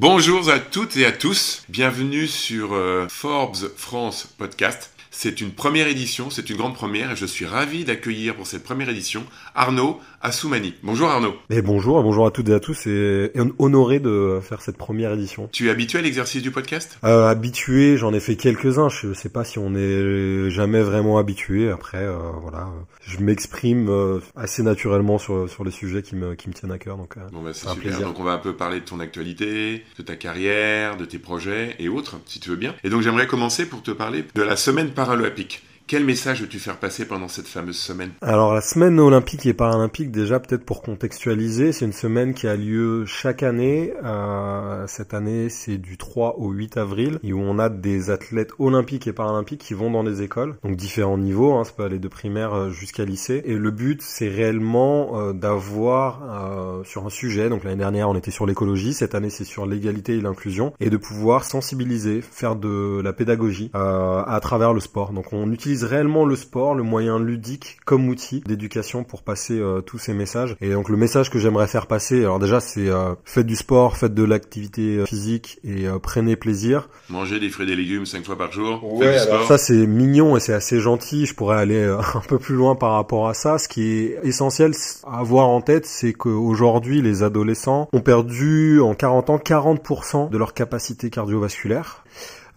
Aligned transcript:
Bonjour 0.00 0.48
à 0.48 0.60
toutes 0.60 0.96
et 0.96 1.04
à 1.04 1.10
tous, 1.10 1.64
bienvenue 1.68 2.28
sur 2.28 2.72
euh, 2.72 3.08
Forbes 3.08 3.68
France 3.76 4.28
Podcast. 4.38 4.92
C'est 5.10 5.40
une 5.40 5.50
première 5.50 5.88
édition, 5.88 6.30
c'est 6.30 6.50
une 6.50 6.56
grande 6.56 6.76
première 6.76 7.10
et 7.10 7.16
je 7.16 7.26
suis 7.26 7.46
ravi 7.46 7.84
d'accueillir 7.84 8.36
pour 8.36 8.46
cette 8.46 8.62
première 8.62 8.88
édition 8.90 9.26
Arnaud 9.56 10.00
Assoumani. 10.20 10.74
Bonjour 10.82 11.08
Arnaud. 11.08 11.34
Et 11.48 11.62
bonjour, 11.62 12.02
bonjour 12.02 12.26
à 12.26 12.30
toutes 12.30 12.48
et 12.48 12.54
à 12.54 12.60
tous 12.60 12.86
et 12.86 13.32
honoré 13.58 14.00
de 14.00 14.40
faire 14.42 14.60
cette 14.60 14.76
première 14.76 15.12
édition. 15.12 15.48
Tu 15.52 15.68
es 15.68 15.70
habitué 15.70 16.00
à 16.00 16.02
l'exercice 16.02 16.42
du 16.42 16.50
podcast? 16.50 16.98
Euh, 17.04 17.28
Habitué, 17.28 17.96
j'en 17.96 18.12
ai 18.12 18.20
fait 18.20 18.36
quelques-uns. 18.36 18.88
Je 18.88 19.12
sais 19.12 19.28
pas 19.28 19.44
si 19.44 19.58
on 19.58 19.74
est 19.76 20.50
jamais 20.50 20.82
vraiment 20.82 21.18
habitué. 21.18 21.70
Après, 21.70 22.02
euh, 22.02 22.16
voilà, 22.42 22.68
je 23.00 23.18
m'exprime 23.18 23.88
euh, 23.88 24.20
assez 24.36 24.62
naturellement 24.62 25.18
sur 25.18 25.48
sur 25.48 25.64
les 25.64 25.70
sujets 25.70 26.02
qui 26.02 26.16
me 26.16 26.34
qui 26.34 26.48
me 26.48 26.54
tiennent 26.54 26.72
à 26.72 26.78
cœur. 26.78 26.96
Donc, 26.96 27.14
bon 27.32 27.42
bah 27.42 27.50
c'est 27.52 27.68
super. 27.68 28.00
Donc 28.00 28.18
on 28.18 28.24
va 28.24 28.32
un 28.32 28.38
peu 28.38 28.54
parler 28.54 28.80
de 28.80 28.84
ton 28.84 29.00
actualité, 29.00 29.84
de 29.96 30.02
ta 30.02 30.16
carrière, 30.16 30.96
de 30.96 31.04
tes 31.04 31.18
projets 31.18 31.76
et 31.78 31.88
autres, 31.88 32.16
si 32.26 32.40
tu 32.40 32.50
veux 32.50 32.56
bien. 32.56 32.74
Et 32.82 32.90
donc 32.90 33.02
j'aimerais 33.02 33.26
commencer 33.26 33.66
pour 33.66 33.82
te 33.82 33.92
parler 33.92 34.24
de 34.34 34.42
la 34.42 34.56
semaine 34.56 34.90
paralympique. 34.90 35.62
Quel 35.88 36.04
message 36.04 36.42
veux-tu 36.42 36.58
faire 36.58 36.76
passer 36.76 37.06
pendant 37.06 37.28
cette 37.28 37.46
fameuse 37.46 37.78
semaine? 37.78 38.10
Alors 38.20 38.52
la 38.52 38.60
semaine 38.60 39.00
olympique 39.00 39.46
et 39.46 39.54
paralympique, 39.54 40.10
déjà 40.10 40.38
peut-être 40.38 40.66
pour 40.66 40.82
contextualiser, 40.82 41.72
c'est 41.72 41.86
une 41.86 41.94
semaine 41.94 42.34
qui 42.34 42.46
a 42.46 42.56
lieu 42.56 43.06
chaque 43.06 43.42
année. 43.42 43.94
Euh, 44.04 44.86
cette 44.86 45.14
année, 45.14 45.48
c'est 45.48 45.78
du 45.78 45.96
3 45.96 46.40
au 46.40 46.50
8 46.50 46.76
avril, 46.76 47.18
et 47.22 47.32
où 47.32 47.40
on 47.40 47.58
a 47.58 47.70
des 47.70 48.10
athlètes 48.10 48.50
olympiques 48.58 49.06
et 49.06 49.14
paralympiques 49.14 49.62
qui 49.62 49.72
vont 49.72 49.90
dans 49.90 50.04
des 50.04 50.20
écoles, 50.20 50.58
donc 50.62 50.76
différents 50.76 51.16
niveaux, 51.16 51.54
hein, 51.54 51.64
ça 51.64 51.72
peut 51.74 51.84
aller 51.84 51.98
de 51.98 52.08
primaire 52.08 52.52
euh, 52.52 52.68
jusqu'à 52.68 53.06
lycée. 53.06 53.40
Et 53.46 53.54
le 53.54 53.70
but, 53.70 54.02
c'est 54.02 54.28
réellement 54.28 55.18
euh, 55.18 55.32
d'avoir 55.32 56.20
euh, 56.22 56.84
sur 56.84 57.06
un 57.06 57.10
sujet, 57.10 57.48
donc 57.48 57.64
l'année 57.64 57.76
dernière 57.76 58.10
on 58.10 58.14
était 58.14 58.30
sur 58.30 58.44
l'écologie, 58.44 58.92
cette 58.92 59.14
année 59.14 59.30
c'est 59.30 59.44
sur 59.44 59.64
l'égalité 59.64 60.16
et 60.16 60.20
l'inclusion, 60.20 60.74
et 60.80 60.90
de 60.90 60.98
pouvoir 60.98 61.44
sensibiliser, 61.44 62.20
faire 62.20 62.56
de 62.56 63.00
la 63.02 63.14
pédagogie 63.14 63.70
euh, 63.74 64.22
à 64.26 64.38
travers 64.40 64.74
le 64.74 64.80
sport. 64.80 65.14
Donc 65.14 65.32
on 65.32 65.50
utilise 65.50 65.77
réellement 65.84 66.24
le 66.24 66.36
sport, 66.36 66.74
le 66.74 66.82
moyen 66.82 67.18
ludique 67.18 67.78
comme 67.84 68.08
outil 68.08 68.40
d'éducation 68.40 69.04
pour 69.04 69.22
passer 69.22 69.58
euh, 69.58 69.80
tous 69.80 69.98
ces 69.98 70.14
messages. 70.14 70.56
Et 70.60 70.70
donc 70.70 70.88
le 70.88 70.96
message 70.96 71.30
que 71.30 71.38
j'aimerais 71.38 71.66
faire 71.66 71.86
passer, 71.86 72.20
alors 72.20 72.38
déjà 72.38 72.60
c'est 72.60 72.88
euh, 72.88 73.14
faites 73.24 73.46
du 73.46 73.56
sport, 73.56 73.96
faites 73.96 74.14
de 74.14 74.24
l'activité 74.24 74.98
euh, 74.98 75.06
physique 75.06 75.58
et 75.64 75.86
prenez 76.02 76.36
plaisir. 76.36 76.88
Mangez 77.08 77.40
des 77.40 77.48
fruits 77.50 77.66
et 77.66 77.68
des 77.68 77.76
légumes 77.76 78.06
cinq 78.06 78.24
fois 78.24 78.36
par 78.36 78.52
jour. 78.52 78.94
Ouais, 78.94 79.18
ça 79.46 79.58
c'est 79.58 79.86
mignon 79.86 80.36
et 80.36 80.40
c'est 80.40 80.54
assez 80.54 80.80
gentil. 80.80 81.26
Je 81.26 81.34
pourrais 81.34 81.58
aller 81.58 81.84
un 82.14 82.20
peu 82.28 82.38
plus 82.38 82.54
loin 82.54 82.74
par 82.74 82.92
rapport 82.92 83.28
à 83.28 83.34
ça. 83.34 83.58
Ce 83.58 83.68
qui 83.68 83.82
est 83.82 84.18
essentiel 84.22 84.72
à 85.06 85.18
avoir 85.18 85.48
en 85.48 85.60
tête, 85.60 85.86
c'est 85.86 86.12
qu'aujourd'hui 86.12 87.02
les 87.02 87.22
adolescents 87.22 87.88
ont 87.92 88.00
perdu 88.00 88.80
en 88.80 88.94
40 88.94 89.30
ans 89.30 89.38
40% 89.38 90.30
de 90.30 90.38
leur 90.38 90.54
capacité 90.54 91.10
cardiovasculaire. 91.10 92.04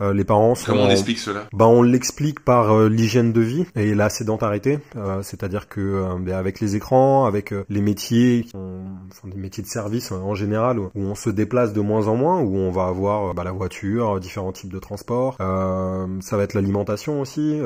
Euh, 0.02 0.14
les 0.14 0.24
parents 0.24 0.56
sont... 0.56 0.72
Comment 0.72 0.86
on 0.86 0.90
explique 0.90 1.20
cela? 1.20 1.48
Bah 1.54 1.68
on 1.68 1.84
l'explique 1.84 2.40
par 2.40 2.72
euh, 2.72 2.90
l'hygiène 2.90 3.32
de 3.34 3.42
vie 3.42 3.66
et 3.76 3.94
la 3.94 4.10
sédentarité, 4.10 4.80
euh, 4.96 5.22
c'est-à-dire 5.22 5.68
que 5.68 6.04
ben, 6.20 6.34
avec 6.34 6.60
les 6.60 6.76
écrans, 6.76 7.26
avec 7.26 7.54
les 7.70 7.82
métiers, 7.82 8.44
qui 8.44 8.52
sont 8.52 9.28
des 9.28 9.38
métiers 9.38 9.64
de 9.64 9.68
service 9.68 10.12
en 10.12 10.34
général, 10.34 10.80
où 10.80 10.90
on 10.96 11.16
se 11.16 11.30
déplace 11.30 11.74
de 11.74 11.82
moins 11.82 12.08
en 12.08 12.16
moins, 12.16 12.42
où 12.42 12.58
on 12.58 12.72
va 12.72 12.86
avoir 12.86 13.34
bah, 13.34 13.44
la 13.44 13.52
voiture, 13.52 14.20
différents 14.20 14.52
types 14.52 14.72
de 14.72 14.80
transports, 14.80 15.38
ça 15.38 16.38
va 16.38 16.44
être 16.44 16.54
l'alimentation 16.54 17.22
aussi, 17.22 17.60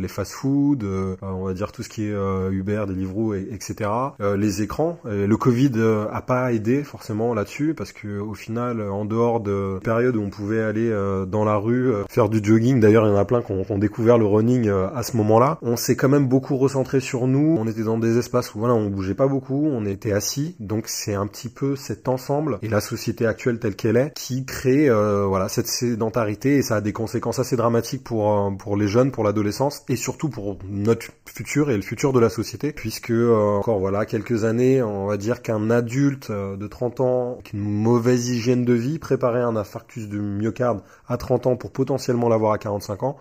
les 0.00 0.08
fast-food, 0.08 0.84
on 1.22 1.44
va 1.44 1.54
dire 1.54 1.72
tout 1.72 1.82
ce 1.82 1.88
qui 1.88 2.04
est 2.04 2.14
Uber, 2.50 2.84
Deliveroo, 2.86 3.34
et, 3.34 3.48
etc. 3.50 3.90
les 4.36 4.62
écrans, 4.62 4.98
le 5.04 5.36
Covid 5.36 5.72
a 6.12 6.22
pas 6.22 6.52
aidé 6.52 6.82
forcément 6.84 7.34
là-dessus 7.34 7.74
parce 7.74 7.92
que 7.92 8.18
au 8.18 8.34
final, 8.34 8.82
en 8.82 9.04
dehors 9.04 9.40
de 9.40 9.78
période 9.82 10.16
où 10.16 10.22
on 10.22 10.30
pouvait 10.30 10.62
aller 10.62 10.90
dans 11.26 11.44
la 11.44 11.56
rue 11.56 11.77
euh, 11.86 12.04
faire 12.08 12.28
du 12.28 12.40
jogging. 12.42 12.80
D'ailleurs, 12.80 13.06
il 13.06 13.10
y 13.10 13.12
en 13.12 13.16
a 13.16 13.24
plein 13.24 13.42
qui 13.42 13.52
ont, 13.52 13.78
découvert 13.78 14.18
le 14.18 14.26
running 14.26 14.68
euh, 14.68 14.88
à 14.94 15.02
ce 15.02 15.16
moment-là. 15.16 15.58
On 15.62 15.76
s'est 15.76 15.96
quand 15.96 16.08
même 16.08 16.26
beaucoup 16.26 16.56
recentré 16.56 17.00
sur 17.00 17.26
nous. 17.26 17.56
On 17.58 17.66
était 17.66 17.82
dans 17.82 17.98
des 17.98 18.18
espaces 18.18 18.54
où 18.54 18.58
voilà, 18.58 18.74
on 18.74 18.88
bougeait 18.88 19.14
pas 19.14 19.28
beaucoup, 19.28 19.68
on 19.70 19.86
était 19.86 20.12
assis. 20.12 20.56
Donc 20.58 20.84
c'est 20.88 21.14
un 21.14 21.26
petit 21.26 21.48
peu 21.48 21.76
cet 21.76 22.08
ensemble 22.08 22.58
et 22.62 22.68
la 22.68 22.80
société 22.80 23.26
actuelle 23.26 23.58
telle 23.58 23.76
qu'elle 23.76 23.96
est 23.96 24.12
qui 24.14 24.44
crée 24.44 24.88
euh, 24.88 25.24
voilà 25.26 25.48
cette 25.48 25.66
sédentarité 25.66 26.56
et 26.56 26.62
ça 26.62 26.76
a 26.76 26.80
des 26.80 26.92
conséquences 26.92 27.38
assez 27.38 27.56
dramatiques 27.56 28.04
pour 28.04 28.52
pour 28.58 28.76
les 28.76 28.88
jeunes, 28.88 29.10
pour 29.10 29.24
l'adolescence 29.24 29.82
et 29.88 29.96
surtout 29.96 30.28
pour 30.28 30.58
notre 30.68 31.06
futur 31.26 31.70
et 31.70 31.76
le 31.76 31.82
futur 31.82 32.12
de 32.12 32.20
la 32.20 32.30
société 32.30 32.72
puisque 32.72 33.12
encore 33.12 33.78
voilà 33.78 34.06
quelques 34.06 34.44
années, 34.44 34.82
on 34.82 35.06
va 35.06 35.16
dire 35.16 35.42
qu'un 35.42 35.70
adulte 35.70 36.30
de 36.30 36.66
30 36.66 37.00
ans 37.00 37.32
avec 37.34 37.52
une 37.52 37.60
mauvaise 37.60 38.28
hygiène 38.28 38.64
de 38.64 38.72
vie 38.72 38.98
préparait 38.98 39.42
un 39.42 39.56
infarctus 39.56 40.08
du 40.08 40.20
myocarde 40.20 40.82
à 41.08 41.16
30 41.16 41.46
ans 41.46 41.56
pour 41.56 41.72
potentiellement 41.72 42.28
l'avoir 42.28 42.52
à 42.52 42.58
45 42.58 43.02
ans. 43.02 43.16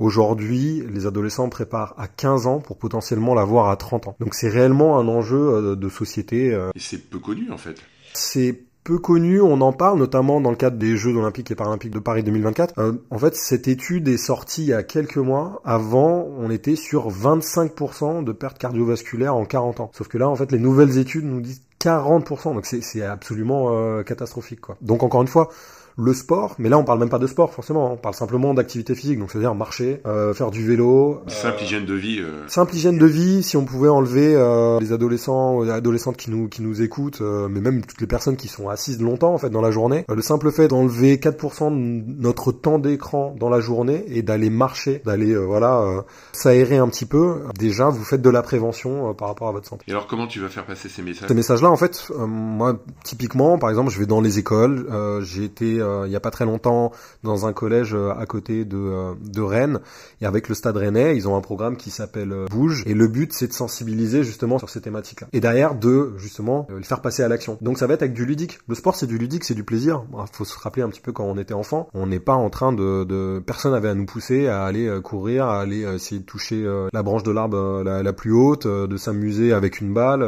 Aujourd'hui, 0.00 0.82
les 0.90 1.06
adolescents 1.06 1.50
préparent 1.50 1.94
à 1.98 2.08
15 2.08 2.46
ans 2.46 2.58
pour 2.60 2.78
potentiellement 2.78 3.34
l'avoir 3.34 3.68
à 3.68 3.76
30 3.76 4.08
ans. 4.08 4.16
Donc 4.18 4.34
c'est 4.34 4.48
réellement 4.48 4.98
un 4.98 5.06
enjeu 5.06 5.36
euh, 5.36 5.76
de 5.76 5.88
société. 5.90 6.54
Euh. 6.54 6.70
Et 6.74 6.80
c'est 6.80 7.10
peu 7.10 7.18
connu 7.18 7.50
en 7.50 7.58
fait. 7.58 7.74
C'est 8.14 8.62
peu 8.82 8.98
connu, 8.98 9.42
on 9.42 9.60
en 9.60 9.74
parle 9.74 9.98
notamment 9.98 10.40
dans 10.40 10.48
le 10.48 10.56
cadre 10.56 10.78
des 10.78 10.96
Jeux 10.96 11.14
olympiques 11.14 11.50
et 11.50 11.54
paralympiques 11.54 11.92
de 11.92 11.98
Paris 11.98 12.22
2024. 12.22 12.78
Euh, 12.78 12.92
en 13.10 13.18
fait, 13.18 13.36
cette 13.36 13.68
étude 13.68 14.08
est 14.08 14.16
sortie 14.16 14.62
il 14.62 14.68
y 14.68 14.72
a 14.72 14.82
quelques 14.82 15.18
mois. 15.18 15.60
Avant, 15.66 16.26
on 16.38 16.50
était 16.50 16.76
sur 16.76 17.10
25% 17.10 18.24
de 18.24 18.32
pertes 18.32 18.56
cardiovasculaires 18.56 19.36
en 19.36 19.44
40 19.44 19.80
ans. 19.80 19.90
Sauf 19.94 20.08
que 20.08 20.16
là, 20.16 20.30
en 20.30 20.34
fait, 20.34 20.50
les 20.50 20.58
nouvelles 20.58 20.96
études 20.96 21.26
nous 21.26 21.42
disent 21.42 21.60
40%. 21.78 22.54
Donc 22.54 22.64
c'est 22.64 23.02
absolument 23.02 24.02
catastrophique. 24.02 24.62
Quoi. 24.62 24.78
Donc 24.80 25.02
encore 25.02 25.20
une 25.20 25.28
fois, 25.28 25.50
le 25.96 26.14
sport, 26.14 26.54
mais 26.58 26.68
là 26.68 26.78
on 26.78 26.84
parle 26.84 26.98
même 26.98 27.08
pas 27.08 27.18
de 27.18 27.26
sport 27.26 27.52
forcément, 27.52 27.92
on 27.92 27.96
parle 27.96 28.14
simplement 28.14 28.54
d'activité 28.54 28.94
physique, 28.94 29.18
donc 29.18 29.30
c'est-à-dire 29.30 29.54
marcher, 29.54 30.00
euh, 30.06 30.34
faire 30.34 30.50
du 30.50 30.66
vélo. 30.66 31.20
Simple 31.28 31.62
hygiène 31.62 31.86
de 31.86 31.94
vie. 31.94 32.18
Euh. 32.20 32.46
Simple 32.48 32.74
hygiène 32.74 32.98
de 32.98 33.06
vie, 33.06 33.42
si 33.42 33.56
on 33.56 33.64
pouvait 33.64 33.88
enlever 33.88 34.34
euh, 34.34 34.78
les 34.80 34.92
adolescents, 34.92 35.62
les 35.62 35.70
adolescentes 35.70 36.16
qui 36.16 36.30
nous 36.30 36.48
qui 36.48 36.62
nous 36.62 36.82
écoutent, 36.82 37.20
mais 37.20 37.60
même 37.60 37.84
toutes 37.84 38.00
les 38.00 38.06
personnes 38.06 38.36
qui 38.36 38.48
sont 38.48 38.68
assises 38.68 39.00
longtemps 39.00 39.34
en 39.34 39.38
fait 39.38 39.50
dans 39.50 39.60
la 39.60 39.70
journée, 39.70 40.04
le 40.08 40.22
simple 40.22 40.50
fait 40.50 40.68
d'enlever 40.68 41.16
4% 41.16 41.70
de 41.70 42.22
notre 42.22 42.52
temps 42.52 42.78
d'écran 42.78 43.34
dans 43.38 43.48
la 43.48 43.60
journée 43.60 44.04
et 44.08 44.22
d'aller 44.22 44.50
marcher, 44.50 45.02
d'aller 45.04 45.36
voilà 45.36 46.04
s'aérer 46.32 46.78
un 46.78 46.88
petit 46.88 47.06
peu, 47.06 47.42
déjà 47.58 47.88
vous 47.88 48.04
faites 48.04 48.22
de 48.22 48.30
la 48.30 48.42
prévention 48.42 49.14
par 49.14 49.28
rapport 49.28 49.48
à 49.48 49.52
votre 49.52 49.68
santé. 49.68 49.84
Et 49.88 49.90
alors 49.90 50.06
comment 50.06 50.26
tu 50.26 50.40
vas 50.40 50.48
faire 50.48 50.64
passer 50.64 50.88
ces 50.88 51.02
messages? 51.02 51.28
Ces 51.28 51.34
messages-là 51.34 51.70
en 51.70 51.76
fait, 51.76 52.10
moi 52.16 52.78
typiquement 53.04 53.58
par 53.58 53.70
exemple 53.70 53.90
je 53.90 53.98
vais 53.98 54.06
dans 54.06 54.20
les 54.20 54.38
écoles, 54.38 54.86
j'ai 55.22 55.44
été 55.44 55.79
euh, 55.80 56.06
il 56.06 56.12
y 56.12 56.16
a 56.16 56.20
pas 56.20 56.30
très 56.30 56.44
longtemps 56.44 56.92
dans 57.22 57.46
un 57.46 57.52
collège 57.52 57.94
euh, 57.94 58.12
à 58.16 58.26
côté 58.26 58.64
de, 58.64 58.76
euh, 58.76 59.14
de 59.22 59.40
Rennes 59.40 59.80
et 60.20 60.26
avec 60.26 60.48
le 60.48 60.54
Stade 60.54 60.76
Rennais, 60.76 61.16
ils 61.16 61.28
ont 61.28 61.36
un 61.36 61.40
programme 61.40 61.76
qui 61.76 61.90
s'appelle 61.90 62.34
Bouge 62.50 62.82
et 62.86 62.94
le 62.94 63.08
but 63.08 63.32
c'est 63.32 63.48
de 63.48 63.52
sensibiliser 63.52 64.24
justement 64.24 64.58
sur 64.58 64.70
ces 64.70 64.80
thématiques-là 64.80 65.28
et 65.32 65.40
derrière 65.40 65.74
de 65.74 66.14
justement 66.18 66.66
le 66.68 66.82
faire 66.82 67.00
passer 67.00 67.22
à 67.22 67.28
l'action. 67.28 67.58
Donc 67.60 67.78
ça 67.78 67.86
va 67.86 67.94
être 67.94 68.02
avec 68.02 68.14
du 68.14 68.24
ludique. 68.24 68.58
Le 68.68 68.74
sport 68.74 68.94
c'est 68.94 69.06
du 69.06 69.18
ludique, 69.18 69.44
c'est 69.44 69.54
du 69.54 69.64
plaisir. 69.64 70.04
Il 70.12 70.24
faut 70.32 70.44
se 70.44 70.58
rappeler 70.58 70.82
un 70.82 70.88
petit 70.88 71.00
peu 71.00 71.12
quand 71.12 71.24
on 71.24 71.38
était 71.38 71.54
enfant, 71.54 71.88
on 71.94 72.06
n'est 72.06 72.20
pas 72.20 72.34
en 72.34 72.50
train 72.50 72.72
de, 72.72 73.04
de 73.04 73.42
personne 73.44 73.74
avait 73.74 73.88
à 73.88 73.94
nous 73.94 74.06
pousser 74.06 74.46
à 74.46 74.64
aller 74.64 74.90
courir, 75.02 75.46
à 75.46 75.60
aller 75.60 75.82
essayer 75.94 76.20
de 76.20 76.26
toucher 76.26 76.66
la 76.92 77.02
branche 77.02 77.22
de 77.22 77.30
l'arbre 77.30 77.82
la, 77.82 78.02
la, 78.02 78.12
plus 78.12 78.32
haute, 78.32 78.66
de 78.66 78.96
s'amuser 78.96 79.52
avec 79.52 79.80
une 79.80 79.92
balle 79.92 80.22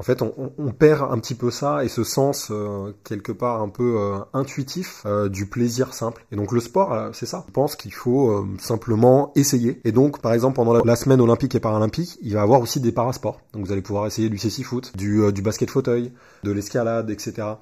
en 0.00 0.04
fait, 0.04 0.22
on, 0.22 0.72
perd 0.78 1.10
un 1.10 1.18
petit 1.18 1.34
peu 1.34 1.50
ça 1.50 1.84
et 1.84 1.88
ce 1.88 2.04
sens 2.04 2.48
euh, 2.52 2.92
quelque 3.02 3.32
part 3.32 3.60
un 3.60 3.68
peu 3.68 3.96
euh, 3.98 4.18
intuitif 4.32 5.02
euh, 5.06 5.28
du 5.28 5.46
plaisir 5.46 5.92
simple. 5.92 6.24
Et 6.30 6.36
donc 6.36 6.52
le 6.52 6.60
sport, 6.60 7.10
c'est 7.12 7.26
ça. 7.26 7.44
Je 7.48 7.52
pense 7.52 7.74
qu'il 7.74 7.92
faut 7.92 8.46
simplement 8.58 9.32
essayer. 9.34 9.80
Et 9.84 9.90
donc, 9.90 10.20
par 10.20 10.32
exemple, 10.34 10.54
pendant 10.54 10.72
la, 10.84 10.96
semaine 10.96 11.20
olympique 11.20 11.56
et 11.56 11.60
paralympique, 11.60 12.16
il 12.22 12.34
va 12.34 12.40
y 12.40 12.42
avoir 12.42 12.60
aussi 12.60 12.80
des 12.80 12.92
parasports. 12.92 13.40
Donc 13.52 13.66
vous 13.66 13.72
allez 13.72 13.82
pouvoir 13.82 14.06
essayer 14.06 14.28
du 14.28 14.38
cécifoot, 14.38 14.86
foot, 14.86 14.96
du, 14.96 15.32
du 15.32 15.42
basket 15.42 15.70
fauteuil, 15.70 16.12
de 16.44 16.52
l'escalade, 16.52 17.10
etc. 17.10 17.56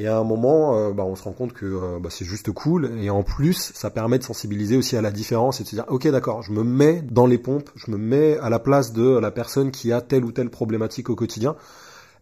Et 0.00 0.06
à 0.06 0.16
un 0.16 0.24
moment, 0.24 0.78
euh, 0.78 0.92
bah, 0.92 1.04
on 1.04 1.14
se 1.14 1.22
rend 1.24 1.32
compte 1.32 1.52
que 1.52 1.66
euh, 1.66 1.98
bah, 2.00 2.08
c'est 2.10 2.24
juste 2.24 2.50
cool. 2.52 2.90
Et 3.02 3.10
en 3.10 3.22
plus, 3.22 3.70
ça 3.74 3.90
permet 3.90 4.18
de 4.18 4.22
sensibiliser 4.24 4.78
aussi 4.78 4.96
à 4.96 5.02
la 5.02 5.10
différence 5.10 5.60
et 5.60 5.64
de 5.64 5.68
se 5.68 5.74
dire, 5.74 5.84
ok, 5.88 6.08
d'accord, 6.08 6.42
je 6.42 6.52
me 6.52 6.64
mets 6.64 7.02
dans 7.02 7.26
les 7.26 7.36
pompes, 7.36 7.68
je 7.74 7.90
me 7.90 7.98
mets 7.98 8.38
à 8.38 8.48
la 8.48 8.58
place 8.58 8.94
de 8.94 9.18
la 9.18 9.30
personne 9.30 9.70
qui 9.70 9.92
a 9.92 10.00
telle 10.00 10.24
ou 10.24 10.32
telle 10.32 10.48
problématique 10.48 11.10
au 11.10 11.16
quotidien. 11.16 11.54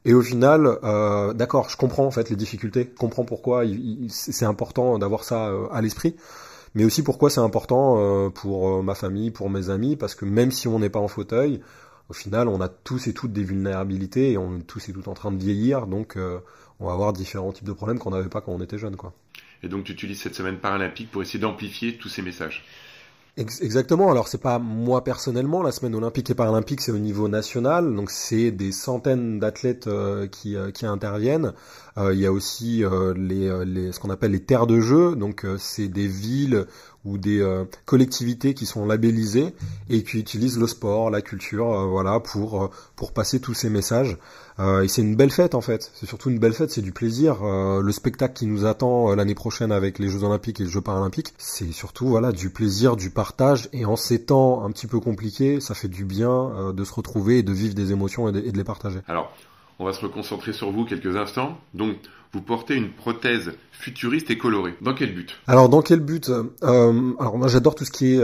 Et 0.05 0.13
au 0.13 0.23
final, 0.23 0.79
euh, 0.83 1.33
d'accord, 1.35 1.71
je 1.71 1.77
comprends 1.77 2.05
en 2.05 2.11
fait 2.11 2.31
les 2.31 2.37
difficultés, 2.37 2.91
je 2.93 2.99
comprends 2.99 3.25
pourquoi 3.25 3.63
c'est 4.09 4.45
important 4.45 4.99
d'avoir 4.99 5.23
ça 5.23 5.53
à 5.71 5.81
l'esprit, 5.81 6.17
mais 6.75 6.85
aussi 6.85 7.03
pourquoi 7.05 7.31
c'est 7.31 7.41
important 7.41 8.31
pour 8.31 8.83
ma 8.83 8.95
famille, 8.95 9.31
pour 9.31 9.51
mes 9.51 9.71
amis, 9.71 9.97
parce 9.97 10.15
que 10.15 10.25
même 10.25 10.51
si 10.53 10.67
on 10.69 10.79
n'est 10.79 10.89
pas 10.89 11.01
en 11.01 11.09
fauteuil, 11.09 11.61
au 12.09 12.13
final, 12.13 12.49
on 12.49 12.61
a 12.61 12.69
tous 12.69 13.09
et 13.09 13.13
toutes 13.13 13.33
des 13.33 13.43
vulnérabilités 13.43 14.33
et 14.33 14.39
on 14.39 14.59
est 14.59 14.63
tous 14.63 14.89
et 14.89 14.93
toutes 14.93 15.09
en 15.09 15.15
train 15.15 15.33
de 15.33 15.37
vieillir, 15.37 15.87
donc 15.87 16.17
on 16.81 16.87
va 16.87 16.93
avoir 16.93 17.13
différents 17.13 17.53
types 17.53 17.67
de 17.67 17.73
problèmes 17.73 17.99
qu'on 17.99 18.11
n'avait 18.11 18.29
pas 18.29 18.41
quand 18.41 18.53
on 18.53 18.61
était 18.63 18.79
jeune, 18.79 18.97
quoi. 18.97 19.13
Et 19.63 19.69
donc 19.69 19.85
tu 19.85 19.93
utilises 19.93 20.21
cette 20.21 20.35
semaine 20.35 20.59
paralympique 20.59 21.11
pour 21.11 21.23
essayer 21.23 21.41
d'amplifier 21.41 21.97
tous 21.97 22.09
ces 22.09 22.23
messages. 22.23 22.65
exactement. 23.37 24.11
Alors 24.11 24.29
c'est 24.29 24.41
pas 24.41 24.59
moi 24.59 25.03
personnellement. 25.03 25.63
La 25.63 25.73
semaine 25.73 25.95
olympique 25.95 26.31
et 26.31 26.35
paralympique, 26.35 26.81
c'est 26.81 26.93
au 26.93 26.99
niveau 26.99 27.29
national, 27.29 27.95
donc 27.95 28.11
c'est 28.11 28.53
des 28.53 28.71
centaines 28.71 29.41
d'athlètes 29.41 29.89
euh, 29.89 30.29
qui, 30.29 30.57
euh, 30.57 30.71
qui 30.71 30.87
interviennent. 30.87 31.55
Euh, 31.97 32.15
il 32.15 32.21
y 32.21 32.27
a 32.27 32.33
aussi 32.33 32.85
les, 33.17 33.65
les, 33.65 33.91
ce 33.91 33.99
qu'on 33.99 34.11
appelle 34.11 34.31
les 34.31 34.45
terres 34.45 34.69
de 34.69 34.81
jeu. 34.81 35.17
Donc 35.17 35.45
c'est 35.59 35.89
des 35.89 36.07
villes 36.07 36.67
ou 37.05 37.17
des 37.19 37.45
collectivités 37.85 38.55
qui 38.55 38.67
sont 38.67 38.85
labellisées 38.85 39.55
et 39.89 40.03
qui 40.03 40.19
utilisent 40.19 40.59
le 40.59 40.67
sport, 40.67 41.11
la 41.11 41.23
culture, 41.23 41.89
voilà, 41.89 42.21
pour 42.21 42.71
pour 42.97 43.13
passer 43.13 43.41
tous 43.41 43.55
ces 43.55 43.71
messages. 43.71 44.19
Euh, 44.61 44.83
et 44.83 44.89
c'est 44.89 45.03
une 45.03 45.15
belle 45.15 45.31
fête 45.31 45.55
en 45.55 45.61
fait. 45.61 45.91
C'est 45.95 46.07
surtout 46.07 46.31
une 46.31 46.39
belle 46.39 46.53
fête, 46.53 46.71
c'est 46.71 46.83
du 46.83 46.93
plaisir. 46.93 47.43
Euh, 47.43 47.81
le 47.81 47.93
spectacle 47.93 48.35
qui 48.35 48.47
nous 48.47 48.67
attend 48.67 49.11
euh, 49.11 49.15
l'année 49.15 49.35
prochaine 49.35 49.71
avec 49.71 49.99
les 49.99 50.09
Jeux 50.09 50.25
Olympiques 50.25 50.61
et 50.61 50.65
les 50.65 50.71
Jeux 50.71 50.81
Paralympiques, 50.81 51.33
c'est 51.39 51.71
surtout 51.73 52.09
voilà 52.09 52.33
du 52.33 52.51
plaisir, 52.51 52.97
du 52.97 53.11
partage. 53.11 53.69
Et 53.73 53.85
en 53.85 53.97
ces 53.97 54.25
temps 54.25 54.65
un 54.65 54.71
petit 54.71 54.87
peu 54.87 54.99
compliqués, 54.99 55.61
ça 55.61 55.75
fait 55.75 55.89
du 55.89 56.05
bien 56.05 56.73
de 56.73 56.85
se 56.85 56.93
retrouver 56.93 57.39
et 57.39 57.43
de 57.43 57.53
vivre 57.53 57.75
des 57.75 57.93
émotions 57.93 58.29
et 58.29 58.33
de, 58.33 58.41
les 58.41 58.65
partager. 58.65 59.01
Alors, 59.07 59.33
on 59.79 59.85
va 59.85 59.93
se 59.93 60.01
reconcentrer 60.01 60.53
sur 60.53 60.71
vous 60.71 60.85
quelques 60.85 61.17
instants. 61.17 61.59
Donc, 61.75 61.97
vous 62.33 62.43
portez 62.43 62.75
une 62.75 62.91
prothèse 62.91 63.53
futuriste 63.73 64.31
et 64.31 64.39
colorée. 64.39 64.75
Dans 64.83 64.95
quel 64.95 65.15
but? 65.15 65.39
Alors, 65.47 65.69
dans 65.69 65.83
quel 65.83 66.01
but? 66.01 66.31
Alors, 66.63 67.39
moi, 67.39 67.49
j'adore 67.49 67.75
tout 67.75 67.85
ce 67.85 67.91
qui 67.91 68.15
est 68.15 68.23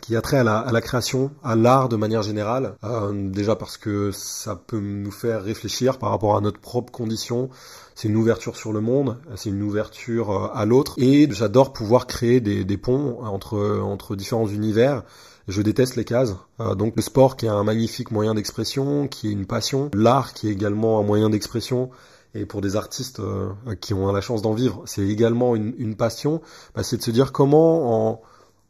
qui 0.00 0.14
a 0.14 0.20
trait 0.20 0.38
à 0.38 0.44
la, 0.44 0.58
à 0.58 0.72
la 0.72 0.80
création, 0.80 1.30
à 1.42 1.56
l'art 1.56 1.88
de 1.88 1.96
manière 1.96 2.22
générale. 2.22 2.74
Euh, 2.84 3.12
déjà 3.12 3.56
parce 3.56 3.76
que 3.76 4.10
ça 4.12 4.54
peut 4.54 4.80
nous 4.80 5.10
faire 5.10 5.42
réfléchir 5.42 5.98
par 5.98 6.10
rapport 6.10 6.36
à 6.36 6.40
notre 6.40 6.60
propre 6.60 6.92
condition. 6.92 7.50
C'est 7.94 8.08
une 8.08 8.16
ouverture 8.16 8.56
sur 8.56 8.72
le 8.72 8.80
monde, 8.80 9.18
c'est 9.36 9.50
une 9.50 9.62
ouverture 9.62 10.30
euh, 10.30 10.48
à 10.54 10.64
l'autre. 10.64 10.94
Et 10.98 11.28
j'adore 11.30 11.72
pouvoir 11.72 12.06
créer 12.06 12.40
des, 12.40 12.64
des, 12.64 12.76
ponts 12.76 13.18
entre, 13.24 13.80
entre 13.82 14.16
différents 14.16 14.46
univers. 14.46 15.02
Je 15.50 15.62
déteste 15.62 15.96
les 15.96 16.04
cases. 16.04 16.36
Euh, 16.60 16.76
donc 16.76 16.94
le 16.94 17.02
sport 17.02 17.36
qui 17.36 17.46
est 17.46 17.50
un 17.50 17.64
magnifique 17.64 18.12
moyen 18.12 18.34
d'expression, 18.34 19.08
qui 19.08 19.28
est 19.28 19.32
une 19.32 19.46
passion. 19.46 19.90
L'art 19.94 20.32
qui 20.32 20.48
est 20.48 20.52
également 20.52 21.00
un 21.00 21.02
moyen 21.02 21.28
d'expression 21.28 21.90
et 22.34 22.46
pour 22.46 22.60
des 22.60 22.76
artistes 22.76 23.18
euh, 23.18 23.50
qui 23.80 23.92
ont 23.92 24.12
la 24.12 24.20
chance 24.20 24.42
d'en 24.42 24.52
vivre, 24.52 24.82
c'est 24.86 25.06
également 25.06 25.56
une, 25.56 25.96
passion, 25.96 26.40
bah, 26.76 26.84
c'est 26.84 26.96
de 26.96 27.02
se 27.02 27.10
dire 27.10 27.32
comment 27.32 28.20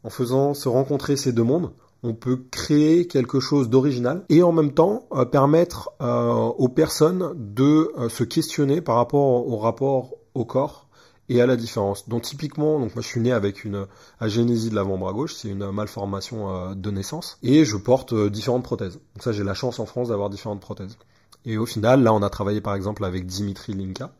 en, 0.03 0.09
faisant 0.09 0.55
se 0.55 0.67
rencontrer 0.67 1.15
ces 1.15 1.31
deux 1.31 1.43
mondes, 1.43 1.71
on 2.01 2.15
peut 2.15 2.41
créer 2.49 3.05
quelque 3.05 3.39
chose 3.39 3.69
d'original 3.69 4.25
et 4.29 4.41
en 4.41 4.51
même 4.51 4.73
temps 4.73 5.05
euh, 5.11 5.25
permettre 5.25 5.91
aux 5.99 6.69
personnes 6.69 7.33
de 7.35 7.91
se 8.09 8.23
questionner 8.23 8.81
par 8.81 8.95
rapport 8.95 9.47
au 9.47 9.57
rapport 9.57 10.15
au 10.33 10.45
corps 10.45 10.87
et 11.31 11.41
à 11.41 11.45
la 11.45 11.55
différence. 11.55 12.07
Donc 12.09 12.23
typiquement, 12.23 12.79
donc 12.79 12.95
moi 12.95 13.01
je 13.01 13.07
suis 13.07 13.21
né 13.21 13.31
avec 13.31 13.63
une 13.63 13.87
agénésie 14.19 14.69
de 14.69 14.75
l'avant-bras 14.75 15.13
gauche, 15.13 15.35
c'est 15.35 15.49
une 15.49 15.71
malformation 15.71 16.73
de 16.75 16.91
naissance, 16.91 17.37
et 17.43 17.65
je 17.65 17.77
porte 17.77 18.13
différentes 18.13 18.63
prothèses. 18.63 18.99
Donc 19.15 19.23
ça 19.23 19.31
j'ai 19.31 19.43
la 19.43 19.53
chance 19.53 19.79
en 19.79 19.85
France 19.85 20.09
d'avoir 20.09 20.29
différentes 20.29 20.61
prothèses. 20.61 20.97
Et 21.45 21.57
au 21.57 21.65
final, 21.65 22.03
là 22.03 22.13
on 22.13 22.21
a 22.21 22.29
travaillé 22.29 22.61
par 22.61 22.75
exemple 22.75 23.03
avec 23.03 23.25
Dimitri 23.25 23.73
Linka, 23.73 24.11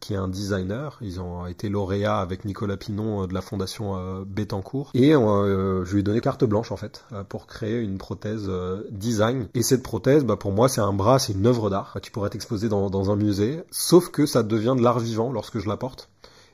qui 0.00 0.14
est 0.14 0.16
un 0.16 0.28
designer. 0.28 0.98
Ils 1.02 1.20
ont 1.20 1.46
été 1.46 1.68
lauréats 1.68 2.18
avec 2.18 2.44
Nicolas 2.44 2.76
Pinon 2.76 3.22
euh, 3.22 3.26
de 3.26 3.34
la 3.34 3.42
fondation 3.42 3.96
euh, 3.96 4.24
Bettencourt. 4.26 4.90
Et 4.94 5.14
euh, 5.14 5.84
je 5.84 5.92
lui 5.92 6.00
ai 6.00 6.02
donné 6.02 6.20
carte 6.20 6.44
blanche 6.44 6.72
en 6.72 6.76
fait 6.76 7.04
pour 7.28 7.46
créer 7.46 7.78
une 7.78 7.98
prothèse 7.98 8.50
design. 8.90 9.48
Et 9.54 9.62
cette 9.62 9.82
prothèse, 9.82 10.24
bah, 10.24 10.36
pour 10.36 10.52
moi, 10.52 10.68
c'est 10.68 10.80
un 10.80 10.92
bras, 10.92 11.18
c'est 11.18 11.34
une 11.34 11.46
œuvre 11.46 11.70
d'art 11.70 11.98
qui 12.02 12.10
pourrait 12.10 12.28
être 12.28 12.34
exposée 12.34 12.68
dans 12.68 13.10
un 13.10 13.16
musée. 13.16 13.62
Sauf 13.70 14.08
que 14.08 14.26
ça 14.26 14.42
devient 14.42 14.74
de 14.76 14.82
l'art 14.82 14.98
vivant 14.98 15.30
lorsque 15.32 15.58
je 15.58 15.68
la 15.68 15.76
porte 15.76 16.08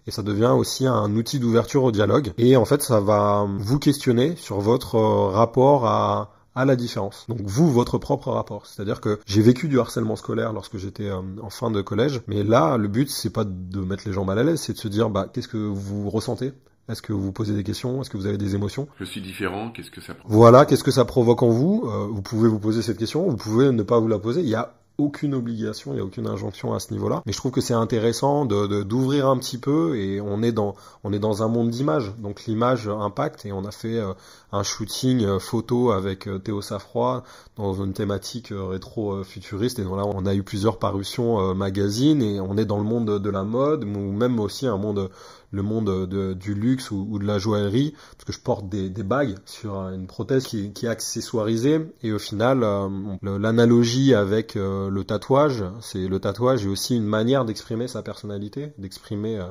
et 0.06 0.10
ça 0.10 0.22
devient 0.22 0.54
aussi 0.56 0.86
un 0.86 1.14
outil 1.16 1.38
d'ouverture 1.38 1.84
au 1.84 1.92
dialogue. 1.92 2.32
Et 2.38 2.56
en 2.56 2.64
fait, 2.64 2.82
ça 2.82 3.00
va 3.00 3.46
vous 3.58 3.78
questionner 3.78 4.36
sur 4.36 4.60
votre 4.60 4.96
rapport 4.98 5.86
à, 5.86 6.32
à 6.54 6.64
la 6.64 6.76
différence. 6.76 7.26
Donc 7.28 7.40
vous, 7.42 7.70
votre 7.70 7.98
propre 7.98 8.30
rapport. 8.30 8.66
C'est-à-dire 8.66 9.00
que 9.00 9.18
j'ai 9.26 9.42
vécu 9.42 9.68
du 9.68 9.78
harcèlement 9.78 10.16
scolaire 10.16 10.52
lorsque 10.52 10.78
j'étais 10.78 11.08
euh, 11.08 11.20
en 11.42 11.50
fin 11.50 11.70
de 11.70 11.82
collège, 11.82 12.22
mais 12.28 12.42
là, 12.42 12.76
le 12.76 12.88
but, 12.88 13.10
c'est 13.10 13.30
pas 13.30 13.44
de 13.44 13.80
mettre 13.80 14.04
les 14.06 14.12
gens 14.12 14.24
mal 14.24 14.38
à 14.38 14.42
l'aise, 14.44 14.60
c'est 14.60 14.72
de 14.72 14.78
se 14.78 14.88
dire, 14.88 15.10
bah, 15.10 15.26
qu'est-ce 15.32 15.48
que 15.48 15.58
vous 15.58 16.08
ressentez? 16.08 16.52
Est-ce 16.88 17.02
que 17.02 17.12
vous 17.12 17.20
vous 17.20 17.32
posez 17.32 17.52
des 17.52 17.64
questions? 17.64 18.00
Est-ce 18.00 18.10
que 18.10 18.16
vous 18.16 18.26
avez 18.26 18.38
des 18.38 18.54
émotions? 18.54 18.86
Je 19.00 19.04
suis 19.04 19.20
différent, 19.20 19.72
qu'est-ce 19.72 19.90
que 19.90 20.00
ça 20.00 20.14
provoque? 20.14 20.32
Voilà, 20.32 20.64
qu'est-ce 20.66 20.84
que 20.84 20.92
ça 20.92 21.04
provoque 21.04 21.42
en 21.42 21.48
vous? 21.48 21.84
Euh, 21.86 22.06
Vous 22.12 22.22
pouvez 22.22 22.48
vous 22.48 22.60
poser 22.60 22.80
cette 22.80 22.96
question, 22.98 23.28
vous 23.28 23.36
pouvez 23.36 23.72
ne 23.72 23.82
pas 23.82 23.98
vous 23.98 24.06
la 24.06 24.20
poser. 24.20 24.40
Il 24.42 24.48
y 24.48 24.54
a 24.54 24.72
aucune 24.98 25.34
obligation, 25.34 25.92
il 25.92 25.96
n'y 25.96 26.00
a 26.00 26.04
aucune 26.04 26.26
injonction 26.26 26.74
à 26.74 26.80
ce 26.80 26.92
niveau-là. 26.92 27.22
Mais 27.26 27.32
je 27.32 27.38
trouve 27.38 27.52
que 27.52 27.60
c'est 27.60 27.74
intéressant 27.74 28.46
de 28.46 28.82
d'ouvrir 28.82 29.28
un 29.28 29.38
petit 29.38 29.58
peu 29.58 29.96
et 29.96 30.20
on 30.20 30.42
est 30.42 30.52
dans 30.52 30.74
on 31.04 31.12
est 31.12 31.18
dans 31.18 31.42
un 31.42 31.48
monde 31.48 31.70
d'image. 31.70 32.14
Donc 32.18 32.44
l'image 32.44 32.88
impacte 32.88 33.44
et 33.46 33.52
on 33.52 33.64
a 33.64 33.70
fait 33.70 33.98
euh, 33.98 34.12
un 34.52 34.62
shooting 34.62 35.24
euh, 35.24 35.38
photo 35.38 35.90
avec 35.90 36.26
euh, 36.26 36.38
Théo 36.38 36.62
Safroy 36.62 37.22
dans 37.56 37.74
une 37.74 37.92
thématique 37.92 38.52
rétro 38.52 39.22
futuriste 39.24 39.78
et 39.78 39.84
donc 39.84 39.96
là 39.96 40.04
on 40.06 40.26
a 40.26 40.34
eu 40.34 40.42
plusieurs 40.42 40.78
parutions 40.78 41.54
magazines 41.54 42.20
et 42.20 42.38
on 42.38 42.56
est 42.58 42.66
dans 42.66 42.76
le 42.76 42.84
monde 42.84 43.18
de 43.18 43.30
la 43.30 43.44
mode 43.44 43.84
ou 43.84 44.12
même 44.12 44.38
aussi 44.40 44.66
un 44.66 44.76
monde 44.76 45.10
le 45.56 45.62
monde 45.62 46.06
de, 46.06 46.34
du 46.34 46.54
luxe 46.54 46.90
ou, 46.90 47.18
de 47.18 47.24
la 47.24 47.38
joaillerie, 47.38 47.94
parce 48.12 48.24
que 48.24 48.32
je 48.32 48.40
porte 48.40 48.68
des, 48.68 48.88
bagues 49.02 49.34
sur 49.44 49.74
une 49.88 50.06
prothèse 50.06 50.46
qui, 50.46 50.72
est 50.82 50.88
accessoirisée, 50.88 51.80
et 52.02 52.12
au 52.12 52.18
final, 52.18 52.62
euh, 52.62 52.88
l'analogie 53.22 54.14
avec 54.14 54.56
euh, 54.56 54.88
le 54.90 55.04
tatouage, 55.04 55.64
c'est 55.80 56.06
le 56.06 56.20
tatouage 56.20 56.64
est 56.64 56.68
aussi 56.68 56.96
une 56.96 57.06
manière 57.06 57.44
d'exprimer 57.44 57.88
sa 57.88 58.02
personnalité, 58.02 58.72
d'exprimer 58.78 59.38
euh, 59.38 59.46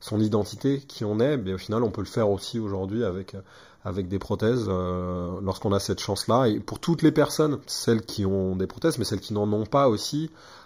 son 0.00 0.20
identité, 0.20 0.80
qui 0.80 1.04
on 1.04 1.20
est, 1.20 1.36
mais 1.36 1.54
au 1.54 1.58
final, 1.58 1.82
on 1.82 1.90
peut 1.90 2.02
le 2.02 2.06
faire 2.06 2.28
aussi 2.28 2.58
aujourd'hui 2.58 3.04
avec 3.04 3.36
avec 3.86 4.08
des 4.08 4.18
prothèses 4.18 4.66
lorsqu'on 4.66 5.70
a 5.74 5.78
cette 5.78 6.00
chance-là. 6.00 6.46
Et 6.48 6.58
pour 6.58 6.78
toutes 6.78 7.02
les 7.02 7.12
personnes, 7.12 7.58
celles 7.66 8.00
qui 8.00 8.24
ont 8.24 8.56
des 8.56 8.66
prothèses, 8.66 8.96
mais 8.96 9.04
celles 9.04 9.20
qui 9.20 9.34
n'en 9.34 9.52
ont 9.52 9.66
pas 9.66 9.90
aussi, 9.90 10.30
euh, 10.32 10.63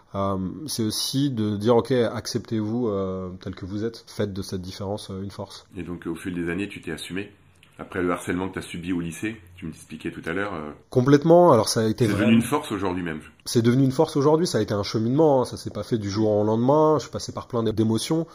c'est 0.66 0.82
aussi 0.82 1.30
de 1.30 1.56
dire 1.56 1.76
ok 1.76 1.92
acceptez-vous 1.92 2.88
euh, 2.88 3.30
tel 3.40 3.54
que 3.54 3.64
vous 3.64 3.84
êtes. 3.84 4.04
Faites 4.06 4.32
de 4.32 4.42
cette 4.42 4.62
différence 4.62 5.10
euh, 5.10 5.22
une 5.22 5.30
force. 5.30 5.66
Et 5.76 5.82
donc 5.82 6.06
au 6.06 6.14
fil 6.14 6.34
des 6.34 6.50
années 6.50 6.68
tu 6.68 6.80
t'es 6.80 6.92
assumé. 6.92 7.32
Après 7.80 8.02
le 8.02 8.10
harcèlement 8.10 8.48
que 8.48 8.54
tu 8.54 8.58
as 8.58 8.62
subi 8.62 8.92
au 8.92 9.00
lycée 9.00 9.36
tu 9.56 9.66
me 9.66 9.70
expliquais 9.70 10.10
tout 10.10 10.22
à 10.24 10.32
l'heure 10.32 10.52
complètement. 10.90 11.52
Alors 11.52 11.68
ça 11.68 11.80
a 11.80 11.84
été 11.84 12.06
c'est 12.06 12.12
devenu 12.12 12.32
une 12.32 12.42
force 12.42 12.72
aujourd'hui 12.72 13.02
même. 13.02 13.20
C'est 13.44 13.62
devenu 13.62 13.84
une 13.84 13.92
force 13.92 14.16
aujourd'hui. 14.16 14.46
Ça 14.46 14.58
a 14.58 14.60
été 14.60 14.74
un 14.74 14.82
cheminement 14.82 15.42
hein. 15.42 15.44
ça 15.44 15.56
s'est 15.56 15.70
pas 15.70 15.84
fait 15.84 15.98
du 15.98 16.10
jour 16.10 16.30
au 16.30 16.44
lendemain. 16.44 16.96
Je 16.96 17.02
suis 17.02 17.12
passé 17.12 17.32
par 17.32 17.46
plein 17.46 17.62
d'émotions 17.62 18.26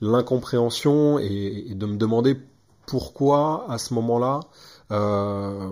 l'incompréhension 0.00 1.18
et, 1.18 1.66
et 1.70 1.74
de 1.74 1.86
me 1.86 1.96
demander 1.96 2.36
pourquoi 2.86 3.66
à 3.70 3.78
ce 3.78 3.94
moment-là 3.94 4.40
euh, 4.92 5.70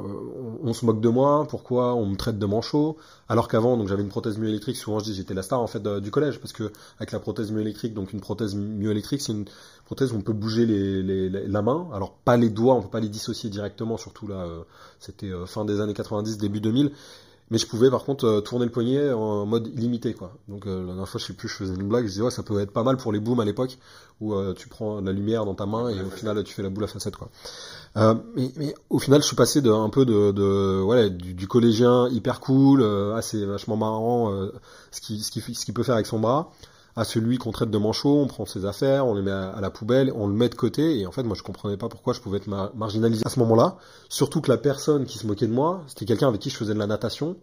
on, 0.63 0.73
se 0.73 0.87
moque 0.87 1.01
de 1.01 1.09
moi, 1.09 1.47
pourquoi 1.49 1.95
on 1.95 2.07
me 2.07 2.17
traite 2.17 2.39
de 2.39 2.47
manchot, 2.47 2.97
alors 3.29 3.49
qu'avant 3.49 3.77
donc 3.77 3.87
j'avais 3.87 4.03
une 4.03 4.09
prothèse 4.09 4.39
myoélectrique, 4.39 4.77
souvent 4.77 4.99
je 4.99 5.05
dis 5.05 5.15
j'étais 5.15 5.35
la 5.35 5.43
star 5.43 5.61
en 5.61 5.67
fait 5.67 5.83
du 5.87 6.11
collège 6.11 6.41
parce 6.41 6.53
que 6.53 6.73
avec 6.99 7.13
la 7.13 7.19
prothèse 7.19 7.53
myoélectrique, 7.53 7.93
donc 7.93 8.15
une 8.15 8.21
prothèse 8.21 8.55
myoélectrique 8.55 9.21
c'est 9.21 9.33
une 9.33 9.45
prothèse 9.85 10.13
où 10.13 10.17
on 10.17 10.23
peut 10.23 10.33
bouger 10.33 10.65
la 10.65 11.63
main, 11.63 11.89
alors 11.93 12.13
pas 12.13 12.39
les 12.39 12.49
doigts, 12.49 12.75
on 12.75 12.83
peut 12.83 12.89
pas 12.89 13.01
les 13.01 13.09
dissocier 13.11 13.51
directement, 13.51 13.99
surtout 13.99 14.27
là 14.27 14.47
euh, 14.47 14.63
c'était 15.01 15.31
euh, 15.31 15.45
fin 15.45 15.65
des 15.67 15.81
années 15.81 15.95
90, 15.95 16.39
début 16.39 16.61
2000, 16.61 16.91
mais 17.51 17.59
je 17.59 17.67
pouvais 17.67 17.91
par 17.91 18.05
contre 18.05 18.25
euh, 18.27 18.41
tourner 18.41 18.65
le 18.65 18.71
poignet 18.71 19.13
en 19.13 19.45
mode 19.45 19.67
illimité 19.69 20.15
quoi. 20.15 20.33
Donc 20.49 20.67
euh, 20.67 20.81
la 20.81 20.87
dernière 20.87 21.09
fois 21.09 21.21
je 21.21 21.27
sais 21.27 21.33
plus, 21.33 21.49
je 21.49 21.55
faisais 21.55 21.75
une 21.75 21.89
blague, 21.89 22.05
je 22.05 22.11
disais 22.11 22.23
ouais 22.23 22.31
ça 22.31 22.43
peut 22.43 22.61
être 22.61 22.73
pas 22.73 22.85
mal 22.85 22.97
pour 22.97 23.13
les 23.13 23.21
booms 23.21 23.41
à 23.41 23.45
l'époque 23.45 23.79
où 24.21 24.35
euh, 24.35 24.55
tu 24.55 24.69
prends 24.69 25.01
la 25.01 25.13
lumière 25.13 25.45
dans 25.45 25.55
ta 25.55 25.67
main 25.67 25.89
et 25.89 26.01
au 26.01 26.11
final 26.11 26.43
tu 26.45 26.55
fais 26.55 26.63
la 26.63 26.71
boule 26.71 26.85
à 26.85 26.87
facette 26.87 27.17
quoi. 27.17 27.29
mais, 27.97 28.53
mais, 28.57 28.75
au 28.89 28.99
final 28.99 29.21
je 29.21 29.27
suis 29.27 29.37
passé 29.37 29.63
de 29.63 29.71
un 29.71 29.89
peu 29.89 30.05
de, 30.05 30.31
de 30.31 30.83
ouais, 30.83 31.11
du, 31.11 31.35
du, 31.35 31.49
collégien 31.49 32.09
hyper 32.09 32.41
cool, 32.41 32.85
assez 33.17 33.45
vachement 33.45 33.77
marrant, 33.77 34.33
ce 34.91 35.01
qui 35.01 35.21
ce 35.21 35.31
qui 35.31 35.41
ce 35.55 35.65
qu'il 35.65 35.75
peut 35.75 35.83
faire 35.83 35.97
avec 35.97 36.07
son 36.07 36.21
bras 36.21 36.53
à 36.97 37.05
celui 37.05 37.39
qu'on 37.39 37.53
traite 37.53 37.71
de 37.71 37.79
manchot, 37.79 38.21
on 38.21 38.27
prend 38.27 38.47
ses 38.47 38.65
affaires, 38.65 39.07
on 39.07 39.15
les 39.15 39.23
met 39.23 39.31
à, 39.31 39.59
la 39.61 39.71
poubelle, 39.71 40.13
on 40.15 40.27
le 40.27 40.35
met 40.35 40.49
de 40.49 40.55
côté, 40.55 40.99
et 41.01 41.07
en 41.07 41.13
fait 41.13 41.23
moi 41.23 41.37
je 41.37 41.43
comprenais 41.43 41.77
pas 41.77 41.89
pourquoi 41.89 42.13
je 42.13 42.21
pouvais 42.21 42.39
être 42.39 42.49
marginalisé 42.75 43.23
à 43.25 43.31
ce 43.31 43.39
moment-là, 43.41 43.77
surtout 44.09 44.41
que 44.41 44.51
la 44.51 44.59
personne 44.59 45.05
qui 45.05 45.19
se 45.19 45.27
moquait 45.27 45.47
de 45.47 45.53
moi, 45.53 45.83
c'était 45.87 46.05
quelqu'un 46.05 46.29
avec 46.29 46.41
qui 46.41 46.51
je 46.51 46.57
faisais 46.57 46.75
de 46.75 46.79
la 46.79 46.87
natation, 46.87 47.37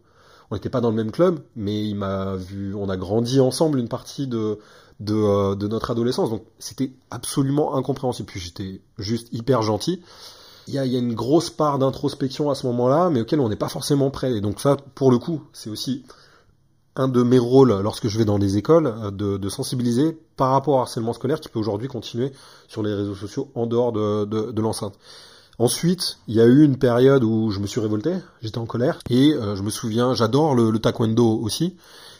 on 0.49 0.55
n'était 0.55 0.69
pas 0.69 0.81
dans 0.81 0.89
le 0.89 0.95
même 0.95 1.11
club, 1.11 1.39
mais 1.55 1.85
il 1.85 1.95
m'a 1.95 2.35
vu, 2.35 2.73
on 2.75 2.89
a 2.89 2.97
grandi 2.97 3.39
ensemble 3.39 3.79
une 3.79 3.89
partie 3.89 4.27
de 4.27 4.59
de, 4.99 5.13
euh, 5.13 5.55
de 5.55 5.67
notre 5.67 5.91
adolescence, 5.91 6.29
donc 6.29 6.43
c'était 6.59 6.91
absolument 7.11 7.75
incompréhensible. 7.75 8.27
Puis 8.27 8.39
j'étais 8.39 8.81
juste 8.97 9.29
hyper 9.31 9.61
gentil. 9.61 10.01
Il 10.67 10.73
y 10.73 10.79
a, 10.79 10.85
il 10.85 10.91
y 10.91 10.95
a 10.95 10.99
une 10.99 11.13
grosse 11.13 11.49
part 11.49 11.79
d'introspection 11.79 12.49
à 12.49 12.55
ce 12.55 12.67
moment-là, 12.67 13.09
mais 13.09 13.21
auquel 13.21 13.39
on 13.39 13.47
n'est 13.47 13.55
pas 13.55 13.69
forcément 13.69 14.09
prêt. 14.09 14.33
Et 14.33 14.41
donc 14.41 14.59
ça, 14.59 14.75
pour 14.95 15.11
le 15.11 15.17
coup, 15.17 15.43
c'est 15.53 15.69
aussi 15.69 16.03
un 16.97 17.07
de 17.07 17.23
mes 17.23 17.39
rôles 17.39 17.79
lorsque 17.81 18.07
je 18.07 18.17
vais 18.17 18.25
dans 18.25 18.39
des 18.39 18.57
écoles 18.57 18.87
euh, 18.87 19.11
de, 19.11 19.49
sensibiliser 19.49 20.17
par 20.35 20.51
rapport 20.51 20.75
au 20.75 20.79
harcèlement 20.79 21.13
scolaire 21.13 21.39
qui 21.39 21.49
peut 21.49 21.59
aujourd'hui 21.59 21.87
continuer 21.87 22.31
sur 22.67 22.83
les 22.83 22.93
réseaux 22.93 23.15
sociaux 23.15 23.49
en 23.55 23.65
dehors 23.65 23.91
de, 23.91 24.25
de, 24.25 24.61
l'enceinte. 24.61 24.93
Ensuite, 25.59 26.19
il 26.27 26.35
y 26.35 26.41
a 26.41 26.45
eu 26.45 26.63
une 26.63 26.77
période 26.77 27.23
où 27.23 27.49
je 27.49 27.59
me 27.59 27.67
suis 27.67 27.79
révolté, 27.79 28.13
j'étais 28.41 28.59
en 28.59 28.65
colère, 28.65 28.99
et 29.09 29.33
euh, 29.33 29.55
je 29.55 29.63
me 29.63 29.69
souviens, 29.69 30.13
j'adore 30.13 30.53
le, 30.53 30.77
taekwondo 30.77 31.39
aussi, 31.41 31.75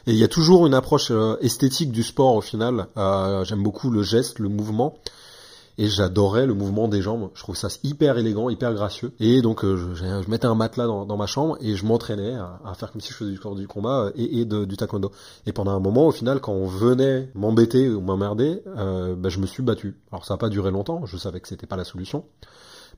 et 0.08 0.12
il 0.12 0.18
y 0.18 0.24
a 0.24 0.28
toujours 0.28 0.66
une 0.66 0.74
approche 0.74 1.12
euh, 1.12 1.36
esthétique 1.42 1.92
du 1.92 2.02
sport 2.02 2.36
au 2.36 2.42
final, 2.42 2.88
j'aime 3.44 3.62
beaucoup 3.62 3.92
le 3.92 4.02
geste, 4.02 4.40
le 4.40 4.50
mouvement, 4.50 4.98
et 5.78 5.88
j'adorais 5.88 6.46
le 6.46 6.54
mouvement 6.54 6.88
des 6.88 7.02
jambes. 7.02 7.30
Je 7.34 7.42
trouve 7.42 7.56
ça 7.56 7.68
hyper 7.84 8.18
élégant, 8.18 8.50
hyper 8.50 8.74
gracieux. 8.74 9.14
Et 9.20 9.42
donc 9.42 9.64
euh, 9.64 9.94
je, 9.96 10.30
mettais 10.30 10.48
un 10.48 10.56
matelas 10.56 10.88
dans, 10.88 11.18
ma 11.18 11.28
chambre 11.28 11.58
et 11.62 11.76
je 11.76 11.86
m'entraînais 11.86 12.34
à, 12.34 12.74
faire 12.76 12.92
comme 12.92 13.02
si 13.02 13.12
je 13.12 13.18
faisais 13.18 13.32
du 13.32 13.40
corps 13.40 13.56
du 13.56 13.68
combat 13.68 14.06
euh, 14.06 14.12
et, 14.16 14.40
et 14.40 14.46
de, 14.46 14.66
du 14.66 14.78
taekwondo. 14.78 15.12
Et 15.46 15.52
pendant 15.52 15.72
un 15.72 15.80
moment, 15.80 16.08
au 16.08 16.12
final, 16.12 16.40
quand 16.40 16.54
on 16.54 16.66
venait 16.66 17.30
m'embêter 17.36 17.90
ou 17.90 18.02
m'emmerder, 18.02 18.62
bah, 18.66 19.30
je 19.30 19.40
me 19.40 19.46
suis 19.46 19.64
battu. 19.64 19.98
Alors 20.12 20.26
ça 20.26 20.34
n'a 20.34 20.38
pas 20.38 20.50
duré 20.50 20.72
longtemps, 20.72 21.06
je 21.06 21.18
savais 21.18 21.40
que 21.40 21.48
c'était 21.48 21.68
pas 21.68 21.78
la 21.78 21.84
solution. 21.84 22.26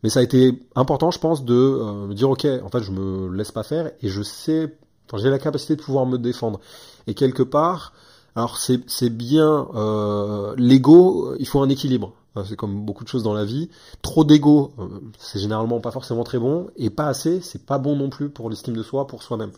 Mais 0.04 0.10
ça 0.10 0.22
a 0.22 0.24
été 0.24 0.64
important, 0.76 1.12
je 1.12 1.20
pense, 1.20 1.44
de 1.44 1.54
me 1.54 2.14
dire 2.14 2.30
ok, 2.30 2.46
en 2.64 2.70
fait, 2.70 2.82
je 2.82 2.92
me 2.92 3.36
laisse 3.36 3.52
pas 3.52 3.64
faire 3.64 3.92
et 4.02 4.08
je 4.08 4.22
sais, 4.22 4.78
j'ai 5.18 5.30
la 5.30 5.40
capacité 5.40 5.76
de 5.76 5.82
pouvoir 5.82 6.06
me 6.06 6.18
défendre. 6.18 6.60
Et 7.08 7.14
quelque 7.14 7.44
part, 7.44 7.94
alors 8.36 8.58
c'est 8.58 9.10
bien 9.10 9.68
euh, 9.76 10.54
l'ego, 10.58 11.36
il 11.40 11.48
faut 11.48 11.62
un 11.62 11.70
équilibre. 11.70 12.14
C'est 12.46 12.56
comme 12.56 12.86
beaucoup 12.86 13.04
de 13.04 13.10
choses 13.10 13.24
dans 13.24 13.34
la 13.34 13.44
vie. 13.44 13.70
Trop 14.02 14.24
d'ego, 14.24 14.72
euh, 14.80 14.88
c'est 15.18 15.40
généralement 15.40 15.80
pas 15.80 15.92
forcément 15.92 16.24
très 16.24 16.38
bon, 16.38 16.68
et 16.78 16.90
pas 16.90 17.08
assez, 17.08 17.42
c'est 17.42 17.66
pas 17.66 17.80
bon 17.80 17.96
non 17.96 18.10
plus 18.10 18.30
pour 18.30 18.50
l'estime 18.50 18.76
de 18.76 18.84
soi, 18.84 19.08
pour 19.08 19.24
soi-même. 19.24 19.52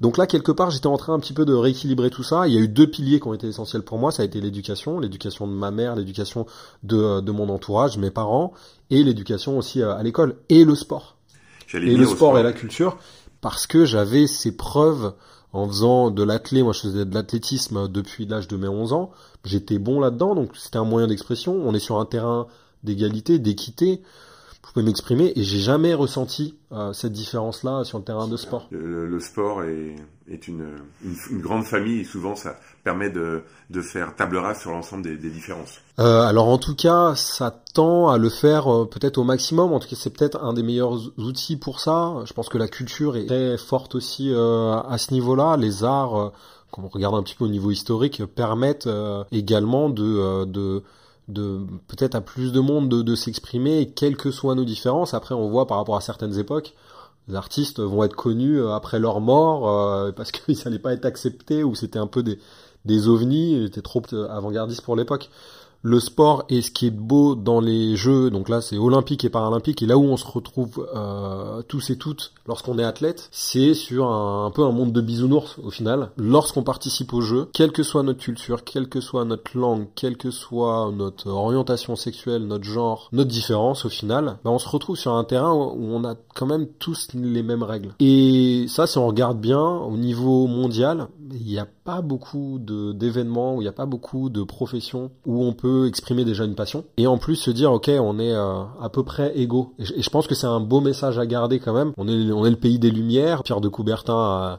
Donc 0.00 0.16
là, 0.16 0.26
quelque 0.26 0.52
part, 0.52 0.70
j'étais 0.70 0.86
en 0.86 0.96
train 0.96 1.14
un 1.14 1.18
petit 1.18 1.32
peu 1.32 1.44
de 1.44 1.52
rééquilibrer 1.52 2.10
tout 2.10 2.22
ça. 2.22 2.46
Il 2.46 2.54
y 2.54 2.56
a 2.56 2.60
eu 2.60 2.68
deux 2.68 2.88
piliers 2.88 3.20
qui 3.20 3.28
ont 3.28 3.34
été 3.34 3.48
essentiels 3.48 3.82
pour 3.82 3.98
moi. 3.98 4.12
Ça 4.12 4.22
a 4.22 4.24
été 4.24 4.40
l'éducation, 4.40 5.00
l'éducation 5.00 5.46
de 5.46 5.52
ma 5.52 5.70
mère, 5.70 5.96
l'éducation 5.96 6.46
de, 6.84 7.20
de 7.20 7.32
mon 7.32 7.48
entourage, 7.48 7.98
mes 7.98 8.10
parents, 8.10 8.52
et 8.90 9.02
l'éducation 9.02 9.58
aussi 9.58 9.82
à 9.82 10.02
l'école, 10.02 10.36
et 10.48 10.64
le 10.64 10.74
sport. 10.74 11.16
Et 11.74 11.80
le 11.80 12.04
sport, 12.04 12.16
sport 12.16 12.38
et 12.38 12.42
la 12.42 12.52
culture, 12.52 12.98
parce 13.40 13.66
que 13.66 13.84
j'avais 13.84 14.26
ces 14.26 14.56
preuves 14.56 15.12
en 15.56 15.66
faisant 15.68 16.10
de 16.10 16.22
l'athlé, 16.22 16.62
moi 16.62 16.74
je 16.74 16.80
faisais 16.80 17.06
de 17.06 17.14
l'athlétisme 17.14 17.88
depuis 17.88 18.26
l'âge 18.26 18.46
de 18.46 18.58
mes 18.58 18.68
11 18.68 18.92
ans, 18.92 19.10
j'étais 19.42 19.78
bon 19.78 20.00
là-dedans, 20.00 20.34
donc 20.34 20.54
c'était 20.54 20.76
un 20.76 20.84
moyen 20.84 21.06
d'expression, 21.06 21.54
on 21.54 21.72
est 21.72 21.78
sur 21.78 21.98
un 21.98 22.04
terrain 22.04 22.46
d'égalité, 22.84 23.38
d'équité, 23.38 24.02
je 24.66 24.72
pouvais 24.72 24.84
m'exprimer 24.84 25.32
et 25.36 25.42
j'ai 25.44 25.58
jamais 25.58 25.94
ressenti 25.94 26.56
euh, 26.72 26.92
cette 26.92 27.12
différence-là 27.12 27.84
sur 27.84 27.98
le 27.98 28.04
terrain 28.04 28.26
de 28.26 28.36
sport. 28.36 28.66
Le, 28.72 29.20
sport 29.20 29.62
est, 29.62 29.94
est 30.28 30.48
une, 30.48 30.66
une, 31.04 31.40
grande 31.40 31.64
famille 31.64 32.00
et 32.00 32.04
souvent 32.04 32.34
ça 32.34 32.56
permet 32.82 33.10
de, 33.10 33.42
de 33.70 33.80
faire 33.80 34.16
table 34.16 34.36
rase 34.36 34.60
sur 34.60 34.72
l'ensemble 34.72 35.04
des, 35.04 35.16
des, 35.16 35.30
différences. 35.30 35.80
Euh, 36.00 36.22
alors 36.22 36.48
en 36.48 36.58
tout 36.58 36.74
cas, 36.74 37.14
ça 37.14 37.62
tend 37.74 38.08
à 38.08 38.18
le 38.18 38.28
faire 38.28 38.72
euh, 38.72 38.86
peut-être 38.86 39.18
au 39.18 39.24
maximum. 39.24 39.72
En 39.72 39.78
tout 39.78 39.88
cas, 39.88 39.96
c'est 39.96 40.10
peut-être 40.10 40.42
un 40.42 40.52
des 40.52 40.64
meilleurs 40.64 40.98
outils 41.16 41.56
pour 41.56 41.78
ça. 41.78 42.14
Je 42.24 42.32
pense 42.32 42.48
que 42.48 42.58
la 42.58 42.68
culture 42.68 43.16
est 43.16 43.26
très 43.26 43.56
forte 43.58 43.94
aussi 43.94 44.32
euh, 44.32 44.80
à 44.80 44.98
ce 44.98 45.12
niveau-là. 45.12 45.56
Les 45.56 45.84
arts, 45.84 46.32
quand 46.72 46.82
on 46.82 46.88
regarde 46.88 47.14
un 47.14 47.22
petit 47.22 47.36
peu 47.36 47.44
au 47.44 47.48
niveau 47.48 47.70
historique, 47.70 48.24
permettent 48.34 48.88
également 49.30 49.90
de, 49.90 50.44
de 50.44 50.82
de 51.28 51.60
peut-être 51.88 52.14
à 52.14 52.20
plus 52.20 52.52
de 52.52 52.60
monde 52.60 52.88
de, 52.88 53.02
de 53.02 53.14
s'exprimer, 53.14 53.92
quelles 53.94 54.16
que 54.16 54.30
soient 54.30 54.54
nos 54.54 54.64
différences. 54.64 55.14
Après, 55.14 55.34
on 55.34 55.48
voit 55.48 55.66
par 55.66 55.78
rapport 55.78 55.96
à 55.96 56.00
certaines 56.00 56.38
époques, 56.38 56.74
les 57.28 57.34
artistes 57.34 57.80
vont 57.80 58.04
être 58.04 58.14
connus 58.14 58.60
euh, 58.60 58.72
après 58.72 58.98
leur 58.98 59.20
mort 59.20 59.68
euh, 59.68 60.12
parce 60.12 60.30
qu'ils 60.30 60.56
n'allaient 60.64 60.78
pas 60.78 60.92
être 60.92 61.04
acceptés 61.04 61.64
ou 61.64 61.74
c'était 61.74 61.98
un 61.98 62.06
peu 62.06 62.22
des, 62.22 62.38
des 62.84 63.08
ovnis, 63.08 63.54
ils 63.54 63.64
étaient 63.64 63.82
trop 63.82 64.02
avant-gardistes 64.30 64.82
pour 64.82 64.96
l'époque 64.96 65.30
le 65.86 66.00
sport 66.00 66.44
et 66.48 66.62
ce 66.62 66.72
qui 66.72 66.88
est 66.88 66.90
beau 66.90 67.36
dans 67.36 67.60
les 67.60 67.94
jeux, 67.94 68.28
donc 68.28 68.48
là 68.48 68.60
c'est 68.60 68.76
olympique 68.76 69.24
et 69.24 69.30
paralympique, 69.30 69.82
et 69.82 69.86
là 69.86 69.96
où 69.96 70.02
on 70.02 70.16
se 70.16 70.26
retrouve 70.26 70.88
euh, 70.96 71.62
tous 71.68 71.90
et 71.90 71.96
toutes 71.96 72.32
lorsqu'on 72.48 72.80
est 72.80 72.84
athlète, 72.84 73.28
c'est 73.30 73.72
sur 73.72 74.10
un, 74.10 74.50
peu 74.50 74.64
un 74.64 74.72
monde 74.72 74.92
de 74.92 75.00
bisounours 75.00 75.58
au 75.62 75.70
final. 75.70 76.10
Lorsqu'on 76.16 76.64
participe 76.64 77.12
au 77.12 77.20
jeu, 77.20 77.48
quelle 77.52 77.70
que 77.70 77.84
soit 77.84 78.02
notre 78.02 78.18
culture, 78.18 78.64
quelle 78.64 78.88
que 78.88 79.00
soit 79.00 79.24
notre 79.24 79.56
langue, 79.56 79.86
quelle 79.94 80.16
que 80.16 80.32
soit 80.32 80.90
notre 80.92 81.28
orientation 81.30 81.94
sexuelle, 81.94 82.48
notre 82.48 82.64
genre, 82.64 83.08
notre 83.12 83.30
différence 83.30 83.84
au 83.84 83.88
final, 83.88 84.38
bah 84.42 84.50
on 84.50 84.58
se 84.58 84.68
retrouve 84.68 84.96
sur 84.96 85.12
un 85.12 85.22
terrain 85.22 85.54
où 85.54 85.84
on 85.92 86.02
a 86.02 86.16
quand 86.34 86.46
même 86.46 86.66
tous 86.80 87.08
les 87.14 87.44
mêmes 87.44 87.62
règles. 87.62 87.94
Et 88.00 88.66
ça, 88.68 88.88
si 88.88 88.98
on 88.98 89.06
regarde 89.06 89.40
bien, 89.40 89.64
au 89.64 89.96
niveau 89.96 90.48
mondial, 90.48 91.06
il 91.32 91.46
n'y 91.46 91.58
a 91.58 91.66
pas 91.84 92.00
beaucoup 92.02 92.58
d'événements, 92.58 93.54
où 93.54 93.60
il 93.60 93.64
n'y 93.64 93.68
a 93.68 93.72
pas 93.72 93.86
beaucoup 93.86 94.30
de 94.30 94.42
professions 94.42 95.10
où 95.24 95.44
on 95.44 95.52
peut 95.52 95.75
exprimer 95.84 96.24
déjà 96.24 96.44
une 96.44 96.54
passion. 96.54 96.84
Et 96.96 97.06
en 97.06 97.18
plus 97.18 97.36
se 97.36 97.50
dire, 97.50 97.72
ok, 97.72 97.90
on 98.00 98.18
est 98.18 98.32
euh, 98.32 98.62
à 98.80 98.88
peu 98.88 99.02
près 99.04 99.36
égaux. 99.38 99.74
Et, 99.78 99.84
je 99.84 100.10
pense 100.10 100.26
que 100.26 100.34
c'est 100.34 100.46
un 100.46 100.60
beau 100.60 100.80
message 100.80 101.18
à 101.18 101.26
garder 101.26 101.58
quand 101.58 101.74
même. 101.74 101.92
On 101.96 102.08
est, 102.08 102.32
on 102.32 102.46
est 102.46 102.50
le 102.50 102.56
pays 102.56 102.78
des 102.78 102.90
Lumières. 102.90 103.42
Pierre 103.42 103.60
de 103.60 103.68
Coubertin 103.68 104.58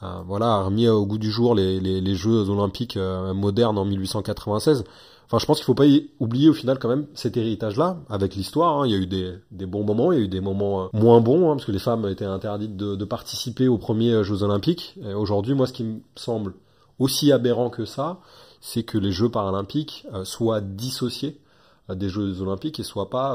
a, 0.00 0.22
voilà, 0.26 0.54
a 0.54 0.62
remis 0.64 0.88
au 0.88 1.06
goût 1.06 1.18
du 1.18 1.30
jour 1.30 1.54
les, 1.54 1.80
les, 1.80 2.14
Jeux 2.14 2.50
olympiques 2.50 2.96
euh, 2.96 3.34
modernes 3.34 3.78
en 3.78 3.84
1896. 3.84 4.84
Enfin, 5.26 5.38
je 5.38 5.44
pense 5.44 5.58
qu'il 5.58 5.66
faut 5.66 5.74
pas 5.74 5.84
oublier 6.20 6.48
au 6.48 6.54
final 6.54 6.78
quand 6.78 6.88
même 6.88 7.06
cet 7.14 7.36
héritage-là, 7.36 7.98
avec 8.08 8.34
l'histoire. 8.34 8.80
Hein. 8.80 8.86
Il 8.86 8.92
y 8.92 8.94
a 8.94 8.98
eu 8.98 9.06
des, 9.06 9.34
des, 9.50 9.66
bons 9.66 9.84
moments, 9.84 10.12
il 10.12 10.18
y 10.18 10.22
a 10.22 10.24
eu 10.24 10.28
des 10.28 10.40
moments 10.40 10.84
euh, 10.84 10.88
moins 10.94 11.20
bons, 11.20 11.50
hein, 11.50 11.56
parce 11.56 11.66
que 11.66 11.72
les 11.72 11.78
femmes 11.78 12.06
étaient 12.08 12.24
interdites 12.24 12.76
de, 12.76 13.04
participer 13.04 13.68
aux 13.68 13.78
premiers 13.78 14.24
Jeux 14.24 14.42
Olympiques. 14.42 14.98
Aujourd'hui, 15.16 15.54
moi, 15.54 15.66
ce 15.66 15.72
qui 15.72 15.84
me 15.84 16.00
semble 16.14 16.54
aussi 16.98 17.32
aberrant 17.32 17.70
que 17.70 17.84
ça, 17.84 18.20
c'est 18.60 18.82
que 18.82 18.98
les 18.98 19.12
Jeux 19.12 19.28
paralympiques 19.28 20.06
euh, 20.12 20.24
soient 20.24 20.60
dissociés 20.60 21.40
des 21.88 22.10
Jeux 22.10 22.42
Olympiques 22.42 22.78
et 22.80 22.82
soient 22.82 23.08
pas 23.08 23.34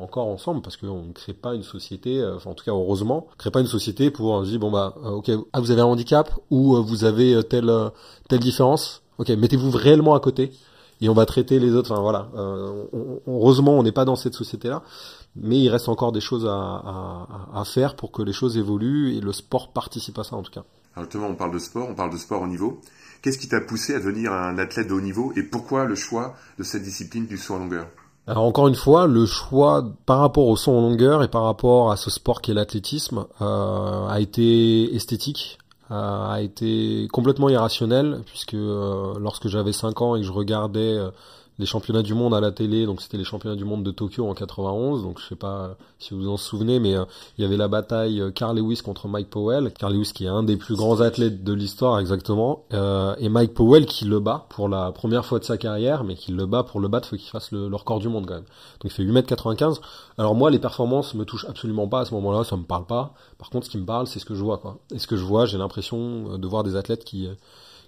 encore 0.00 0.28
ensemble 0.28 0.62
parce 0.62 0.76
qu'on 0.76 1.06
ne 1.06 1.12
crée 1.12 1.32
pas 1.32 1.56
une 1.56 1.64
société, 1.64 2.24
enfin 2.24 2.50
en 2.50 2.54
tout 2.54 2.64
cas 2.64 2.70
heureusement, 2.70 3.26
on 3.32 3.36
crée 3.36 3.50
pas 3.50 3.58
une 3.58 3.66
société 3.66 4.12
pour 4.12 4.40
dire 4.42 4.60
bon 4.60 4.70
bah 4.70 4.94
ok 5.02 5.32
ah, 5.52 5.58
vous 5.58 5.72
avez 5.72 5.80
un 5.80 5.86
handicap 5.86 6.32
ou 6.50 6.80
vous 6.80 7.02
avez 7.02 7.42
telle 7.42 7.68
telle 8.28 8.38
différence, 8.38 9.02
ok 9.18 9.30
mettez-vous 9.30 9.72
réellement 9.72 10.14
à 10.14 10.20
côté 10.20 10.52
et 11.00 11.08
on 11.08 11.14
va 11.14 11.26
traiter 11.26 11.58
les 11.58 11.74
autres. 11.74 11.90
Enfin 11.92 12.02
voilà. 12.02 12.28
Euh, 12.36 12.84
heureusement, 13.26 13.78
on 13.78 13.82
n'est 13.82 13.92
pas 13.92 14.04
dans 14.04 14.16
cette 14.16 14.34
société-là, 14.34 14.82
mais 15.36 15.58
il 15.58 15.68
reste 15.68 15.88
encore 15.88 16.12
des 16.12 16.20
choses 16.20 16.46
à, 16.46 17.26
à, 17.54 17.64
faire 17.64 17.96
pour 17.96 18.10
que 18.10 18.22
les 18.22 18.32
choses 18.32 18.56
évoluent 18.56 19.16
et 19.16 19.20
le 19.20 19.32
sport 19.32 19.72
participe 19.72 20.18
à 20.18 20.24
ça 20.24 20.36
en 20.36 20.42
tout 20.42 20.52
cas. 20.52 20.64
Alors 20.94 21.04
justement, 21.04 21.28
on 21.28 21.36
parle 21.36 21.52
de 21.52 21.58
sport, 21.58 21.88
on 21.88 21.94
parle 21.94 22.12
de 22.12 22.16
sport 22.16 22.42
au 22.42 22.46
niveau. 22.46 22.80
Qu'est-ce 23.22 23.38
qui 23.38 23.48
t'a 23.48 23.60
poussé 23.60 23.94
à 23.94 23.98
devenir 23.98 24.32
un 24.32 24.58
athlète 24.58 24.88
de 24.88 24.94
haut 24.94 25.00
niveau 25.00 25.32
et 25.36 25.42
pourquoi 25.42 25.84
le 25.84 25.94
choix 25.94 26.34
de 26.58 26.62
cette 26.62 26.82
discipline 26.82 27.26
du 27.26 27.36
saut 27.36 27.54
en 27.54 27.58
longueur? 27.58 27.86
Alors 28.26 28.44
encore 28.44 28.68
une 28.68 28.74
fois, 28.74 29.06
le 29.06 29.26
choix 29.26 29.84
par 30.06 30.20
rapport 30.20 30.46
au 30.46 30.56
saut 30.56 30.72
en 30.72 30.80
longueur 30.80 31.22
et 31.22 31.28
par 31.28 31.44
rapport 31.44 31.90
à 31.90 31.96
ce 31.96 32.10
sport 32.10 32.40
qui 32.40 32.52
est 32.52 32.54
l'athlétisme 32.54 33.26
euh, 33.40 34.06
a 34.06 34.20
été 34.20 34.94
esthétique. 34.94 35.58
Euh, 35.90 36.30
a 36.30 36.40
été 36.40 37.08
complètement 37.12 37.48
irrationnel 37.48 38.22
puisque 38.24 38.54
euh, 38.54 39.14
lorsque 39.18 39.48
j'avais 39.48 39.72
5 39.72 40.00
ans 40.02 40.14
et 40.14 40.20
que 40.20 40.26
je 40.26 40.30
regardais 40.30 40.96
les 41.60 41.66
championnats 41.66 42.02
du 42.02 42.14
monde 42.14 42.32
à 42.32 42.40
la 42.40 42.52
télé, 42.52 42.86
donc 42.86 43.02
c'était 43.02 43.18
les 43.18 43.24
championnats 43.24 43.54
du 43.54 43.66
monde 43.66 43.82
de 43.82 43.90
Tokyo 43.90 44.26
en 44.26 44.32
91, 44.32 45.02
donc 45.02 45.20
je 45.20 45.28
sais 45.28 45.36
pas 45.36 45.76
si 45.98 46.14
vous 46.14 46.22
vous 46.22 46.28
en 46.30 46.38
souvenez, 46.38 46.80
mais 46.80 46.96
euh, 46.96 47.04
il 47.36 47.42
y 47.42 47.44
avait 47.44 47.58
la 47.58 47.68
bataille 47.68 48.18
euh, 48.22 48.30
Carl 48.30 48.56
Lewis 48.56 48.80
contre 48.82 49.08
Mike 49.08 49.28
Powell, 49.28 49.70
Carl 49.78 49.92
Lewis 49.92 50.12
qui 50.14 50.24
est 50.24 50.28
un 50.28 50.42
des 50.42 50.56
plus 50.56 50.74
grands 50.74 51.02
athlètes 51.02 51.44
de 51.44 51.52
l'histoire 51.52 51.98
exactement, 51.98 52.64
euh, 52.72 53.14
et 53.18 53.28
Mike 53.28 53.52
Powell 53.52 53.84
qui 53.84 54.06
le 54.06 54.20
bat 54.20 54.46
pour 54.48 54.70
la 54.70 54.90
première 54.90 55.26
fois 55.26 55.38
de 55.38 55.44
sa 55.44 55.58
carrière, 55.58 56.02
mais 56.02 56.14
qui 56.14 56.32
le 56.32 56.46
bat 56.46 56.62
pour 56.62 56.80
le 56.80 56.88
battre, 56.88 57.08
faut 57.08 57.16
qu'il 57.16 57.28
fasse 57.28 57.52
le, 57.52 57.66
record 57.66 57.98
du 57.98 58.08
monde 58.08 58.24
quand 58.24 58.36
même. 58.36 58.44
Donc 58.80 58.84
il 58.84 58.90
fait 58.90 59.04
8m95. 59.04 59.80
Alors 60.16 60.34
moi 60.34 60.50
les 60.50 60.58
performances 60.58 61.12
me 61.12 61.26
touchent 61.26 61.44
absolument 61.46 61.88
pas 61.88 62.00
à 62.00 62.04
ce 62.06 62.14
moment-là, 62.14 62.42
ça 62.42 62.56
me 62.56 62.64
parle 62.64 62.86
pas. 62.86 63.12
Par 63.36 63.50
contre 63.50 63.66
ce 63.66 63.70
qui 63.70 63.78
me 63.78 63.84
parle 63.84 64.06
c'est 64.06 64.18
ce 64.18 64.24
que 64.24 64.34
je 64.34 64.42
vois 64.42 64.56
quoi. 64.56 64.78
Et 64.94 64.98
ce 64.98 65.06
que 65.06 65.18
je 65.18 65.24
vois, 65.24 65.44
j'ai 65.44 65.58
l'impression 65.58 66.38
de 66.38 66.46
voir 66.48 66.64
des 66.64 66.74
athlètes 66.74 67.04
qui 67.04 67.28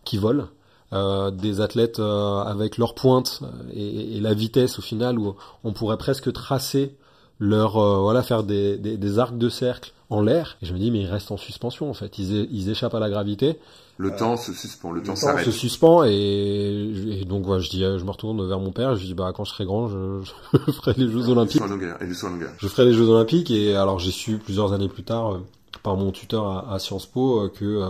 qui 0.04 0.18
volent 0.18 0.48
euh, 0.92 1.30
des 1.30 1.62
athlètes 1.62 2.00
euh, 2.00 2.42
avec 2.42 2.76
leur 2.76 2.94
pointe 2.94 3.40
et, 3.72 4.16
et, 4.18 4.20
la 4.20 4.34
vitesse 4.34 4.78
au 4.78 4.82
final 4.82 5.18
où 5.18 5.34
on 5.64 5.72
pourrait 5.72 5.96
presque 5.96 6.30
tracer 6.34 6.94
leur 7.38 7.78
euh, 7.78 8.00
voilà 8.00 8.22
faire 8.22 8.42
des, 8.42 8.76
des, 8.76 8.98
des, 8.98 9.18
arcs 9.18 9.38
de 9.38 9.48
cercle 9.48 9.94
en 10.10 10.20
l'air. 10.20 10.58
Et 10.60 10.66
je 10.66 10.74
me 10.74 10.78
dis 10.78 10.90
mais 10.90 11.00
ils 11.00 11.06
restent 11.06 11.30
en 11.30 11.38
suspension 11.38 11.88
en 11.88 11.94
fait. 11.94 12.18
Ils, 12.18 12.46
ils 12.52 12.68
échappent 12.68 12.94
à 12.94 13.00
la 13.00 13.08
gravité. 13.08 13.58
Le 13.96 14.14
temps 14.14 14.36
se 14.36 14.52
suspend 14.52 14.90
le, 14.92 15.02
temps 15.02 15.16
s'arrête. 15.16 15.46
Se 15.46 15.50
suspend 15.50 16.04
et, 16.04 16.10
et, 16.12 17.24
donc 17.24 17.46
voilà 17.46 17.62
je 17.62 17.70
dis 17.70 17.80
je 17.80 18.04
me 18.04 18.10
retourne 18.10 18.46
vers 18.46 18.60
mon 18.60 18.70
père 18.70 18.94
je 18.94 19.06
dis 19.06 19.14
bah 19.14 19.32
quand 19.34 19.44
je 19.44 19.52
serai 19.52 19.64
grand 19.64 19.88
je, 19.88 20.20
je 20.66 20.72
ferai 20.72 20.92
les 20.98 21.10
Jeux 21.10 21.30
Olympiques. 21.30 21.62
et 22.02 22.06
du 22.06 22.14
je 22.58 22.68
ferai 22.68 22.84
les 22.84 22.92
Jeux 22.92 23.08
Olympiques 23.08 23.50
et 23.50 23.76
alors 23.76 23.98
j'ai 23.98 24.10
su 24.10 24.36
plusieurs 24.36 24.74
années 24.74 24.88
plus 24.88 25.04
tard 25.04 25.38
par 25.82 25.96
mon 25.96 26.10
tuteur 26.10 26.46
à, 26.46 26.74
à 26.74 26.78
Sciences 26.78 27.06
Po 27.06 27.48
que 27.48 27.80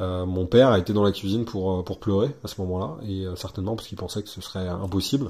euh, 0.00 0.26
mon 0.26 0.46
père 0.46 0.68
a 0.68 0.78
été 0.78 0.92
dans 0.92 1.02
la 1.02 1.12
cuisine 1.12 1.44
pour, 1.44 1.72
euh, 1.72 1.82
pour 1.82 1.98
pleurer 1.98 2.34
à 2.44 2.48
ce 2.48 2.60
moment-là, 2.60 2.96
et 3.08 3.24
euh, 3.24 3.36
certainement 3.36 3.76
parce 3.76 3.88
qu'il 3.88 3.96
pensait 3.96 4.22
que 4.22 4.28
ce 4.28 4.40
serait 4.40 4.68
impossible. 4.68 5.28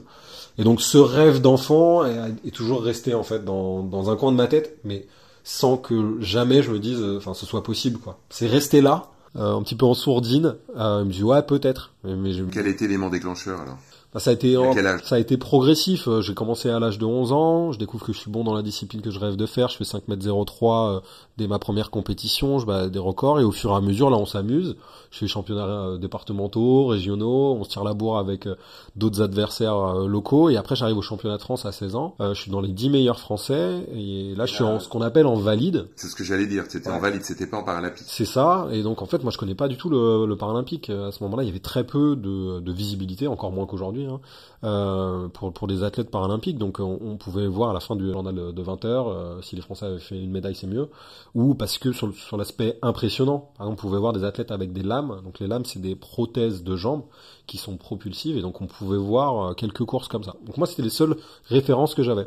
Et 0.59 0.65
donc 0.65 0.81
ce 0.81 0.99
rêve 0.99 1.41
d'enfant 1.41 2.05
est, 2.05 2.51
toujours 2.51 2.83
resté 2.83 3.15
en 3.15 3.23
fait 3.23 3.45
dans, 3.45 3.83
dans 3.83 4.11
un 4.11 4.17
coin 4.17 4.33
de 4.33 4.37
ma 4.37 4.47
tête, 4.47 4.79
mais 4.85 5.07
sans 5.45 5.77
que 5.77 6.21
jamais 6.21 6.63
je 6.63 6.71
me 6.71 6.79
dise, 6.79 7.03
enfin, 7.17 7.35
ce 7.35 7.47
soit 7.47 7.63
possible 7.63 7.99
quoi. 7.99 8.19
C'est 8.31 8.49
resté 8.49 8.81
là, 8.81 9.11
un 9.39 9.63
petit 9.63 9.75
peu 9.75 9.87
en 9.87 9.95
sourdine. 9.95 10.57
Euh, 10.77 11.01
il 11.03 11.09
me 11.09 11.13
dit 11.13 11.23
ouais 11.23 11.43
peut-être. 11.43 11.93
Mais, 12.05 12.33
Quel 12.53 12.67
était 12.67 12.87
l'élément 12.87 13.11
déclencheur 13.11 13.61
alors? 13.61 13.79
Bah, 14.17 14.21
ça 14.21 14.31
a 14.31 14.33
été 14.33 14.57
ça 15.05 15.17
a 15.17 15.19
été 15.19 15.37
progressif. 15.37 16.09
Euh, 16.09 16.23
J'ai 16.23 16.33
commencé 16.33 16.71
à 16.71 16.81
l'âge 16.81 16.97
de 16.99 17.05
11 17.05 17.33
ans, 17.33 17.73
je 17.73 17.79
découvre 17.79 18.07
que 18.07 18.15
je 18.15 18.19
suis 18.19 18.31
bon 18.31 18.45
dans 18.45 18.55
la 18.55 18.63
discipline 18.63 19.03
que 19.03 19.11
je 19.11 19.19
rêve 19.21 19.37
de 19.37 19.45
faire, 19.45 19.69
je 19.69 19.77
fais 19.77 19.85
5 19.85 20.05
m 20.09 20.19
03 20.47 20.89
euh, 20.89 21.01
dès 21.37 21.47
ma 21.47 21.59
première 21.59 21.91
compétition, 21.91 22.59
je 22.59 22.65
bats 22.65 22.89
des 22.89 22.99
records 22.99 23.41
et 23.41 23.45
au 23.45 23.51
fur 23.53 23.73
et 23.73 23.75
à 23.75 23.83
mesure 23.83 24.09
là 24.09 24.17
on 24.17 24.25
s'amuse. 24.25 24.77
Je 25.11 25.19
fais 25.19 25.27
championnats 25.27 25.67
euh, 25.67 25.99
départementaux, 25.99 26.87
régionaux, 26.87 27.59
on 27.61 27.65
se 27.65 27.69
tire 27.69 27.85
la 27.85 27.93
bourre 27.93 28.17
avec 28.17 28.47
euh, 28.47 28.55
d'autres 28.97 29.21
adversaires 29.21 29.77
locaux 30.07 30.49
et 30.49 30.57
après 30.57 30.77
j'arrive 30.77 30.97
au 30.97 31.03
championnat 31.03 31.37
de 31.37 31.43
France 31.43 31.67
à 31.67 31.73
16 31.73 31.95
ans. 31.97 32.15
Je 32.19 32.33
suis 32.41 32.51
dans 32.51 32.63
les 32.63 32.73
10 32.73 32.89
meilleurs 32.89 33.21
français 33.21 33.87
et 33.95 34.35
là 34.35 34.47
je 34.47 34.55
suis 34.55 34.65
en 34.65 34.81
ce 34.81 34.89
qu'on 34.89 35.03
appelle 35.03 35.27
en 35.27 35.37
valide. 35.37 35.89
C'est 35.95 36.07
ce 36.07 36.17
que 36.17 36.25
j'allais 36.25 36.47
dire. 36.47 36.65
C'était 36.71 36.89
en 36.89 37.01
valide, 37.01 37.23
c'était 37.23 37.47
pas 37.47 37.59
en 37.59 37.65
paralympique. 37.65 38.07
C'est 38.09 38.25
ça, 38.25 38.67
et 38.73 38.83
donc 38.83 39.03
en 39.03 39.07
fait 39.07 39.23
moi 39.23 39.31
je 39.31 39.37
connais 39.37 39.55
pas 39.55 39.69
du 39.69 39.77
tout 39.77 39.91
le, 39.91 40.25
le 40.25 40.37
paralympique. 40.37 40.89
À 40.89 41.13
ce 41.13 41.23
moment-là, 41.25 41.43
il 41.43 41.47
y 41.49 41.51
avait 41.51 41.59
très 41.59 41.85
peu 41.85 42.17
de, 42.17 42.61
de 42.61 42.73
visibilité, 42.73 43.27
encore 43.27 43.53
moins 43.53 43.67
qu'aujourd'hui, 43.67 44.06
hein, 44.07 44.21
euh, 44.65 45.29
pour, 45.29 45.67
des 45.67 45.83
athlètes 45.83 46.11
paralympiques. 46.11 46.59
Donc 46.59 46.81
on, 46.81 47.17
pouvait 47.17 47.47
voir 47.47 47.71
à 47.71 47.73
la 47.73 47.81
fin 47.81 47.97
du 47.97 48.11
journal 48.11 48.35
de 48.35 48.63
20 48.63 48.85
heures 48.85 49.09
euh, 49.09 49.41
si 49.43 49.57
les 49.57 49.63
Français 49.63 49.87
avaient 49.87 49.99
fait 49.99 50.19
une 50.19 50.31
médaille, 50.31 50.55
c'est 50.55 50.67
mieux. 50.67 50.89
Ou 51.35 51.55
parce 51.55 51.79
que 51.79 51.93
sur, 51.93 52.37
l'aspect 52.37 52.79
impressionnant, 52.83 53.51
exemple, 53.55 53.73
on 53.73 53.77
pouvait 53.77 53.99
voir 53.99 54.13
des 54.13 54.25
athlètes 54.25 54.51
avec 54.51 54.73
des 54.73 54.83
lames. 54.83 55.21
Donc 55.25 55.39
les 55.41 55.47
lames, 55.47 55.65
c'est 55.65 55.81
des 55.81 55.95
prothèses 55.95 56.63
de 56.63 56.77
jambes 56.77 57.05
qui 57.47 57.59
sont 57.59 57.77
propulsives, 57.77 58.37
et 58.37 58.43
donc 58.43 58.61
on 58.61 58.67
pouvait 58.67 58.99
voir 58.99 59.51
euh, 59.51 59.55
quelques 59.55 59.85
courses 59.85 60.09
comme 60.09 60.25
ça. 60.25 60.35
Donc 60.45 60.57
moi, 60.57 60.67
c'était 60.67 60.83
les 60.83 60.91
seules 60.91 61.17
références 61.47 61.95
que 61.95 62.03
j'avais. 62.03 62.27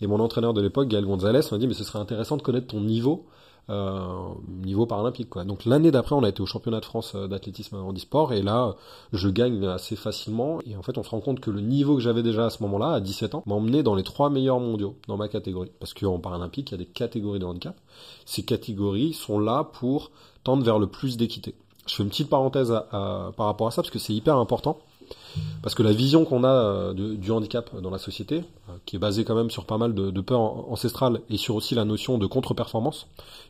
Et 0.00 0.06
mon 0.06 0.20
entraîneur 0.20 0.54
de 0.54 0.60
l'époque, 0.60 0.88
Gaël 0.88 1.04
Gonzalez, 1.04 1.40
m'a 1.50 1.58
dit 1.58 1.66
mais 1.66 1.74
ce 1.74 1.84
serait 1.84 1.98
intéressant 1.98 2.36
de 2.36 2.42
connaître 2.42 2.68
ton 2.68 2.80
niveau 2.80 3.26
niveau 4.48 4.86
paralympique 4.86 5.30
quoi. 5.30 5.44
Donc 5.44 5.64
l'année 5.64 5.90
d'après 5.90 6.14
on 6.14 6.22
a 6.22 6.28
été 6.28 6.40
au 6.40 6.46
championnat 6.46 6.80
de 6.80 6.84
France 6.84 7.12
euh, 7.14 7.28
d'athlétisme 7.28 7.76
handisport 7.76 8.32
et 8.32 8.42
là 8.42 8.74
je 9.12 9.28
gagne 9.28 9.64
assez 9.66 9.96
facilement 9.96 10.60
et 10.66 10.76
en 10.76 10.82
fait 10.82 10.98
on 10.98 11.02
se 11.02 11.10
rend 11.10 11.20
compte 11.20 11.40
que 11.40 11.50
le 11.50 11.60
niveau 11.60 11.94
que 11.94 12.00
j'avais 12.00 12.22
déjà 12.22 12.46
à 12.46 12.50
ce 12.50 12.62
moment-là 12.62 12.92
à 12.92 13.00
17 13.00 13.34
ans 13.34 13.42
m'a 13.46 13.54
emmené 13.54 13.82
dans 13.82 13.94
les 13.94 14.02
trois 14.02 14.30
meilleurs 14.30 14.60
mondiaux 14.60 14.96
dans 15.08 15.16
ma 15.16 15.28
catégorie 15.28 15.70
parce 15.78 15.94
qu'en 15.94 16.18
paralympique 16.18 16.70
il 16.70 16.72
y 16.72 16.74
a 16.74 16.78
des 16.78 16.86
catégories 16.86 17.38
de 17.38 17.44
handicap. 17.44 17.76
Ces 18.24 18.44
catégories 18.44 19.12
sont 19.12 19.38
là 19.38 19.64
pour 19.64 20.10
tendre 20.44 20.64
vers 20.64 20.78
le 20.78 20.86
plus 20.86 21.16
d'équité. 21.16 21.54
Je 21.86 21.94
fais 21.94 22.02
une 22.02 22.08
petite 22.08 22.28
parenthèse 22.28 22.72
par 22.90 23.46
rapport 23.46 23.66
à 23.66 23.70
ça 23.70 23.82
parce 23.82 23.90
que 23.90 23.98
c'est 23.98 24.14
hyper 24.14 24.36
important. 24.36 24.78
Parce 25.62 25.74
que 25.74 25.82
la 25.82 25.92
vision 25.92 26.24
qu'on 26.24 26.44
a 26.44 26.48
euh, 26.48 26.92
du 26.94 27.30
handicap 27.30 27.74
dans 27.80 27.90
la 27.90 27.98
société, 27.98 28.44
euh, 28.68 28.72
qui 28.86 28.96
est 28.96 28.98
basée 28.98 29.24
quand 29.24 29.34
même 29.34 29.50
sur 29.50 29.64
pas 29.64 29.78
mal 29.78 29.94
de, 29.94 30.20
peurs 30.20 30.40
an- 30.40 30.66
ancestrales 30.70 31.20
et 31.28 31.36
sur 31.36 31.54
aussi 31.54 31.74
la 31.74 31.84
notion 31.84 32.18
de 32.18 32.26
contre-performance, 32.26 33.06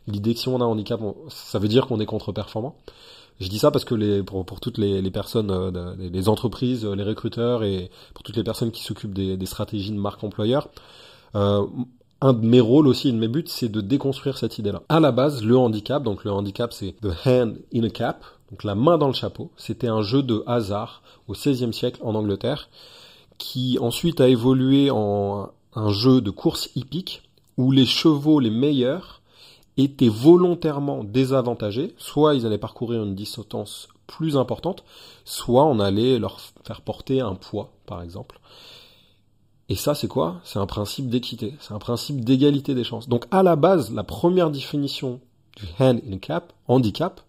l'idée 0.07 0.33
que 0.33 0.39
si 0.39 0.49
on 0.49 0.59
a 0.59 0.63
un 0.63 0.67
handicap, 0.67 0.99
ça 1.29 1.59
veut 1.59 1.67
dire 1.67 1.87
qu'on 1.87 1.99
est 1.99 2.05
contre-performant. 2.05 2.75
Je 3.39 3.47
dis 3.47 3.57
ça 3.57 3.71
parce 3.71 3.85
que 3.85 3.95
les, 3.95 4.21
pour, 4.21 4.45
toutes 4.59 4.77
les, 4.77 5.09
personnes, 5.09 5.49
euh, 5.49 5.95
les 5.97 6.29
entreprises, 6.29 6.85
les 6.85 7.03
recruteurs 7.03 7.63
et 7.63 7.89
pour 8.13 8.23
toutes 8.23 8.35
les 8.35 8.43
personnes 8.43 8.71
qui 8.71 8.83
s'occupent 8.83 9.13
des, 9.13 9.45
stratégies 9.45 9.91
de 9.91 9.97
marque 9.97 10.23
employeur, 10.23 10.69
un 12.21 12.33
de 12.33 12.45
mes 12.45 12.59
rôles 12.59 12.87
aussi, 12.87 13.09
un 13.09 13.13
de 13.13 13.17
mes 13.17 13.27
buts, 13.27 13.43
c'est 13.47 13.69
de 13.69 13.81
déconstruire 13.81 14.37
cette 14.37 14.57
idée-là. 14.59 14.83
À 14.89 14.99
la 14.99 15.11
base, 15.11 15.43
le 15.43 15.57
handicap, 15.57 16.03
donc 16.03 16.23
le 16.23 16.31
handicap, 16.31 16.71
c'est 16.71 16.95
the 17.01 17.09
hand 17.25 17.57
in 17.73 17.83
a 17.83 17.89
cap, 17.89 18.23
donc 18.51 18.63
la 18.63 18.75
main 18.75 18.97
dans 18.97 19.07
le 19.07 19.13
chapeau. 19.13 19.51
C'était 19.57 19.87
un 19.87 20.01
jeu 20.01 20.21
de 20.21 20.43
hasard 20.45 21.01
au 21.27 21.33
XVIe 21.33 21.73
siècle 21.73 21.99
en 22.03 22.15
Angleterre, 22.15 22.69
qui 23.37 23.79
ensuite 23.79 24.21
a 24.21 24.27
évolué 24.27 24.91
en 24.91 25.49
un 25.73 25.89
jeu 25.89 26.21
de 26.21 26.29
course 26.29 26.69
hippique 26.75 27.23
où 27.57 27.71
les 27.71 27.85
chevaux 27.85 28.39
les 28.39 28.49
meilleurs 28.49 29.21
étaient 29.77 30.09
volontairement 30.09 31.03
désavantagés, 31.03 31.95
soit 31.97 32.35
ils 32.35 32.45
allaient 32.45 32.57
parcourir 32.57 33.03
une 33.03 33.15
distance 33.15 33.87
plus 34.05 34.37
importante, 34.37 34.83
soit 35.25 35.65
on 35.65 35.79
allait 35.79 36.19
leur 36.19 36.39
faire 36.63 36.81
porter 36.81 37.21
un 37.21 37.35
poids, 37.35 37.71
par 37.85 38.01
exemple. 38.03 38.39
Et 39.71 39.75
ça, 39.75 39.95
c'est 39.95 40.09
quoi? 40.09 40.41
C'est 40.43 40.59
un 40.59 40.65
principe 40.65 41.07
d'équité, 41.07 41.53
c'est 41.61 41.73
un 41.73 41.79
principe 41.79 42.25
d'égalité 42.25 42.75
des 42.75 42.83
chances. 42.83 43.07
Donc 43.07 43.23
à 43.31 43.41
la 43.41 43.55
base, 43.55 43.93
la 43.93 44.03
première 44.03 44.49
définition 44.49 45.21
du 45.55 45.65
handicap, 46.67 47.21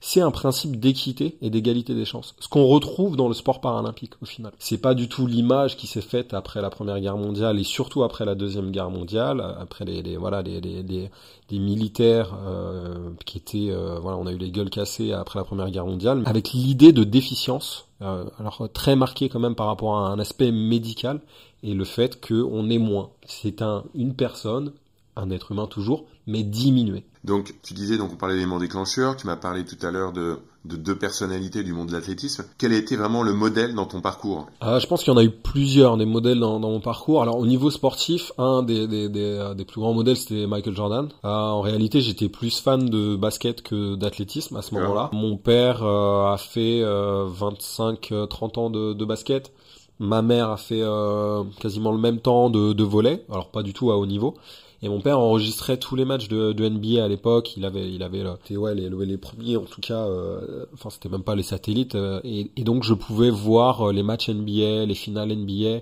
c'est 0.00 0.20
un 0.20 0.30
principe 0.30 0.78
d'équité 0.78 1.36
et 1.42 1.50
d'égalité 1.50 1.96
des 1.96 2.04
chances. 2.04 2.36
Ce 2.38 2.46
qu'on 2.46 2.64
retrouve 2.64 3.16
dans 3.16 3.26
le 3.26 3.34
sport 3.34 3.60
paralympique 3.60 4.12
au 4.22 4.24
final. 4.24 4.52
C'est 4.60 4.78
pas 4.78 4.94
du 4.94 5.08
tout 5.08 5.26
l'image 5.26 5.76
qui 5.76 5.88
s'est 5.88 6.00
faite 6.00 6.32
après 6.32 6.62
la 6.62 6.70
Première 6.70 7.00
Guerre 7.00 7.16
mondiale 7.16 7.58
et 7.58 7.64
surtout 7.64 8.04
après 8.04 8.24
la 8.24 8.36
Deuxième 8.36 8.70
Guerre 8.70 8.90
mondiale, 8.90 9.40
après 9.58 9.84
les, 9.84 10.16
voilà 10.16 10.42
les 10.42 11.58
militaires 11.58 12.38
euh, 12.46 13.10
qui 13.26 13.38
étaient 13.38 13.70
euh, 13.70 13.98
voilà 14.00 14.16
on 14.16 14.26
a 14.28 14.32
eu 14.32 14.38
les 14.38 14.52
gueules 14.52 14.70
cassées 14.70 15.12
après 15.12 15.40
la 15.40 15.44
Première 15.44 15.70
Guerre 15.70 15.86
mondiale, 15.86 16.22
avec 16.24 16.52
l'idée 16.52 16.92
de 16.92 17.02
déficience, 17.02 17.88
euh, 18.00 18.24
alors 18.38 18.68
très 18.72 18.94
marquée 18.94 19.28
quand 19.28 19.40
même 19.40 19.56
par 19.56 19.66
rapport 19.66 19.98
à 19.98 20.08
un 20.08 20.20
aspect 20.20 20.52
médical 20.52 21.20
et 21.62 21.74
le 21.74 21.84
fait 21.84 22.20
qu'on 22.26 22.70
est 22.70 22.78
moins. 22.78 23.10
C'est 23.26 23.62
un 23.62 23.84
une 23.94 24.14
personne, 24.14 24.72
un 25.16 25.30
être 25.30 25.52
humain 25.52 25.66
toujours, 25.66 26.04
mais 26.26 26.42
diminué. 26.42 27.04
Donc, 27.24 27.54
tu 27.62 27.74
disais, 27.74 27.98
donc 27.98 28.12
on 28.12 28.16
parlait 28.16 28.34
d'éléments 28.34 28.58
déclencheurs, 28.58 29.16
tu 29.16 29.26
m'as 29.26 29.36
parlé 29.36 29.64
tout 29.64 29.76
à 29.84 29.90
l'heure 29.90 30.12
de, 30.12 30.38
de 30.64 30.76
deux 30.76 30.96
personnalités 30.96 31.62
du 31.62 31.74
monde 31.74 31.88
de 31.88 31.92
l'athlétisme. 31.92 32.44
Quel 32.56 32.72
a 32.72 32.76
été 32.76 32.96
vraiment 32.96 33.22
le 33.22 33.34
modèle 33.34 33.74
dans 33.74 33.84
ton 33.84 34.00
parcours? 34.00 34.46
Ah, 34.62 34.78
je 34.78 34.86
pense 34.86 35.02
qu'il 35.02 35.12
y 35.12 35.16
en 35.16 35.18
a 35.18 35.24
eu 35.24 35.30
plusieurs 35.30 35.98
des 35.98 36.06
modèles 36.06 36.40
dans, 36.40 36.60
dans 36.60 36.70
mon 36.70 36.80
parcours. 36.80 37.20
Alors 37.20 37.38
au 37.38 37.46
niveau 37.46 37.70
sportif, 37.70 38.32
un 38.38 38.62
des, 38.62 38.86
des, 38.86 39.10
des, 39.10 39.20
euh, 39.20 39.54
des 39.54 39.66
plus 39.66 39.80
grands 39.80 39.92
modèles 39.92 40.16
c'était 40.16 40.46
Michael 40.46 40.74
Jordan. 40.74 41.08
Ah, 41.22 41.52
en 41.52 41.60
réalité, 41.60 42.00
j'étais 42.00 42.30
plus 42.30 42.58
fan 42.58 42.88
de 42.88 43.16
basket 43.16 43.62
que 43.62 43.96
d'athlétisme 43.96 44.56
à 44.56 44.62
ce 44.62 44.74
moment-là. 44.74 45.10
Mon 45.12 45.36
père 45.36 45.82
euh, 45.82 46.32
a 46.32 46.38
fait 46.38 46.80
25-30 46.82 48.58
ans 48.58 48.70
de, 48.70 48.94
de 48.94 49.04
basket. 49.04 49.52
Ma 50.00 50.22
mère 50.22 50.48
a 50.50 50.56
fait 50.56 50.80
euh, 50.82 51.44
quasiment 51.60 51.92
le 51.92 51.98
même 51.98 52.18
temps 52.20 52.50
de, 52.50 52.72
de 52.72 52.84
volley, 52.84 53.24
alors 53.30 53.50
pas 53.50 53.62
du 53.62 53.72
tout 53.74 53.90
à 53.92 53.96
haut 53.98 54.06
niveau. 54.06 54.34
Et 54.82 54.88
mon 54.88 55.02
père 55.02 55.18
enregistrait 55.18 55.76
tous 55.76 55.94
les 55.94 56.06
matchs 56.06 56.28
de, 56.28 56.52
de 56.52 56.66
NBA 56.66 57.04
à 57.04 57.08
l'époque. 57.08 57.54
Il 57.58 57.66
avait, 57.66 57.92
il 57.92 58.02
avait, 58.02 58.22
là, 58.22 58.38
c'était, 58.42 58.56
ouais, 58.56 58.74
les, 58.74 58.88
les 58.88 59.18
premiers 59.18 59.58
en 59.58 59.64
tout 59.66 59.82
cas. 59.82 59.98
euh, 60.06 60.64
enfin, 60.72 60.88
c'était 60.88 61.10
même 61.10 61.22
pas 61.22 61.34
les 61.34 61.42
satellites. 61.42 61.96
euh, 61.96 62.20
et, 62.24 62.50
et 62.56 62.64
donc, 62.64 62.82
je 62.82 62.94
pouvais 62.94 63.28
voir 63.28 63.88
euh, 63.88 63.92
les 63.92 64.02
matchs 64.02 64.30
NBA, 64.30 64.86
les 64.86 64.94
finales 64.94 65.36
NBA. 65.36 65.80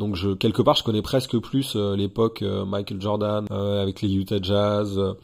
Donc, 0.00 0.16
je, 0.16 0.30
quelque 0.30 0.62
part, 0.62 0.74
je 0.74 0.82
connais 0.82 1.02
presque 1.02 1.38
plus 1.38 1.74
euh, 1.76 1.94
l'époque 1.94 2.42
euh, 2.42 2.64
Michael 2.64 3.00
Jordan 3.00 3.46
euh, 3.52 3.80
avec 3.80 4.02
les 4.02 4.12
Utah 4.12 4.42
Jazz, 4.42 4.98
euh, 4.98 5.02
euh, 5.02 5.14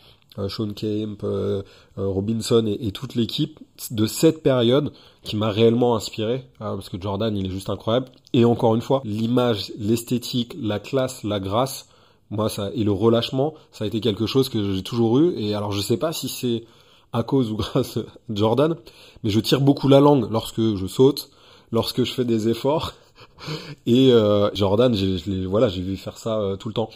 Sean 0.48 0.72
Kemp, 0.74 1.22
euh, 1.24 1.62
euh, 1.98 2.06
Robinson 2.06 2.64
et, 2.66 2.90
toute 2.92 3.14
l'équipe 3.14 3.58
de 3.90 4.06
cette 4.06 4.42
période 4.42 4.92
qui 5.22 5.36
m'a 5.36 5.50
réellement 5.50 5.96
inspiré 5.96 6.46
hein, 6.60 6.74
parce 6.74 6.88
que 6.88 7.00
Jordan, 7.00 7.36
il 7.36 7.46
est 7.46 7.50
juste 7.50 7.70
incroyable. 7.70 8.06
Et 8.32 8.44
encore 8.44 8.74
une 8.74 8.82
fois, 8.82 9.02
l'image, 9.04 9.72
l'esthétique, 9.78 10.56
la 10.60 10.78
classe, 10.78 11.24
la 11.24 11.40
grâce 11.40 11.88
moi 12.30 12.48
ça 12.48 12.70
et 12.74 12.84
le 12.84 12.92
relâchement 12.92 13.54
ça 13.70 13.84
a 13.84 13.86
été 13.86 14.00
quelque 14.00 14.26
chose 14.26 14.48
que 14.48 14.74
j'ai 14.74 14.82
toujours 14.82 15.18
eu. 15.18 15.34
Et 15.36 15.54
alors 15.54 15.72
je 15.72 15.80
sais 15.80 15.96
pas 15.96 16.12
si 16.12 16.28
c'est 16.28 16.64
à 17.12 17.22
cause 17.22 17.50
ou 17.50 17.56
grâce 17.56 17.98
à 17.98 18.02
Jordan 18.30 18.76
mais 19.22 19.30
je 19.30 19.40
tire 19.40 19.60
beaucoup 19.60 19.88
la 19.88 20.00
langue 20.00 20.30
lorsque 20.30 20.60
je 20.76 20.86
saute 20.86 21.30
lorsque 21.72 22.04
je 22.04 22.12
fais 22.12 22.24
des 22.24 22.48
efforts. 22.48 22.94
Et 23.86 24.12
euh, 24.12 24.50
Jordan 24.54 24.94
voilà 25.48 25.68
j'ai 25.68 25.82
vu 25.82 25.96
faire 25.96 26.18
ça 26.18 26.38
euh, 26.38 26.56
tout 26.56 26.68
le 26.68 26.74
temps 26.74 26.90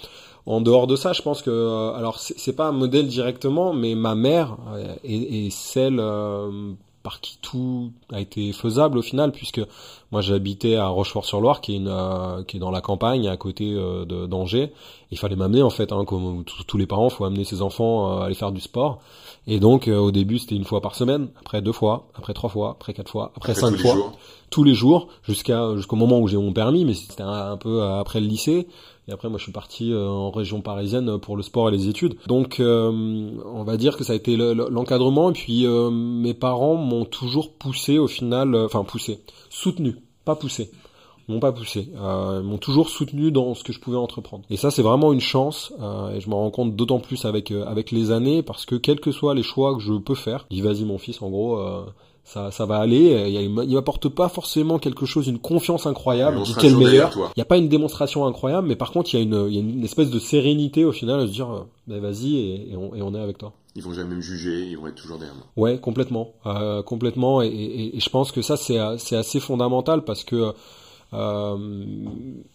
en 0.50 0.60
dehors 0.60 0.86
de 0.86 0.96
ça 0.96 1.12
je 1.12 1.22
pense 1.22 1.42
que 1.42 1.50
euh, 1.50 1.92
alors 1.94 2.18
c'est 2.18 2.56
pas 2.56 2.66
un 2.66 2.72
modèle 2.72 3.06
directement 3.06 3.72
mais 3.72 3.94
ma 3.94 4.14
mère 4.14 4.56
euh, 4.74 4.94
est, 5.04 5.46
est 5.46 5.50
celle 5.50 5.98
euh, 6.00 6.72
par 7.02 7.20
qui 7.20 7.38
tout 7.40 7.92
a 8.12 8.20
été 8.20 8.52
faisable 8.52 8.98
au 8.98 9.02
final 9.02 9.32
puisque 9.32 9.60
moi 10.12 10.20
j'habitais 10.20 10.76
à 10.76 10.88
Rochefort-sur-Loire 10.88 11.60
qui 11.60 11.72
est 11.74 11.76
une 11.76 11.88
euh, 11.88 12.42
qui 12.44 12.56
est 12.56 12.60
dans 12.60 12.70
la 12.70 12.80
campagne 12.80 13.28
à 13.28 13.36
côté 13.36 13.72
euh, 13.72 14.04
de 14.04 14.26
d'Angers. 14.26 14.72
Il 15.10 15.18
fallait 15.18 15.36
m'amener 15.36 15.62
en 15.62 15.70
fait 15.70 15.92
hein, 15.92 16.04
comme 16.04 16.44
tous 16.44 16.76
les 16.76 16.86
parents 16.86 17.08
faut 17.08 17.24
amener 17.24 17.44
ses 17.44 17.62
enfants 17.62 17.94
euh, 18.18 18.20
à 18.20 18.24
aller 18.26 18.34
faire 18.34 18.52
du 18.52 18.60
sport. 18.60 19.00
Et 19.46 19.58
donc 19.58 19.88
au 19.88 20.10
début 20.10 20.38
c'était 20.38 20.56
une 20.56 20.64
fois 20.64 20.80
par 20.82 20.94
semaine 20.94 21.28
après 21.40 21.62
deux 21.62 21.72
fois 21.72 22.08
après 22.14 22.34
trois 22.34 22.50
fois 22.50 22.72
après 22.72 22.92
quatre 22.92 23.10
fois 23.10 23.32
après, 23.34 23.52
Après 23.52 23.60
cinq 23.60 23.76
tous 23.76 23.82
fois. 23.82 24.12
tous 24.50 24.64
les 24.64 24.74
jours 24.74 25.08
jusqu'à 25.22 25.74
jusqu'au 25.76 25.96
moment 25.96 26.18
où 26.18 26.28
j'ai 26.28 26.36
mon 26.36 26.52
permis 26.52 26.84
mais 26.84 26.92
c'était 26.92 27.22
un, 27.22 27.52
un 27.52 27.56
peu 27.56 27.82
après 27.82 28.20
le 28.20 28.26
lycée 28.26 28.68
et 29.11 29.12
après 29.12 29.29
moi 29.29 29.38
je 29.38 29.42
suis 29.42 29.53
parti 29.53 29.92
euh, 29.92 30.09
en 30.09 30.31
région 30.31 30.61
parisienne 30.62 31.18
pour 31.18 31.37
le 31.37 31.42
sport 31.42 31.68
et 31.68 31.73
les 31.73 31.88
études. 31.88 32.14
Donc 32.27 32.61
euh, 32.61 32.90
on 33.44 33.64
va 33.64 33.77
dire 33.77 33.96
que 33.96 34.05
ça 34.05 34.12
a 34.14 34.16
été 34.16 34.37
le- 34.37 34.55
le- 34.55 34.68
l'encadrement. 34.70 35.31
Et 35.31 35.35
puis 35.35 35.66
euh, 35.66 35.90
mes 35.90 36.35
parents 36.35 36.77
m'ont 36.77 37.05
toujours 37.05 37.53
poussé 37.53 37.99
au 37.99 38.07
final 38.07 38.55
euh, 38.55 38.66
enfin 38.66 38.85
poussé 38.85 39.20
soutenu. 39.51 39.96
Pas 40.25 40.37
poussé. 40.37 40.70
M'ont 41.29 41.38
pas 41.38 41.53
poussé, 41.53 41.88
euh, 41.96 42.42
m'ont 42.42 42.59
toujours 42.59 42.88
soutenu 42.88 43.31
dans 43.31 43.55
ce 43.55 43.62
que 43.62 43.73
je 43.73 43.79
pouvais 43.79 43.96
entreprendre. 43.96 44.42
Et 44.51 44.57
ça, 44.57 44.73
c'est 44.73 44.83
vraiment 44.83 45.12
une 45.12 45.20
chance, 45.20 45.73
euh, 45.81 46.11
et 46.16 46.20
je 46.20 46.29
m'en 46.29 46.38
rends 46.38 46.51
compte 46.51 46.75
d'autant 46.75 46.99
plus 46.99 47.25
avec 47.25 47.53
euh, 47.53 47.64
avec 47.66 47.92
les 47.92 48.11
années, 48.11 48.42
parce 48.42 48.64
que 48.66 48.75
quels 48.75 48.99
que 48.99 49.12
soient 49.12 49.33
les 49.37 49.44
choix 49.44 49.75
que 49.77 49.81
je 49.81 49.92
peux 49.92 50.16
faire, 50.16 50.46
dis 50.51 50.61
vas-y 50.61 50.85
mon 50.85 50.99
fils, 50.99 51.23
en 51.23 51.31
gros, 51.31 51.59
euh, 51.61 51.85
ça 52.24 52.50
ça 52.50 52.66
va 52.66 52.76
aller. 52.78 53.26
Il, 53.28 53.35
il 53.35 53.64
il 53.70 53.74
m'apporte 53.74 54.09
pas 54.09 54.28
forcément 54.28 54.78
quelque 54.78 55.06
chose, 55.06 55.26
une 55.28 55.38
confiance 55.38 55.87
incroyable. 55.87 56.44
Sera 56.46 56.61
quel 56.61 56.76
meilleur. 56.76 57.12
Il 57.16 57.38
n'y 57.38 57.42
a 57.42 57.46
pas 57.46 57.56
une 57.59 57.68
démonstration 57.68 58.26
incroyable, 58.26 58.68
mais 58.68 58.76
par 58.76 58.92
contre, 58.92 59.14
il 59.14 59.16
y 59.18 59.20
a 59.20 59.22
une 59.22 59.46
il 59.48 59.54
y 59.54 59.59
a 59.59 59.61
une 59.61 59.85
espèce 59.85 60.11
de 60.11 60.18
sérénité 60.18 60.85
au 60.85 60.92
final 60.92 61.20
à 61.20 61.26
se 61.26 61.33
dire, 61.33 61.50
euh, 61.50 61.61
ben 61.87 62.00
vas-y 62.00 62.37
et, 62.37 62.72
et 62.72 62.76
on, 62.76 62.94
et 62.94 63.02
on 63.02 63.14
est 63.14 63.20
avec 63.20 63.38
toi. 63.38 63.52
Ils 63.76 63.83
vont 63.83 63.92
jamais 63.94 64.16
me 64.16 64.20
juger, 64.20 64.66
ils 64.68 64.76
vont 64.76 64.88
être 64.88 64.96
toujours 64.96 65.18
derrière 65.18 65.37
moi. 65.37 65.46
Ouais, 65.56 65.78
complètement, 65.78 66.33
euh, 66.46 66.83
complètement, 66.83 67.40
et, 67.42 67.46
et- 67.46 67.96
et 67.96 68.00
je 68.00 68.11
pense 68.11 68.33
que 68.33 68.42
ça 68.42 68.56
c'est 68.56 68.78
c'est 68.98 69.16
assez 69.16 69.38
fondamental 69.40 70.02
parce 70.04 70.24
que 70.24 70.52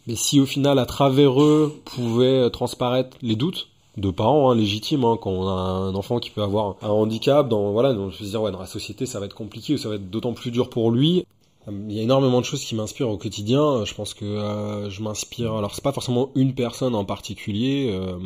mais 0.08 0.16
si 0.16 0.40
au 0.40 0.46
final, 0.46 0.80
à 0.80 0.86
travers 0.86 1.42
eux, 1.42 1.74
pouvaient 1.86 2.50
transparaître 2.50 3.18
les 3.22 3.36
doutes 3.36 3.68
de 3.98 4.12
parents 4.12 4.52
hein, 4.52 4.56
légitimes, 4.56 5.04
hein, 5.06 5.18
quand 5.22 5.32
on 5.32 5.48
a 5.48 5.52
un 5.52 5.96
enfant 5.96 6.20
qui 6.20 6.30
peut 6.30 6.42
avoir 6.42 6.76
un 6.82 6.90
handicap, 6.90 7.48
dans 7.48 7.72
voilà, 7.72 7.94
donc 7.94 8.12
je 8.12 8.24
veux 8.24 8.30
dire 8.30 8.42
ouais, 8.42 8.52
dans 8.52 8.60
la 8.60 8.66
société, 8.66 9.06
ça 9.06 9.20
va 9.20 9.26
être 9.26 9.36
compliqué 9.36 9.74
ou 9.74 9.78
ça 9.78 9.90
va 9.90 9.96
être 9.96 10.10
d'autant 10.10 10.34
plus 10.34 10.52
dur 10.52 10.70
pour 10.70 10.92
lui. 10.92 11.26
Il 11.68 11.92
y 11.94 12.00
a 12.00 12.04
énormément 12.04 12.42
de 12.42 12.46
choses 12.46 12.64
qui 12.64 12.76
m'inspirent 12.76 13.10
au 13.10 13.18
quotidien. 13.18 13.86
Je 13.86 13.94
pense 13.96 14.14
que 14.14 14.24
euh, 14.24 14.90
je 14.92 15.02
m'inspire. 15.02 15.56
Alors 15.56 15.74
c'est 15.74 15.84
pas 15.84 15.92
forcément 15.92 16.30
une 16.36 16.54
personne 16.54 16.94
en 16.94 17.06
particulier. 17.06 17.90
Euh, 17.92 18.20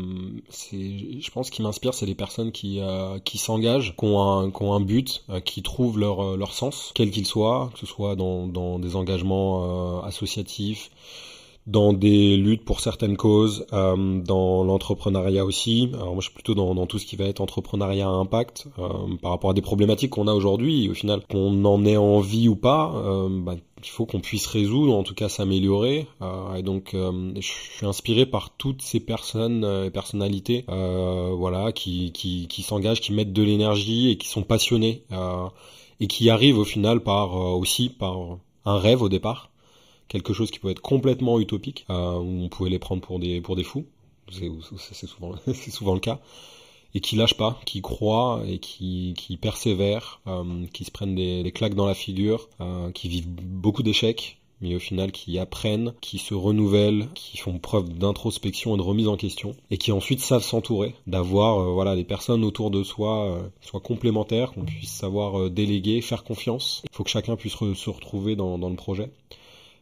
c'est, 0.49 1.21
je 1.21 1.32
pense 1.32 1.49
qui 1.49 1.62
m'inspire, 1.62 1.93
c'est 1.93 2.05
les 2.05 2.15
personnes 2.15 2.51
qui 2.51 2.82
euh, 2.82 3.17
qui 3.19 3.38
s'engagent, 3.38 3.95
qui 3.97 4.05
ont 4.05 4.21
un 4.21 4.51
qui 4.51 4.62
ont 4.62 4.73
un 4.73 4.82
but, 4.82 5.23
qui 5.45 5.62
trouvent 5.62 5.97
leur 5.97 6.36
leur 6.36 6.53
sens, 6.53 6.91
quel 6.95 7.12
qu'il 7.12 7.25
soit, 7.25 7.69
que 7.73 7.79
ce 7.79 7.86
soit 7.86 8.17
dans 8.17 8.45
dans 8.45 8.77
des 8.77 8.97
engagements 8.97 10.03
associatifs, 10.03 10.91
dans 11.67 11.93
des 11.93 12.36
luttes 12.36 12.65
pour 12.65 12.80
certaines 12.80 13.15
causes, 13.15 13.65
euh, 13.74 14.22
dans 14.22 14.63
l'entrepreneuriat 14.63 15.45
aussi. 15.45 15.89
Alors 15.93 16.13
moi 16.13 16.22
je 16.22 16.26
suis 16.26 16.34
plutôt 16.34 16.56
dans, 16.56 16.74
dans, 16.74 16.88
tout 16.88 16.98
ce 16.98 17.06
qui 17.06 17.15
va 17.15 17.26
être 17.26 17.41
entrepreneuriat 17.41 18.08
à 18.08 18.12
impact 18.12 18.67
euh, 18.80 18.88
par 19.22 19.32
rapport 19.32 19.52
à 19.52 19.54
des 19.54 19.62
problématiques 19.62 20.12
qu'on 20.12 20.28
a 20.28 20.34
aujourd'hui. 20.34 20.89
Au 20.89 20.93
final, 20.93 21.22
qu'on 21.30 21.63
en 21.65 21.86
ait 21.86 21.98
envie 21.98 22.48
ou 22.48 22.56
pas, 22.56 22.93
euh, 22.95 23.30
bah, 23.30 23.56
il 23.84 23.89
faut 23.89 24.06
qu'on 24.06 24.19
puisse 24.19 24.48
résoudre, 24.48 24.95
en 24.95 25.04
tout 25.04 25.13
cas 25.13 25.30
s'améliorer. 25.30 26.08
Euh, 26.22 26.56
et 26.56 26.63
donc 26.63 26.91
je 26.93 27.41
suis 27.41 27.86
inspiré 27.86 28.26
par 28.26 28.50
toutes 28.58 28.82
ces 28.82 29.00
personnes 29.00 29.63
et 29.86 29.91
personnalités, 29.91 30.65
voilà, 30.67 31.72
qui 31.72 32.12
qui, 32.12 32.48
qui 32.48 32.63
s'engagent, 32.63 33.02
qui 33.02 33.13
mettent 33.13 33.34
de 33.34 33.43
l'énergie 33.43 34.10
et 34.10 34.17
qui 34.17 34.28
sont 34.28 34.43
passionnés 34.43 35.04
et 36.00 36.08
qui 36.08 36.30
arrivent 36.30 36.58
au 36.58 36.65
final 36.65 37.02
par 37.02 37.36
aussi 37.36 37.89
par 37.89 38.17
un 38.65 38.78
rêve 38.78 39.02
au 39.02 39.10
départ 39.10 39.49
quelque 40.10 40.34
chose 40.34 40.52
qui 40.52 40.60
peut 40.60 40.69
être 40.69 40.82
complètement 40.82 41.39
utopique, 41.39 41.86
euh, 41.89 42.17
où 42.17 42.43
on 42.43 42.50
pouvait 42.50 42.69
les 42.69 42.80
prendre 42.80 43.02
pour 43.02 43.19
des, 43.19 43.39
pour 43.39 43.56
des 43.56 43.63
fous, 43.63 43.86
c'est 44.30 45.08
souvent, 45.08 45.34
souvent 45.54 45.93
le 45.93 46.02
cas, 46.02 46.19
et 46.93 47.00
qui 47.00 47.15
lâchent 47.15 47.38
pas, 47.38 47.60
qui 47.65 47.82
croient 47.82 48.43
et 48.45 48.60
qui, 48.60 49.13
qui 49.17 49.38
persévèrent, 49.38 50.19
euh, 50.28 50.65
qui 50.74 50.84
se 50.84 50.91
prennent 50.91 51.15
des, 51.15 51.43
des, 51.43 51.52
claques 51.52 51.76
dans 51.76 51.86
la 51.86 51.93
figure, 51.93 52.50
euh, 52.60 52.91
qui 52.91 53.08
vivent 53.08 53.30
beaucoup 53.30 53.84
d'échecs, 53.84 54.39
mais 54.62 54.76
au 54.76 54.80
final 54.80 55.12
qui 55.12 55.39
apprennent, 55.39 55.93
qui 56.02 56.17
se 56.17 56.34
renouvellent, 56.34 57.08
qui 57.13 57.38
font 57.38 57.58
preuve 57.60 57.89
d'introspection 57.89 58.76
et 58.76 58.78
de 58.78 58.84
remise 58.84 59.08
en 59.08 59.17
question, 59.17 59.56
et 59.72 59.78
qui 59.78 59.91
ensuite 59.91 60.19
savent 60.19 60.43
s'entourer, 60.43 60.95
d'avoir 61.08 61.60
euh, 61.60 61.72
voilà 61.72 61.95
des 61.95 62.04
personnes 62.04 62.43
autour 62.43 62.72
de 62.72 62.84
soi, 62.84 63.26
euh, 63.26 63.41
soit 63.62 63.80
complémentaires, 63.80 64.52
qu'on 64.52 64.65
puisse 64.65 64.91
savoir 64.91 65.39
euh, 65.39 65.50
déléguer, 65.50 66.02
faire 66.02 66.24
confiance. 66.24 66.82
Il 66.91 66.95
faut 66.95 67.04
que 67.04 67.10
chacun 67.10 67.36
puisse 67.36 67.54
se 67.56 67.89
retrouver 67.89 68.36
dans, 68.36 68.58
dans 68.58 68.69
le 68.69 68.76
projet. 68.76 69.12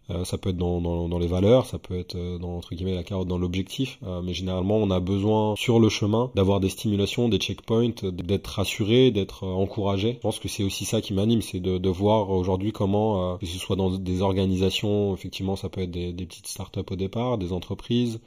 Euh, 0.10 0.24
ça 0.24 0.38
peut 0.38 0.50
être 0.50 0.58
dans, 0.58 0.80
dans, 1.08 1.20
les 1.20 1.28
valeurs, 1.28 1.65
ça 1.65 1.80
peut 1.80 1.98
être 1.98 2.15
euh, 2.15 2.38
dans 2.38 2.58
entre 2.58 2.74
guillemets 2.76 2.96
la 2.96 3.04
carotte 3.04 3.28
dans 3.28 3.38
l'objectif, 3.38 4.00
euh, 4.04 4.22
mais 4.22 4.34
généralement 4.34 4.78
on 4.78 4.89
a 4.89 5.02
besoin 5.02 5.56
sur 5.58 5.80
le 5.80 5.89
chemin 5.89 6.32
d'avoir 6.34 6.62
des 6.62 6.70
stimulations, 6.70 7.28
des 7.28 7.39
checkpoints, 7.39 8.04
d'être 8.04 8.48
rassuré, 8.48 9.12
d'être 9.12 9.43
encouragé. 9.46 10.13
Je 10.13 10.20
pense 10.20 10.39
que 10.39 10.48
c'est 10.48 10.63
aussi 10.63 10.86
ça 10.86 11.02
qui 11.02 11.13
m'anime, 11.13 11.41
c'est 11.41 11.60
de, 11.60 11.78
de, 11.78 11.89
voir 11.89 12.30
aujourd'hui 12.30 12.72
comment, 12.72 13.38
que 13.38 13.46
ce 13.46 13.58
soit 13.58 13.76
dans 13.76 13.89
des 13.89 14.22
organisations, 14.22 15.13
effectivement 15.13 15.56
ça 15.56 15.67
peut 15.67 15.82
être 15.82 15.91
des, 15.91 16.13
des 16.13 16.26
petites 16.26 16.48
startups 16.48 16.80
au 16.89 16.96
départ, 16.96 17.38
des 17.38 17.52
entreprises, 17.52 18.22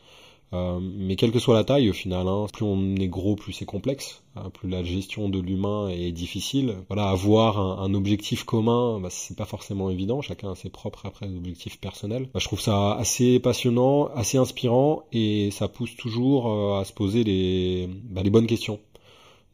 euh, 0.52 0.80
mais 0.80 1.16
quelle 1.16 1.30
que 1.30 1.38
soit 1.38 1.54
la 1.54 1.64
taille 1.64 1.90
au 1.90 1.92
final, 1.92 2.26
hein, 2.26 2.46
plus 2.52 2.64
on 2.64 2.96
est 2.96 3.08
gros, 3.08 3.36
plus 3.36 3.52
c'est 3.52 3.64
complexe, 3.64 4.22
hein, 4.34 4.50
plus 4.50 4.68
la 4.68 4.82
gestion 4.82 5.28
de 5.28 5.38
l'humain 5.38 5.88
est 5.88 6.12
difficile. 6.12 6.76
Voilà, 6.88 7.08
avoir 7.08 7.58
un, 7.58 7.84
un 7.84 7.94
objectif 7.94 8.44
commun, 8.44 8.98
bah, 9.00 9.08
c'est 9.10 9.36
pas 9.36 9.44
forcément 9.44 9.90
évident. 9.90 10.22
Chacun 10.22 10.52
a 10.52 10.54
ses 10.56 10.70
propres 10.70 11.06
après 11.06 11.26
objectifs 11.26 11.78
personnels. 11.78 12.28
Bah, 12.34 12.40
je 12.40 12.46
trouve 12.46 12.60
ça 12.60 12.94
assez 12.94 13.38
passionnant, 13.38 14.08
assez 14.14 14.38
inspirant, 14.38 15.04
et 15.12 15.50
ça 15.52 15.68
pousse 15.68 15.94
toujours 15.96 16.48
euh, 16.48 16.80
à 16.80 16.84
se 16.84 16.92
poser 16.92 17.88
bah, 18.10 18.22
les 18.22 18.30
bonnes 18.30 18.46
questions 18.46 18.80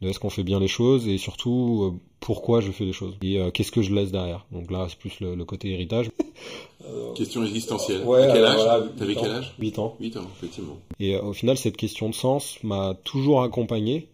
de 0.02 0.08
est-ce 0.08 0.20
qu'on 0.20 0.30
fait 0.30 0.42
bien 0.42 0.60
les 0.60 0.68
choses 0.68 1.08
et 1.08 1.18
surtout 1.18 1.82
euh, 1.84 2.00
pourquoi 2.20 2.60
je 2.60 2.70
fais 2.70 2.84
les 2.84 2.92
choses 2.92 3.14
et 3.22 3.38
euh, 3.38 3.50
qu'est-ce 3.50 3.72
que 3.72 3.82
je 3.82 3.94
laisse 3.94 4.12
derrière. 4.12 4.46
Donc 4.52 4.70
là, 4.70 4.86
c'est 4.88 4.98
plus 4.98 5.20
le, 5.20 5.44
côté 5.44 5.72
héritage. 5.72 6.10
question 7.14 7.44
existentielle. 7.44 8.02
Ouais, 8.04 8.28
quel 8.32 8.44
âge 8.44 8.60
T'avais 8.98 9.14
quel 9.14 9.30
âge 9.30 9.54
8 9.58 9.78
ans. 9.78 9.96
8 10.00 10.16
ans, 10.18 10.26
effectivement. 10.36 10.78
Et 11.00 11.16
euh, 11.16 11.22
au 11.22 11.32
final, 11.32 11.56
cette 11.56 11.76
question 11.76 12.08
de 12.08 12.14
sens 12.14 12.58
m'a 12.62 12.94
toujours 13.04 13.42
accompagné 13.42 14.08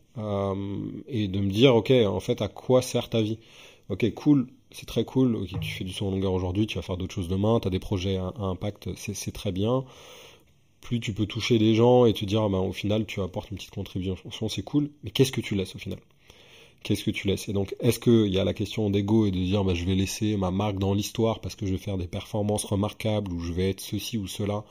et 1.08 1.26
de 1.26 1.38
me 1.38 1.50
dire, 1.50 1.74
ok, 1.74 1.90
en 1.90 2.20
fait, 2.20 2.42
à 2.42 2.48
quoi 2.48 2.82
sert 2.82 3.08
ta 3.08 3.22
vie? 3.22 3.38
Ok, 3.88 4.12
cool, 4.12 4.46
c'est 4.70 4.84
très 4.84 5.06
cool. 5.06 5.36
Ok, 5.36 5.58
tu 5.60 5.70
fais 5.70 5.84
du 5.84 5.92
son 5.92 6.06
en 6.06 6.10
longueur 6.10 6.34
aujourd'hui, 6.34 6.66
tu 6.66 6.76
vas 6.76 6.82
faire 6.82 6.98
d'autres 6.98 7.14
choses 7.14 7.28
demain, 7.28 7.60
tu 7.60 7.68
as 7.68 7.70
des 7.70 7.78
projets 7.78 8.18
à, 8.18 8.26
à 8.38 8.42
impact, 8.42 8.90
c'est 8.94 9.32
très 9.32 9.52
bien 9.52 9.84
plus 10.82 11.00
tu 11.00 11.14
peux 11.14 11.26
toucher 11.26 11.56
les 11.58 11.74
gens 11.74 12.04
et 12.04 12.12
te 12.12 12.26
dire, 12.26 12.50
bah, 12.50 12.58
au 12.58 12.72
final, 12.72 13.06
tu 13.06 13.22
apportes 13.22 13.50
une 13.50 13.56
petite 13.56 13.70
contribution, 13.70 14.16
c'est 14.48 14.62
cool, 14.62 14.90
mais 15.02 15.10
qu'est-ce 15.10 15.32
que 15.32 15.40
tu 15.40 15.54
laisses 15.54 15.74
au 15.74 15.78
final? 15.78 15.98
Qu'est-ce 16.82 17.04
que 17.04 17.12
tu 17.12 17.28
laisses? 17.28 17.48
Et 17.48 17.52
donc, 17.52 17.76
est-ce 17.78 18.00
qu'il 18.00 18.32
y 18.32 18.38
a 18.38 18.44
la 18.44 18.54
question 18.54 18.90
d'ego 18.90 19.26
et 19.26 19.30
de 19.30 19.38
dire, 19.38 19.62
bah, 19.62 19.72
je 19.72 19.84
vais 19.84 19.94
laisser 19.94 20.36
ma 20.36 20.50
marque 20.50 20.78
dans 20.78 20.94
l'histoire 20.94 21.40
parce 21.40 21.54
que 21.54 21.64
je 21.64 21.72
vais 21.72 21.78
faire 21.78 21.96
des 21.96 22.08
performances 22.08 22.64
remarquables 22.64 23.32
ou 23.32 23.40
je 23.40 23.52
vais 23.52 23.70
être 23.70 23.80
ceci 23.80 24.18
ou 24.18 24.26
cela, 24.26 24.64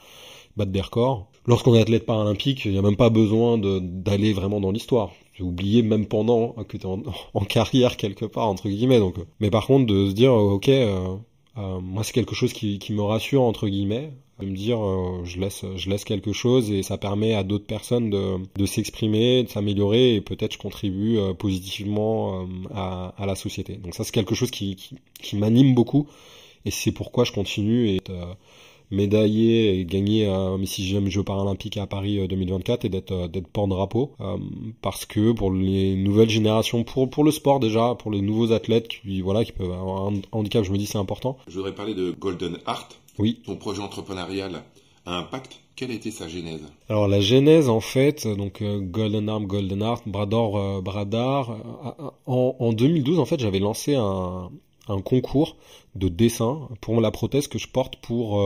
battre 0.57 0.71
des 0.71 0.81
records? 0.81 1.27
Lorsqu'on 1.47 1.73
est 1.73 1.81
athlète 1.81 2.05
paralympique, 2.05 2.65
il 2.65 2.73
n'y 2.73 2.77
a 2.77 2.81
même 2.81 2.97
pas 2.97 3.09
besoin 3.09 3.57
d'aller 3.57 4.33
vraiment 4.33 4.59
dans 4.59 4.71
l'histoire. 4.71 5.11
J'ai 5.33 5.43
oublié 5.43 5.81
même 5.81 6.05
pendant 6.05 6.49
que 6.67 6.75
tu 6.75 6.85
es 6.85 6.89
en, 7.33 7.45
carrière 7.45 7.95
quelque 7.95 8.25
part, 8.25 8.47
entre 8.47 8.67
guillemets. 8.67 8.99
Donc, 8.99 9.15
mais 9.39 9.49
par 9.49 9.65
contre, 9.65 9.85
de 9.85 10.09
se 10.09 10.13
dire, 10.13 10.33
ok, 10.33 10.67
euh, 10.67 10.81
euh, 10.91 11.15
moi 11.55 12.03
c'est 12.03 12.13
quelque 12.13 12.35
chose 12.35 12.53
qui, 12.53 12.79
qui, 12.79 12.93
me 12.93 13.01
rassure 13.01 13.41
entre 13.41 13.67
guillemets 13.67 14.13
de 14.39 14.45
me 14.45 14.55
dire 14.55 14.83
euh, 14.83 15.23
je 15.25 15.39
laisse 15.39 15.65
je 15.75 15.89
laisse 15.89 16.03
quelque 16.03 16.33
chose 16.33 16.71
et 16.71 16.81
ça 16.81 16.97
permet 16.97 17.33
à 17.33 17.43
d'autres 17.43 17.65
personnes 17.65 18.09
de, 18.09 18.37
de 18.55 18.65
s'exprimer 18.65 19.43
de 19.43 19.49
s'améliorer 19.49 20.15
et 20.15 20.21
peut-être 20.21 20.53
je 20.53 20.57
contribue 20.57 21.17
euh, 21.17 21.33
positivement 21.33 22.47
à, 22.73 23.13
à, 23.17 23.25
la 23.25 23.35
société. 23.35 23.75
Donc 23.75 23.95
ça 23.95 24.03
c'est 24.03 24.13
quelque 24.13 24.35
chose 24.35 24.51
qui, 24.51 24.75
qui, 24.75 24.95
qui 25.21 25.35
m'anime 25.35 25.75
beaucoup 25.75 26.07
et 26.65 26.71
c'est 26.71 26.91
pourquoi 26.91 27.23
je 27.23 27.31
continue 27.31 27.89
et 27.89 28.01
médaillé 28.91 29.79
et 29.79 29.85
gagné 29.85 30.27
euh, 30.27 30.57
mais 30.57 30.65
si 30.65 30.85
j'aime 30.85 31.07
Jeux 31.07 31.23
paralympiques 31.23 31.77
à 31.77 31.87
Paris 31.87 32.27
2024 32.27 32.85
et 32.85 32.89
d'être 32.89 33.27
d'être 33.27 33.47
porte-drapeau 33.47 34.11
parce 34.81 35.05
que 35.05 35.31
pour 35.31 35.51
les 35.51 35.95
nouvelles 35.95 36.29
générations 36.29 36.83
pour 36.83 37.09
pour 37.09 37.23
le 37.23 37.31
sport 37.31 37.59
déjà 37.59 37.95
pour 37.95 38.11
les 38.11 38.21
nouveaux 38.21 38.51
athlètes 38.51 38.87
qui 38.87 39.21
voilà 39.21 39.43
qui 39.43 39.51
peuvent 39.51 39.71
avoir 39.71 40.07
un 40.07 40.21
handicap 40.31 40.63
je 40.63 40.71
me 40.71 40.77
dis 40.77 40.85
c'est 40.85 40.97
important 40.97 41.37
je 41.47 41.55
voudrais 41.55 41.73
parler 41.73 41.93
de 41.93 42.11
Golden 42.11 42.57
Heart 42.67 43.01
oui. 43.19 43.41
Ton 43.45 43.55
projet 43.55 43.81
entrepreneurial 43.81 44.63
a 45.05 45.17
impact. 45.17 45.59
Quelle 45.75 45.91
été 45.91 46.11
sa 46.11 46.27
genèse? 46.27 46.61
Alors 46.89 47.07
la 47.07 47.21
genèse 47.21 47.69
en 47.69 47.79
fait, 47.79 48.27
donc 48.27 48.61
euh, 48.61 48.79
Golden 48.79 49.29
Arm, 49.29 49.45
Golden 49.47 49.81
Art, 49.81 50.01
Brador, 50.05 50.57
euh, 50.57 50.81
Bradar. 50.81 51.51
Euh, 51.51 52.09
en, 52.27 52.55
en, 52.59 52.73
2012 52.73 53.19
en 53.19 53.25
fait 53.25 53.39
j'avais 53.39 53.59
lancé 53.59 53.95
un, 53.95 54.51
un, 54.87 55.01
concours 55.01 55.55
de 55.95 56.07
dessin 56.07 56.69
pour 56.79 57.01
la 57.01 57.11
prothèse 57.11 57.47
que 57.47 57.59
je 57.59 57.67
porte 57.67 57.97
pour 57.97 58.41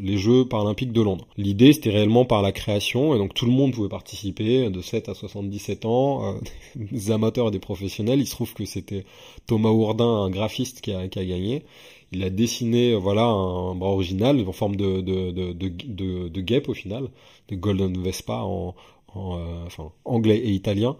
les 0.00 0.16
Jeux 0.18 0.46
paralympiques 0.46 0.92
de 0.92 1.02
Londres. 1.02 1.26
L'idée 1.36 1.72
c'était 1.72 1.90
réellement 1.90 2.24
par 2.24 2.42
la 2.42 2.52
création 2.52 3.14
et 3.14 3.18
donc 3.18 3.34
tout 3.34 3.46
le 3.46 3.50
monde 3.50 3.72
pouvait 3.72 3.88
participer 3.88 4.70
de 4.70 4.80
7 4.80 5.08
à 5.08 5.14
77 5.14 5.84
ans, 5.84 6.36
des 6.76 7.10
amateurs 7.10 7.48
et 7.48 7.50
des 7.50 7.58
professionnels. 7.58 8.20
Il 8.20 8.26
se 8.26 8.32
trouve 8.32 8.54
que 8.54 8.64
c'était 8.64 9.04
Thomas 9.46 9.70
Ourdin, 9.70 10.04
un 10.04 10.30
graphiste 10.30 10.80
qui 10.80 10.92
a, 10.92 11.08
qui 11.08 11.18
a 11.18 11.24
gagné 11.24 11.64
il 12.12 12.22
a 12.22 12.30
dessiné 12.30 12.94
voilà 12.94 13.24
un 13.24 13.74
bras 13.74 13.90
original 13.90 14.42
en 14.46 14.52
forme 14.52 14.76
de 14.76 15.00
de, 15.00 15.32
de, 15.32 15.52
de, 15.52 16.28
de 16.28 16.40
guêpe 16.40 16.68
au 16.68 16.74
final, 16.74 17.08
de 17.48 17.56
Golden 17.56 18.00
Vespa 18.00 18.42
en, 18.42 18.74
en 19.14 19.38
euh, 19.38 19.66
enfin, 19.66 19.92
anglais 20.04 20.38
et 20.38 20.50
italien. 20.50 20.96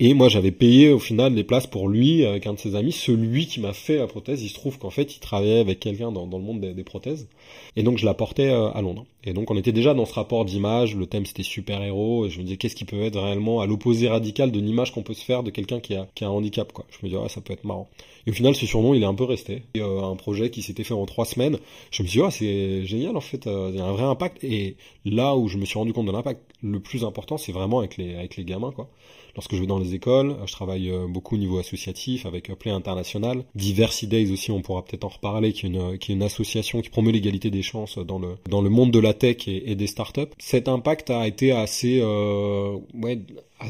Et 0.00 0.14
moi, 0.14 0.28
j'avais 0.28 0.52
payé 0.52 0.92
au 0.92 1.00
final 1.00 1.34
des 1.34 1.42
places 1.42 1.66
pour 1.66 1.88
lui 1.88 2.24
avec 2.24 2.46
un 2.46 2.52
de 2.52 2.58
ses 2.60 2.76
amis, 2.76 2.92
celui 2.92 3.48
qui 3.48 3.58
m'a 3.58 3.72
fait 3.72 3.96
la 3.96 4.06
prothèse. 4.06 4.44
Il 4.44 4.48
se 4.48 4.54
trouve 4.54 4.78
qu'en 4.78 4.90
fait, 4.90 5.16
il 5.16 5.18
travaillait 5.18 5.58
avec 5.58 5.80
quelqu'un 5.80 6.12
dans, 6.12 6.24
le 6.24 6.38
monde 6.38 6.60
des, 6.60 6.84
prothèses. 6.84 7.28
Et 7.74 7.82
donc, 7.82 7.98
je 7.98 8.06
la 8.06 8.14
portais 8.14 8.48
euh, 8.48 8.70
à 8.70 8.80
Londres. 8.80 9.06
Et 9.24 9.32
donc, 9.32 9.50
on 9.50 9.56
était 9.56 9.72
déjà 9.72 9.94
dans 9.94 10.04
ce 10.04 10.14
rapport 10.14 10.44
d'image. 10.44 10.94
Le 10.94 11.06
thème, 11.06 11.26
c'était 11.26 11.42
super-héros. 11.42 12.26
Et 12.26 12.30
je 12.30 12.38
me 12.38 12.44
disais, 12.44 12.56
qu'est-ce 12.56 12.76
qui 12.76 12.84
peut 12.84 13.02
être 13.02 13.18
réellement 13.18 13.60
à 13.60 13.66
l'opposé 13.66 14.08
radical 14.08 14.52
de 14.52 14.60
l'image 14.60 14.92
qu'on 14.92 15.02
peut 15.02 15.14
se 15.14 15.24
faire 15.24 15.42
de 15.42 15.50
quelqu'un 15.50 15.80
qui 15.80 15.96
a, 15.96 16.06
un 16.20 16.28
handicap, 16.28 16.72
quoi. 16.72 16.86
Je 16.90 16.98
me 17.02 17.08
disais, 17.08 17.20
ouais, 17.20 17.28
ça 17.28 17.40
peut 17.40 17.52
être 17.52 17.64
marrant. 17.64 17.88
Et 18.28 18.30
au 18.30 18.34
final, 18.34 18.54
ce 18.54 18.66
surnom, 18.66 18.94
il 18.94 19.02
est 19.02 19.06
un 19.06 19.14
peu 19.14 19.24
resté. 19.24 19.64
Et, 19.74 19.80
euh, 19.80 20.02
un 20.02 20.14
projet 20.14 20.50
qui 20.50 20.62
s'était 20.62 20.84
fait 20.84 20.94
en 20.94 21.06
trois 21.06 21.24
semaines. 21.24 21.58
Je 21.90 22.04
me 22.04 22.08
suis 22.08 22.20
dit, 22.20 22.24
ouais, 22.24 22.30
c'est 22.30 22.86
génial, 22.86 23.16
en 23.16 23.20
fait. 23.20 23.48
Euh, 23.48 23.70
il 23.72 23.78
y 23.78 23.80
a 23.80 23.84
un 23.84 23.92
vrai 23.92 24.04
impact. 24.04 24.44
Et 24.44 24.76
là 25.04 25.34
où 25.34 25.48
je 25.48 25.58
me 25.58 25.64
suis 25.64 25.76
rendu 25.76 25.92
compte 25.92 26.06
de 26.06 26.12
l'impact, 26.12 26.40
le 26.62 26.78
plus 26.78 27.02
important, 27.02 27.36
c'est 27.36 27.50
vraiment 27.52 27.80
avec 27.80 27.96
les, 27.96 28.14
avec 28.14 28.36
les 28.36 28.44
gamins, 28.44 28.70
quoi 28.70 28.88
lorsque 29.38 29.54
je 29.54 29.60
vais 29.60 29.66
dans 29.68 29.78
les 29.78 29.94
écoles. 29.94 30.34
Je 30.46 30.52
travaille 30.52 30.90
euh, 30.90 31.06
beaucoup 31.06 31.36
au 31.36 31.38
niveau 31.38 31.58
associatif 31.58 32.26
avec 32.26 32.52
Play 32.58 32.72
International. 32.72 33.44
Diversity 33.54 34.08
Days 34.08 34.32
aussi, 34.32 34.50
on 34.50 34.62
pourra 34.62 34.84
peut-être 34.84 35.04
en 35.04 35.08
reparler, 35.08 35.52
qui 35.52 35.66
est, 35.66 35.68
une, 35.68 35.96
qui 35.98 36.10
est 36.10 36.16
une 36.16 36.24
association 36.24 36.80
qui 36.80 36.90
promeut 36.90 37.12
l'égalité 37.12 37.48
des 37.48 37.62
chances 37.62 37.98
dans 37.98 38.18
le, 38.18 38.34
dans 38.50 38.62
le 38.62 38.68
monde 38.68 38.90
de 38.90 38.98
la 38.98 39.14
tech 39.14 39.46
et, 39.46 39.70
et 39.70 39.76
des 39.76 39.86
startups. 39.86 40.34
Cet 40.38 40.66
impact 40.66 41.10
a 41.10 41.28
été 41.28 41.52
assez, 41.52 42.00
euh, 42.02 42.78
ouais, 42.94 43.20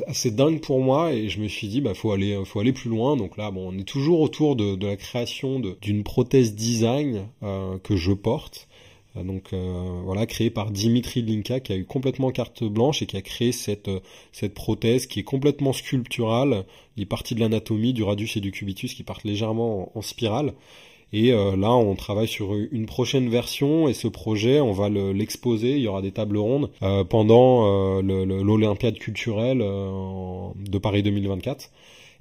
assez 0.07 0.31
dingue 0.31 0.63
pour 0.63 0.81
moi 0.81 1.13
et 1.13 1.29
je 1.29 1.41
me 1.41 1.49
suis 1.49 1.69
dit 1.69 1.83
bah 1.83 1.95
faut 1.95 2.13
aller 2.13 2.39
faut 2.45 2.61
aller 2.61 2.75
plus 2.75 2.91
loin 2.91 3.17
donc 3.17 3.39
là 3.39 3.51
bon 3.51 3.73
on 3.73 3.79
est 3.79 3.89
toujours 3.89 4.21
autour 4.21 4.55
de, 4.55 4.77
de 4.77 4.87
la 4.87 4.97
création 4.97 5.63
d'une 5.81 6.05
prothèse 6.05 6.55
design 6.55 7.27
euh, 7.43 7.79
que 7.79 7.97
je 7.97 8.13
porte 8.13 8.68
donc 9.25 9.53
voilà, 10.05 10.27
créé 10.27 10.51
par 10.51 10.71
Dimitri 10.71 11.23
Linka 11.23 11.61
qui 11.61 11.73
a 11.73 11.77
eu 11.77 11.85
complètement 11.85 12.31
carte 12.31 12.65
blanche 12.65 13.03
et 13.03 13.07
qui 13.07 13.17
a 13.17 13.23
créé 13.23 13.53
cette 13.53 13.91
cette 14.33 14.55
prothèse 14.55 15.07
qui 15.07 15.21
est 15.21 15.25
complètement 15.25 15.73
sculpturale, 15.73 16.65
les 16.97 17.07
parties 17.07 17.35
de 17.35 17.41
l'anatomie 17.41 17.93
du 17.93 18.03
radius 18.03 18.37
et 18.37 18.41
du 18.41 18.51
cubitus 18.51 18.95
qui 18.95 19.03
partent 19.03 19.25
légèrement 19.25 19.97
en, 19.97 20.03
spirale. 20.03 20.55
Et 21.13 21.31
là, 21.31 21.73
on 21.73 21.95
travaille 21.95 22.29
sur 22.29 22.55
une 22.55 22.85
prochaine 22.85 23.31
version 23.31 23.89
et 23.89 23.95
ce 23.95 24.09
projet, 24.09 24.61
on 24.61 24.73
va 24.73 24.91
l'exposer. 24.91 25.77
il 25.77 25.81
y 25.81 25.89
aura 25.89 26.03
des 26.03 26.13
tables 26.13 26.37
rondes 26.37 26.71
pendant 27.09 28.03
l'Olympiade 28.03 28.99
culturelle 28.99 29.59
de 29.59 30.79
Paris 30.79 31.03
2024. 31.03 31.71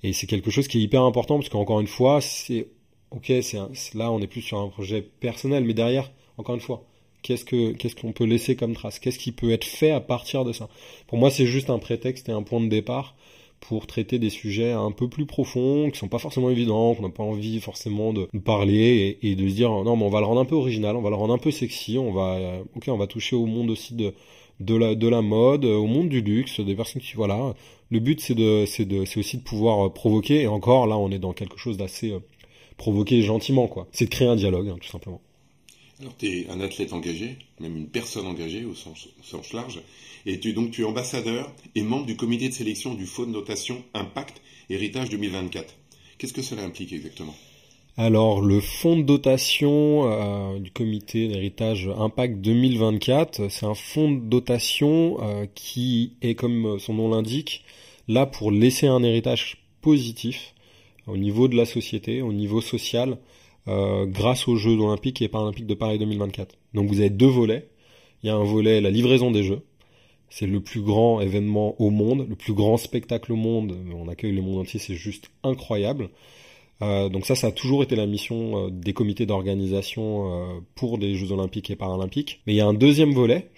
Et 0.04 0.14
c'est 0.14 0.28
quelque 0.28 0.52
chose 0.52 0.68
qui 0.68 0.80
est 0.80 0.82
hyper 0.82 1.04
important 1.04 1.38
parce 1.38 1.50
qu'encore 1.50 1.80
une 1.80 1.88
fois, 1.88 2.22
c'est 2.22 2.68
ok, 3.12 3.32
là 3.96 4.12
on 4.12 4.20
est 4.22 4.28
plus 4.28 4.42
sur 4.42 4.60
un 4.60 4.70
projet 4.70 5.02
personnel, 5.02 5.64
mais 5.64 5.74
derrière, 5.74 6.12
encore 6.38 6.56
une 6.56 6.62
fois, 6.62 6.84
qu'est-ce 7.22 7.46
que 7.46 7.72
qu'est-ce 7.74 7.96
qu'on 7.96 8.12
peut 8.12 8.26
laisser 8.26 8.56
comme 8.56 8.74
trace? 8.74 9.00
Qu'est-ce 9.00 9.20
qui 9.20 9.32
peut 9.32 9.52
être 9.52 9.66
fait 9.66 9.92
à 9.92 10.00
partir 10.00 10.46
de 10.46 10.54
ça? 10.54 10.70
Pour 11.08 11.18
moi, 11.18 11.32
c'est 11.32 11.46
juste 11.46 11.70
un 11.70 11.80
prétexte 11.80 12.30
et 12.30 12.32
un 12.32 12.44
point 12.44 12.62
de 12.62 12.68
départ 12.68 13.16
pour 13.60 13.88
traiter 13.88 14.20
des 14.20 14.30
sujets 14.30 14.72
un 14.72 14.92
peu 14.92 15.10
plus 15.10 15.26
profonds, 15.26 15.90
qui 15.90 15.98
sont 15.98 16.08
pas 16.08 16.20
forcément 16.20 16.52
évidents, 16.52 16.94
qu'on 16.94 17.02
n'a 17.02 17.10
pas 17.10 17.24
envie 17.24 17.60
forcément 17.60 18.14
de 18.14 18.28
parler 18.46 19.18
et, 19.24 19.36
de 19.36 19.50
se 19.50 19.56
dire 19.56 19.72
non 19.72 19.98
mais 19.98 20.04
on 20.04 20.10
va 20.10 20.20
le 20.20 20.28
rendre 20.28 20.42
un 20.42 20.46
peu 20.46 20.56
original, 20.56 20.96
on 20.96 21.02
va 21.02 21.10
le 21.10 21.16
rendre 21.16 21.34
un 21.34 21.40
peu 21.40 21.52
sexy, 21.52 21.98
on 21.98 22.12
va 22.12 22.36
euh, 22.36 22.64
ok 22.76 22.86
on 22.90 22.98
va 22.98 23.08
toucher 23.08 23.36
au 23.36 23.46
monde 23.48 23.72
aussi 23.72 23.96
de 23.96 24.14
de 24.60 24.76
la 24.76 24.96
de 24.96 25.08
la 25.08 25.22
mode, 25.22 25.66
au 25.66 25.86
monde 25.88 26.10
du 26.10 26.22
luxe, 26.22 26.60
des 26.60 26.76
personnes 26.76 27.02
qui 27.02 27.14
voilà. 27.16 27.56
Le 27.90 28.00
but 28.00 28.22
c'est 28.22 28.36
de 28.36 28.66
c'est 28.68 28.86
de 28.86 29.06
c'est 29.06 29.20
aussi 29.20 29.38
de 29.38 29.44
pouvoir 29.44 29.88
euh, 29.88 29.90
provoquer 29.90 30.42
et 30.44 30.48
encore 30.48 30.88
là 30.88 30.98
on 30.98 31.10
est 31.12 31.20
dans 31.20 31.34
quelque 31.34 31.58
chose 31.58 31.78
d'assez 31.78 32.12
euh, 32.12 32.20
provoquer 32.78 33.22
gentiment, 33.24 33.68
quoi. 33.68 33.88
C'est 33.92 34.06
de 34.06 34.10
créer 34.10 34.28
un 34.28 34.36
dialogue, 34.36 34.70
hein, 34.70 34.78
tout 34.80 34.88
simplement. 34.88 35.22
Alors, 36.00 36.16
tu 36.18 36.28
es 36.28 36.50
un 36.50 36.62
athlète 36.62 36.94
engagé, 36.94 37.38
même 37.60 37.76
une 37.76 37.88
personne 37.88 38.28
engagée 38.28 38.66
au 38.66 38.76
sens, 38.76 39.08
large, 39.54 39.82
et 40.28 40.40
tu, 40.40 40.54
donc 40.54 40.72
tu 40.72 40.82
es 40.82 40.86
ambassadeur 40.86 41.52
et 41.74 41.82
membre 41.82 42.06
du 42.06 42.16
comité 42.16 42.50
de 42.50 42.54
sélection 42.54 42.94
du 42.94 43.08
Fonds 43.08 43.26
de 43.26 43.32
notation 43.32 43.84
Impact 43.96 44.42
Héritage 44.70 45.10
2024. 45.10 45.74
Qu'est-ce 46.18 46.34
que 46.34 46.44
cela 46.44 46.64
implique 46.64 46.94
exactement? 46.94 47.34
Alors 48.00 48.42
le 48.42 48.60
fonds 48.60 48.96
de 48.96 49.02
dotation 49.02 50.04
euh, 50.06 50.60
du 50.60 50.70
comité 50.70 51.28
d'héritage 51.30 51.90
Impact 51.98 52.42
2024, 52.42 53.50
c'est 53.50 53.66
un 53.66 53.74
fonds 53.74 54.12
de 54.12 54.20
dotation 54.20 55.18
euh, 55.24 55.48
qui 55.56 56.14
est 56.22 56.36
comme 56.36 56.78
son 56.78 56.94
nom 56.94 57.10
l'indique 57.10 57.64
là 58.08 58.28
pour 58.28 58.52
laisser 58.52 58.86
un 58.86 59.02
héritage 59.02 59.58
positif 59.82 60.54
au 61.08 61.18
niveau 61.18 61.48
de 61.48 61.56
la 61.56 61.66
société, 61.66 62.22
au 62.22 62.34
niveau 62.34 62.62
social, 62.62 63.18
euh, 63.68 64.06
grâce 64.06 64.48
aux 64.48 64.56
Jeux 64.56 64.78
olympiques 64.80 65.22
et 65.22 65.28
paralympiques 65.28 65.68
de 65.68 65.74
Paris 65.74 66.00
2024. 66.00 66.56
Donc 66.74 66.88
vous 66.88 67.00
avez 67.00 67.10
deux 67.10 67.28
volets. 67.28 67.68
Il 68.24 68.28
y 68.28 68.30
a 68.30 68.36
un 68.36 68.44
volet, 68.44 68.82
la 68.82 68.90
livraison 68.90 69.32
des 69.32 69.44
Jeux. 69.44 69.62
C'est 70.30 70.48
le 70.48 70.60
plus 70.60 70.82
grand 70.82 71.22
événement 71.22 71.80
au 71.82 71.90
monde, 71.90 72.28
le 72.28 72.36
plus 72.36 72.54
grand 72.54 72.78
spectacle 72.78 73.32
au 73.32 73.36
monde. 73.36 73.78
On 73.96 74.08
accueille 74.08 74.34
le 74.34 74.42
monde 74.42 74.60
entier, 74.60 74.80
c'est 74.80 74.96
juste 74.96 75.32
incroyable. 75.44 76.10
Euh, 76.82 77.10
donc 77.10 77.26
ça, 77.26 77.36
ça 77.36 77.48
a 77.48 77.52
toujours 77.52 77.84
été 77.84 77.96
la 77.96 78.06
mission 78.06 78.68
euh, 78.68 78.70
des 78.70 78.94
comités 78.94 79.26
d'organisation 79.26 80.62
pour 80.76 80.98
les 80.98 81.16
Jeux 81.16 81.32
olympiques 81.32 81.70
et 81.70 81.76
paralympiques. 81.76 82.42
Mais 82.46 82.54
il 82.54 82.58
y 82.58 82.62
a 82.62 82.68
un 82.68 82.74
deuxième 82.74 83.14
volet 83.14 83.50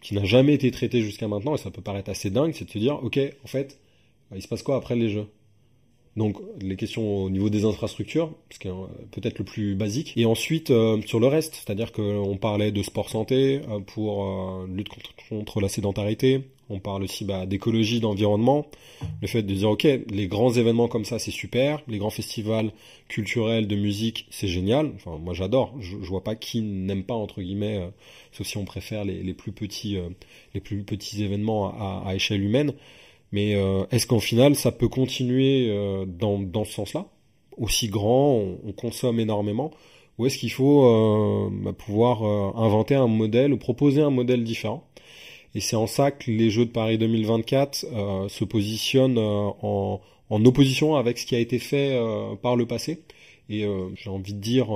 qui 0.00 0.14
n'a 0.14 0.24
jamais 0.24 0.54
été 0.54 0.70
traité 0.70 1.02
jusqu'à 1.02 1.26
maintenant, 1.26 1.54
et 1.54 1.58
ça 1.58 1.70
peut 1.70 1.82
paraître 1.82 2.10
assez 2.10 2.30
dingue, 2.30 2.52
c'est 2.54 2.64
de 2.64 2.70
se 2.70 2.78
dire, 2.78 3.02
ok, 3.02 3.18
en 3.42 3.46
fait, 3.48 3.80
il 4.34 4.42
se 4.42 4.48
passe 4.48 4.62
quoi 4.62 4.76
après 4.76 4.94
les 4.94 5.08
Jeux? 5.08 5.26
Donc 6.16 6.38
les 6.60 6.76
questions 6.76 7.24
au 7.24 7.30
niveau 7.30 7.50
des 7.50 7.64
infrastructures, 7.64 8.32
ce 8.50 8.58
qui 8.58 8.68
est 8.68 8.70
euh, 8.70 8.86
peut-être 9.10 9.38
le 9.38 9.44
plus 9.44 9.74
basique. 9.74 10.14
Et 10.16 10.24
ensuite 10.24 10.70
euh, 10.70 11.00
sur 11.04 11.20
le 11.20 11.26
reste, 11.26 11.54
c'est-à-dire 11.54 11.92
qu'on 11.92 12.38
parlait 12.38 12.72
de 12.72 12.82
sport 12.82 13.10
santé 13.10 13.60
euh, 13.68 13.80
pour 13.80 14.66
lutte 14.66 14.88
contre, 15.28 15.60
la 15.60 15.68
sédentarité. 15.68 16.48
On 16.68 16.80
parle 16.80 17.04
aussi 17.04 17.24
bah, 17.24 17.46
d'écologie, 17.46 18.00
d'environnement. 18.00 18.66
Le 19.20 19.28
fait 19.28 19.42
de 19.42 19.54
dire 19.54 19.70
ok, 19.70 19.84
les 19.84 20.26
grands 20.26 20.52
événements 20.52 20.88
comme 20.88 21.04
ça 21.04 21.18
c'est 21.18 21.30
super, 21.30 21.82
les 21.86 21.98
grands 21.98 22.10
festivals 22.10 22.72
culturels 23.08 23.68
de 23.68 23.76
musique 23.76 24.26
c'est 24.30 24.48
génial. 24.48 24.92
Enfin 24.96 25.18
moi 25.18 25.34
j'adore. 25.34 25.74
Je, 25.80 25.96
vois 25.96 26.24
pas 26.24 26.34
qui 26.34 26.62
n'aime 26.62 27.04
pas 27.04 27.14
entre 27.14 27.42
guillemets, 27.42 27.88
sauf 28.32 28.46
si 28.46 28.56
on 28.56 28.64
préfère 28.64 29.04
les, 29.04 29.34
plus 29.34 29.52
petits 29.52 29.98
les 30.54 30.60
plus 30.60 30.82
petits 30.82 31.22
événements 31.22 31.68
à 32.04 32.14
échelle 32.14 32.42
humaine. 32.42 32.72
Mais 33.32 33.54
euh, 33.54 33.84
est-ce 33.90 34.06
qu'en 34.06 34.20
final, 34.20 34.54
ça 34.56 34.72
peut 34.72 34.88
continuer 34.88 35.68
euh, 35.70 36.04
dans, 36.06 36.38
dans 36.38 36.64
ce 36.64 36.72
sens-là? 36.72 37.06
Aussi 37.56 37.88
grand, 37.88 38.34
on, 38.64 38.72
consomme 38.72 39.18
énormément? 39.20 39.70
Ou 40.18 40.26
est-ce 40.26 40.38
qu'il 40.38 40.52
faut 40.52 40.84
euh, 40.84 41.50
bah, 41.52 41.72
pouvoir 41.72 42.22
inventer 42.56 42.94
un 42.94 43.06
modèle 43.06 43.52
ou 43.52 43.58
proposer 43.58 44.02
un 44.02 44.10
modèle 44.10 44.44
différent? 44.44 44.86
Et 45.54 45.60
c'est 45.60 45.76
en 45.76 45.86
ça 45.86 46.10
que 46.10 46.30
les 46.30 46.50
Jeux 46.50 46.66
de 46.66 46.70
Paris 46.70 46.98
2024 46.98 48.28
se 48.28 48.44
positionnent 48.44 49.18
en, 49.18 50.00
en, 50.28 50.44
opposition 50.44 50.96
avec 50.96 51.18
ce 51.18 51.24
qui 51.24 51.34
a 51.34 51.38
été 51.38 51.58
fait 51.58 51.98
par 52.42 52.56
le 52.56 52.66
passé. 52.66 53.02
Et 53.48 53.66
j'ai 53.94 54.10
envie 54.10 54.34
de 54.34 54.40
dire, 54.40 54.66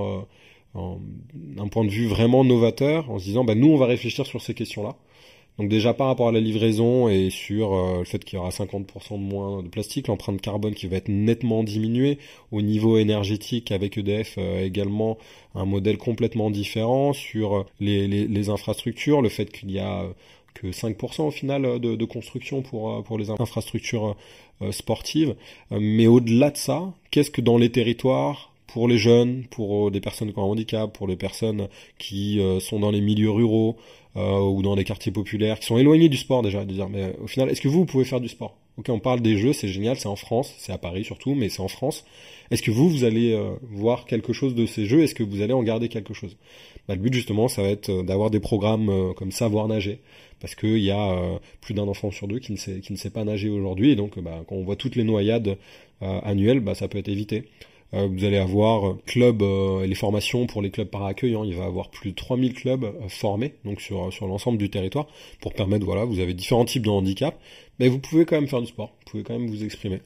d'un 0.75 1.69
point 1.69 1.85
de 1.85 1.91
vue 1.91 2.07
vraiment 2.07 2.45
novateur, 2.45 3.11
en 3.11 3.19
se 3.19 3.25
disant, 3.25 3.45
bah, 3.45 3.55
nous, 3.55 3.69
on 3.69 3.77
va 3.77 3.87
réfléchir 3.87 4.25
sur 4.25 4.41
ces 4.41 4.55
questions-là. 4.55 4.97
Donc 5.61 5.69
déjà 5.69 5.93
par 5.93 6.07
rapport 6.07 6.29
à 6.29 6.33
la 6.33 6.41
livraison 6.41 7.11
et 7.11 7.29
sur 7.29 7.75
euh, 7.75 7.99
le 7.99 8.05
fait 8.05 8.25
qu'il 8.25 8.39
y 8.39 8.41
aura 8.41 8.49
50% 8.49 9.13
de 9.13 9.17
moins 9.19 9.63
de 9.63 9.69
plastique, 9.69 10.09
l'empreinte 10.09 10.41
carbone 10.41 10.75
qui 10.75 10.87
va 10.87 10.97
être 10.97 11.11
nettement 11.11 11.63
diminuée 11.63 12.19
au 12.51 12.63
niveau 12.63 12.97
énergétique 12.97 13.71
avec 13.71 13.99
EDF 13.99 14.37
euh, 14.39 14.65
également 14.65 15.19
un 15.55 15.67
modèle 15.67 15.99
complètement 15.99 16.51
différent 16.51 17.13
sur 17.13 17.57
euh, 17.57 17.65
les, 17.79 18.49
infrastructures, 18.49 19.21
le 19.21 19.29
fait 19.29 19.53
qu'il 19.53 19.71
y 19.71 19.79
a 19.79 20.07
que 20.55 20.69
5% 20.69 21.27
au 21.27 21.31
final 21.31 21.79
de, 21.79 22.05
construction 22.07 22.63
pour, 22.63 23.05
pour 23.05 23.19
les 23.19 23.31
infrastructures 23.31 24.17
sportives. 24.73 25.37
Mais 25.71 26.07
au-delà 26.07 26.51
de 26.51 26.57
ça, 26.57 26.93
qu'est-ce 27.11 27.31
que 27.31 27.41
dans 27.41 27.57
les 27.57 27.71
territoires 27.71 28.53
pour 28.67 28.89
les 28.89 28.99
jeunes, 28.99 29.45
pour 29.51 29.91
des 29.91 30.01
personnes 30.01 30.33
qui 30.33 30.39
ont 30.39 30.43
un 30.43 30.47
handicap, 30.47 30.93
pour 30.93 31.07
les 31.07 31.17
personnes 31.17 31.69
qui 31.99 32.41
sont 32.61 32.81
dans 32.81 32.91
les 32.91 33.01
milieux 33.01 33.31
ruraux, 33.31 33.77
ou 34.17 34.63
dans 34.63 34.75
des 34.77 34.85
quartiers 34.85 35.13
populaires 35.13 35.61
qui 35.61 35.67
sont 35.67 35.79
éloignés 35.79 36.09
du 36.09 36.17
sport 36.17 36.43
déjà, 36.43 36.65
de 36.65 36.73
dire 36.73 36.89
mais 36.89 37.03
euh, 37.03 37.13
au 37.23 37.27
final, 37.27 37.49
est-ce 37.49 37.61
que 37.61 37.69
vous, 37.69 37.81
vous 37.81 37.87
pouvez 37.87 38.05
faire 38.05 38.21
du 38.21 38.29
sport? 38.29 38.57
Ok, 38.77 38.89
on 38.89 38.99
parle 38.99 39.21
des 39.21 39.37
jeux, 39.37 39.53
c'est 39.53 39.69
génial, 39.69 39.97
c'est 39.99 40.09
en 40.09 40.17
France, 40.17 40.55
c'est 40.59 40.73
à 40.73 40.79
Paris 40.79 41.05
surtout, 41.05 41.35
mais 41.35 41.49
c'est 41.49 41.61
en 41.61 41.69
France. 41.69 42.05
Est-ce 42.51 42.63
que 42.63 42.71
vous, 42.71 42.89
vous 42.89 43.05
allez 43.05 43.33
euh, 43.33 43.53
voir 43.63 44.07
quelque 44.07 44.33
chose 44.33 44.55
de 44.55 44.67
ces 44.67 44.87
jeux? 44.87 45.03
Est-ce 45.03 45.15
que 45.15 45.23
vous 45.23 45.43
allez 45.43 45.53
en 45.53 45.63
garder 45.63 45.89
quelque 45.89 46.15
chose? 46.15 46.37
Bah, 46.89 46.95
Le 46.95 47.01
but 47.01 47.13
justement, 47.13 47.47
ça 47.49 47.63
va 47.63 47.69
être 47.69 48.03
d'avoir 48.03 48.31
des 48.31 48.41
programmes 48.41 49.15
comme 49.15 49.31
savoir 49.31 49.69
nager, 49.69 50.01
parce 50.41 50.55
qu'il 50.55 50.79
y 50.79 50.91
a 50.91 51.39
plus 51.61 51.75
d'un 51.75 51.87
enfant 51.87 52.11
sur 52.11 52.27
deux 52.27 52.39
qui 52.39 52.53
ne 52.53 52.57
sait, 52.57 52.81
qui 52.81 52.93
ne 52.93 52.99
sait 52.99 53.11
pas 53.11 53.25
nager 53.25 53.49
aujourd'hui, 53.51 53.91
et 53.91 53.97
donc 53.97 54.19
bah, 54.19 54.43
quand 54.49 54.57
on 54.57 54.65
voit 54.65 54.77
toutes 54.77 54.97
les 54.97 55.05
noyades 55.05 55.57
annuelles, 56.01 56.61
bah, 56.61 56.75
ça 56.75 56.89
peut 56.89 56.99
être 56.99 57.09
évité. 57.09 57.45
Euh, 57.93 58.07
vous 58.07 58.25
allez 58.25 58.37
avoir 58.37 58.89
euh, 58.89 58.99
club 59.07 59.43
euh, 59.43 59.85
les 59.85 59.97
formations 59.97 60.47
pour 60.47 60.63
les 60.63 60.71
clubs 60.71 60.89
par 60.89 61.05
accueil. 61.05 61.35
Hein. 61.35 61.43
il 61.45 61.55
va 61.55 61.65
avoir 61.65 61.91
plus 61.91 62.11
de 62.11 62.17
3000 62.17 62.55
clubs 62.55 62.87
formés 63.09 63.55
donc 63.65 63.81
sur 63.81 64.13
sur 64.13 64.27
l'ensemble 64.27 64.59
du 64.59 64.71
territoire 64.71 65.07
pour 65.41 65.53
permettre 65.55 65.85
voilà 65.85 66.05
vous 66.05 66.21
avez 66.21 66.35
différents 66.35 66.65
types 66.65 66.85
de 66.85 66.91
handicap 66.91 67.39
mais 67.79 67.89
vous 67.89 67.99
pouvez 67.99 68.25
quand 68.25 68.37
même 68.37 68.47
faire 68.47 68.61
du 68.61 68.69
sport 68.69 68.93
vous 69.05 69.11
pouvez 69.11 69.23
quand 69.25 69.37
même 69.37 69.49
vous 69.49 69.65
exprimer 69.65 70.01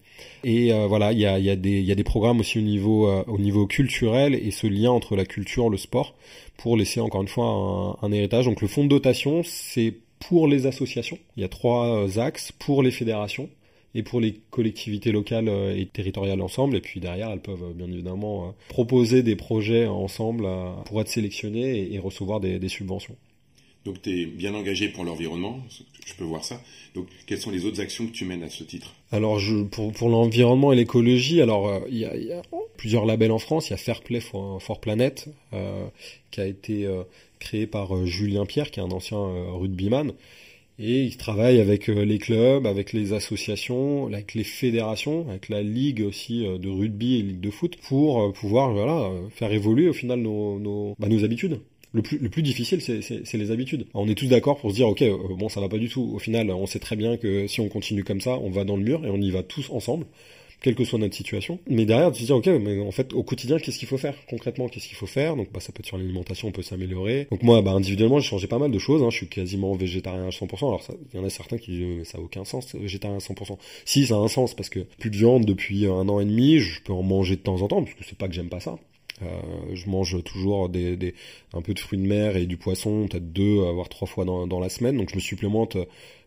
et 0.44 0.70
voilà 0.88 1.12
il 1.12 1.18
y 1.18 1.27
a 1.27 1.38
y 1.38 1.51
a 1.51 1.57
des 1.57 1.83
y 1.83 1.92
a 1.92 1.94
des 1.94 2.05
programmes 2.05 2.40
aussi 2.40 2.59
au 2.59 2.62
niveau 2.62 3.11
au 3.27 3.38
niveau 3.38 3.66
culturel 3.66 4.35
et 4.35 4.51
ce 4.51 4.66
lien 4.66 4.90
entre 4.90 5.16
la 5.16 5.25
culture 5.25 5.68
le 5.68 5.77
sport 5.77 6.14
pour 6.57 6.77
laisser 6.77 7.01
encore 7.01 7.23
une 7.23 7.29
fois 7.29 7.47
un, 7.47 8.07
un 8.07 8.12
héritage 8.12 8.47
donc 8.47 8.62
le 8.62 8.68
fonds 8.68 8.85
de 8.85 8.88
dotation 8.88 9.42
c'est 9.44 9.94
pour 10.29 10.49
les 10.49 10.66
associations 10.66 11.18
il 11.37 11.42
y 11.42 11.44
a 11.44 11.49
trois 11.49 12.18
axes 12.18 12.53
pour 12.53 12.83
les 12.83 12.90
fédérations 12.90 13.49
et 13.95 14.03
pour 14.03 14.21
les 14.21 14.35
collectivités 14.51 15.13
locales 15.13 15.49
euh, 15.49 15.77
et 15.77 15.87
territoriales 15.87 16.41
ensemble. 16.41 16.77
Et 16.77 16.81
puis 16.81 17.01
derrière, 17.01 17.31
elles 17.31 17.41
peuvent 17.41 17.63
euh, 17.63 17.73
bien 17.73 17.87
évidemment 17.87 18.49
euh, 18.49 18.51
proposer 18.69 19.23
des 19.23 19.37
projets 19.37 19.87
ensemble 19.87 20.49
pour 20.87 21.01
être 21.01 21.09
sélectionnées 21.09 21.93
et 21.93 21.99
recevoir 21.99 22.41
des, 22.41 22.69
subventions. 22.69 23.17
Donc 23.85 24.01
tu 24.01 24.23
es 24.23 24.27
bien 24.27 24.55
engagé 24.55 24.89
pour 24.89 25.05
l'environnement, 25.05 25.63
je 26.07 26.15
peux 26.15 26.25
voir 26.25 26.43
ça. 26.43 26.61
Donc 26.95 27.07
quelles 27.27 27.39
sont 27.39 27.51
les 27.51 27.67
autres 27.67 27.81
actions 27.81 28.07
que 28.07 28.13
tu 28.13 28.25
mènes 28.25 28.43
à 28.43 28.49
ce 28.49 28.65
titre? 28.65 28.95
Alors 29.13 29.39
je, 29.39 29.63
pour, 29.63 29.93
pour 29.93 30.09
l'environnement 30.09 30.73
et 30.73 30.77
l'écologie, 30.77 31.43
alors 31.43 31.83
il 31.91 31.99
y, 31.99 32.05
a, 32.07 32.17
y, 32.17 32.33
a, 32.33 32.43
plusieurs 32.79 33.05
labels 33.05 33.31
en 33.31 33.39
France. 33.39 33.69
Il 33.69 33.73
y 33.73 33.75
a 33.75 33.77
Fairplay 33.77 34.21
for, 34.21 34.63
for 34.63 34.81
Planet 34.81 35.29
euh, 35.53 35.87
qui 36.31 36.41
a 36.41 36.47
été 36.47 36.89
créé 37.39 37.67
par 37.67 38.07
Julien 38.07 38.47
Pierre, 38.47 38.71
qui 38.71 38.81
est 38.81 38.83
un 38.83 38.91
ancien 38.91 39.19
rugbyman 39.53 40.15
et 40.79 41.05
il 41.05 41.17
travaille 41.17 41.61
avec 41.61 41.89
euh, 41.89 42.05
les 42.05 42.19
clubs, 42.19 42.67
avec 42.67 42.93
les 42.93 43.13
associations, 43.13 44.07
avec 44.09 44.35
les 44.35 44.43
fédérations, 44.43 45.29
avec 45.29 45.49
la 45.49 45.63
ligue 45.63 46.03
aussi 46.03 46.45
euh, 46.45 46.59
de 46.59 46.69
rugby 46.69 47.19
et 47.19 47.23
ligue 47.23 47.41
de 47.41 47.51
foot 47.51 47.77
pour 47.77 48.23
euh, 48.23 48.33
pouvoir 48.33 48.73
voilà 48.73 49.11
faire 49.31 49.53
évoluer 49.53 49.89
au 49.89 49.93
final 49.93 50.21
nos 50.21 50.59
nos, 50.59 50.97
bah, 50.99 51.09
nos 51.09 51.25
habitudes. 51.25 51.61
Le 51.93 52.03
plus, 52.03 52.19
le 52.19 52.29
plus 52.29 52.43
difficile, 52.43 52.81
c'est 52.81 53.35
les 53.35 53.53
habitudes. 53.53 53.87
On 53.95 54.09
est 54.09 54.17
tous 54.17 54.27
d'accord 54.27 54.59
pour 54.59 54.73
se 54.73 54.75
dire, 54.75 54.89
ok, 54.89 55.05
bon, 55.39 55.49
ça 55.49 55.61
va 55.61 55.69
pas 55.69 55.79
du 55.79 55.89
tout. 55.89 56.11
Au 56.13 56.19
final, 56.19 56.51
on 56.51 56.67
sait 56.67 56.81
très 56.81 56.97
bien 56.97 57.17
que 57.17 57.47
si 57.47 57.61
on 57.61 57.69
continue 57.69 58.03
comme 58.03 58.21
ça, 58.21 58.37
on 58.41 58.51
va 58.51 58.65
dans 58.65 58.77
le 58.77 58.83
mur 58.83 59.07
et 59.07 59.11
on 59.11 59.21
y 59.21 59.31
va 59.31 59.45
tous 59.45 59.71
ensemble 59.71 60.05
quelle 60.64 60.74
que 60.74 60.85
soit 60.85 60.98
notre 60.98 61.14
situation. 61.14 61.59
Mais 61.68 61.85
derrière, 61.85 62.11
tu 62.11 62.22
te 62.22 62.27
dis, 62.27 62.33
ok, 62.33 62.46
mais 62.46 62.81
en 62.81 62.90
fait, 62.90 63.12
au 63.12 63.22
quotidien, 63.22 63.59
qu'est-ce 63.59 63.79
qu'il 63.79 63.87
faut 63.87 63.98
faire 63.98 64.14
concrètement 64.27 64.66
Qu'est-ce 64.66 64.88
qu'il 64.88 64.96
faut 64.96 65.07
faire? 65.07 65.37
Donc, 65.37 65.53
bah, 65.53 65.61
ça 65.61 65.72
peut 65.72 65.81
être 65.81 65.87
sur 65.87 65.98
l'alimentation, 65.98 66.48
on 66.48 66.53
peut 66.53 66.62
s'améliorer. 66.62 67.29
Donc 67.31 67.42
moi, 67.42 67.61
bah, 67.61 67.72
individuellement, 67.72 68.18
j'ai 68.18 68.31
changé 68.31 68.46
pas 68.46 68.59
mal 68.59 68.70
de 68.70 68.79
choses. 68.79 69.03
Hein. 69.03 69.11
Je 69.11 69.16
suis 69.18 69.29
quasiment 69.29 69.74
végétarien 69.74 70.24
à 70.24 70.31
100%. 70.31 70.66
Alors, 70.66 70.83
il 71.12 71.20
y 71.20 71.22
en 71.22 71.27
a 71.27 71.29
certains 71.29 71.59
qui 71.59 71.72
disent, 71.72 72.09
ça 72.09 72.16
a 72.16 72.20
aucun 72.22 72.46
sens, 72.46 72.74
végétarien 72.74 73.18
à 73.18 73.20
100%. 73.20 73.59
Si, 73.85 74.07
ça 74.07 74.14
a 74.14 74.16
un 74.16 74.29
sens 74.29 74.55
parce 74.55 74.70
que 74.70 74.81
plus 74.98 75.11
de 75.11 75.16
viande 75.16 75.44
depuis 75.44 75.85
un 75.85 76.09
an 76.09 76.18
et 76.18 76.24
demi, 76.24 76.61
je 76.61 76.81
peux 76.81 76.94
en 76.94 77.03
manger 77.03 77.37
de 77.37 77.42
temps 77.42 77.61
en 77.61 77.68
temps 77.68 77.83
parce 77.83 77.94
que 77.94 78.05
c'est 78.09 78.16
pas 78.16 78.29
que 78.29 78.35
j'aime 78.35 78.48
pas 78.48 78.61
ça. 78.61 78.79
Euh, 79.20 79.27
je 79.74 79.88
mange 79.90 80.24
toujours 80.24 80.70
des, 80.70 80.96
des, 80.96 81.14
un 81.53 81.61
peu 81.61 81.74
de 81.74 81.79
fruits 81.79 81.98
de 81.98 82.07
mer 82.07 82.38
et 82.38 82.46
du 82.46 82.57
poisson, 82.57 83.07
peut-être 83.07 83.35
deux, 83.35 83.59
voire 83.74 83.90
trois 83.90 84.09
fois 84.09 84.24
dans, 84.24 84.46
dans 84.46 84.61
la 84.61 84.70
semaine. 84.70 84.96
Donc 84.96 85.11
je 85.11 85.14
me 85.14 85.20
supplémente. 85.20 85.77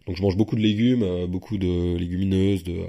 Donc 0.07 0.15
je 0.15 0.21
mange 0.21 0.37
beaucoup 0.37 0.55
de 0.55 0.61
légumes, 0.61 1.03
euh, 1.03 1.27
beaucoup 1.27 1.57
de 1.57 1.97
légumineuses, 1.97 2.63
de 2.63 2.79
euh, 2.79 2.87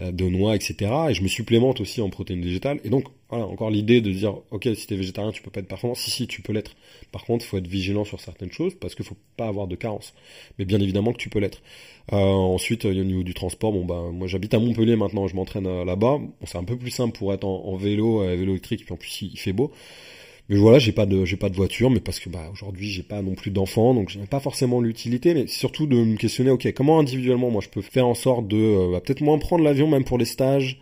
de 0.00 0.24
noix, 0.28 0.54
etc. 0.56 0.74
Et 1.10 1.14
je 1.14 1.22
me 1.22 1.28
supplémente 1.28 1.80
aussi 1.80 2.00
en 2.00 2.10
protéines 2.10 2.42
végétales. 2.42 2.80
Et 2.84 2.88
donc, 2.88 3.04
voilà, 3.28 3.46
encore 3.46 3.70
l'idée 3.70 4.00
de 4.00 4.10
dire, 4.10 4.34
ok, 4.50 4.68
si 4.74 4.86
t'es 4.86 4.96
végétarien, 4.96 5.30
tu 5.30 5.42
peux 5.42 5.50
pas 5.50 5.60
être 5.60 5.68
performant. 5.68 5.94
Si, 5.94 6.10
si, 6.10 6.26
tu 6.26 6.42
peux 6.42 6.52
l'être. 6.52 6.74
Par 7.12 7.24
contre, 7.24 7.44
faut 7.44 7.58
être 7.58 7.68
vigilant 7.68 8.04
sur 8.04 8.20
certaines 8.20 8.50
choses 8.50 8.74
parce 8.74 8.94
qu'il 8.94 9.04
faut 9.04 9.16
pas 9.36 9.46
avoir 9.46 9.66
de 9.66 9.76
carence. 9.76 10.14
Mais 10.58 10.64
bien 10.64 10.80
évidemment 10.80 11.12
que 11.12 11.18
tu 11.18 11.28
peux 11.28 11.38
l'être. 11.38 11.62
Euh, 12.12 12.16
ensuite, 12.16 12.84
au 12.84 12.92
niveau 12.92 13.22
du 13.22 13.34
transport, 13.34 13.72
bon 13.72 13.84
bah, 13.84 14.10
moi 14.12 14.26
j'habite 14.26 14.54
à 14.54 14.58
Montpellier 14.58 14.96
maintenant, 14.96 15.28
je 15.28 15.36
m'entraîne 15.36 15.66
euh, 15.66 15.84
là-bas. 15.84 16.18
C'est 16.44 16.58
un 16.58 16.64
peu 16.64 16.76
plus 16.76 16.90
simple 16.90 17.16
pour 17.16 17.32
être 17.32 17.44
en, 17.44 17.76
vélo, 17.76 18.20
vélo 18.20 18.52
électrique, 18.52 18.84
puis 18.84 18.92
en 18.92 18.96
plus 18.96 19.22
il 19.22 19.38
fait 19.38 19.52
beau. 19.52 19.70
Mais 20.50 20.56
voilà, 20.56 20.80
j'ai 20.80 20.90
pas 20.90 21.06
de 21.06 21.24
j'ai 21.24 21.36
pas 21.36 21.48
de 21.48 21.54
voiture, 21.54 21.90
mais 21.90 22.00
parce 22.00 22.18
que 22.18 22.28
bah 22.28 22.50
aujourd'hui 22.52 22.88
j'ai 22.90 23.04
pas 23.04 23.22
non 23.22 23.36
plus 23.36 23.52
d'enfants, 23.52 23.94
donc 23.94 24.08
j'ai 24.08 24.18
pas 24.26 24.40
forcément 24.40 24.80
l'utilité, 24.80 25.32
mais 25.32 25.46
surtout 25.46 25.86
de 25.86 25.94
me 25.94 26.16
questionner, 26.16 26.50
ok, 26.50 26.72
comment 26.74 26.98
individuellement 26.98 27.50
moi 27.50 27.62
je 27.62 27.68
peux 27.68 27.82
faire 27.82 28.08
en 28.08 28.14
sorte 28.14 28.48
de 28.48 28.56
euh, 28.56 28.90
bah, 28.90 29.00
peut-être 29.00 29.20
moins 29.20 29.38
prendre 29.38 29.62
l'avion 29.62 29.86
même 29.86 30.02
pour 30.02 30.18
les 30.18 30.24
stages, 30.24 30.80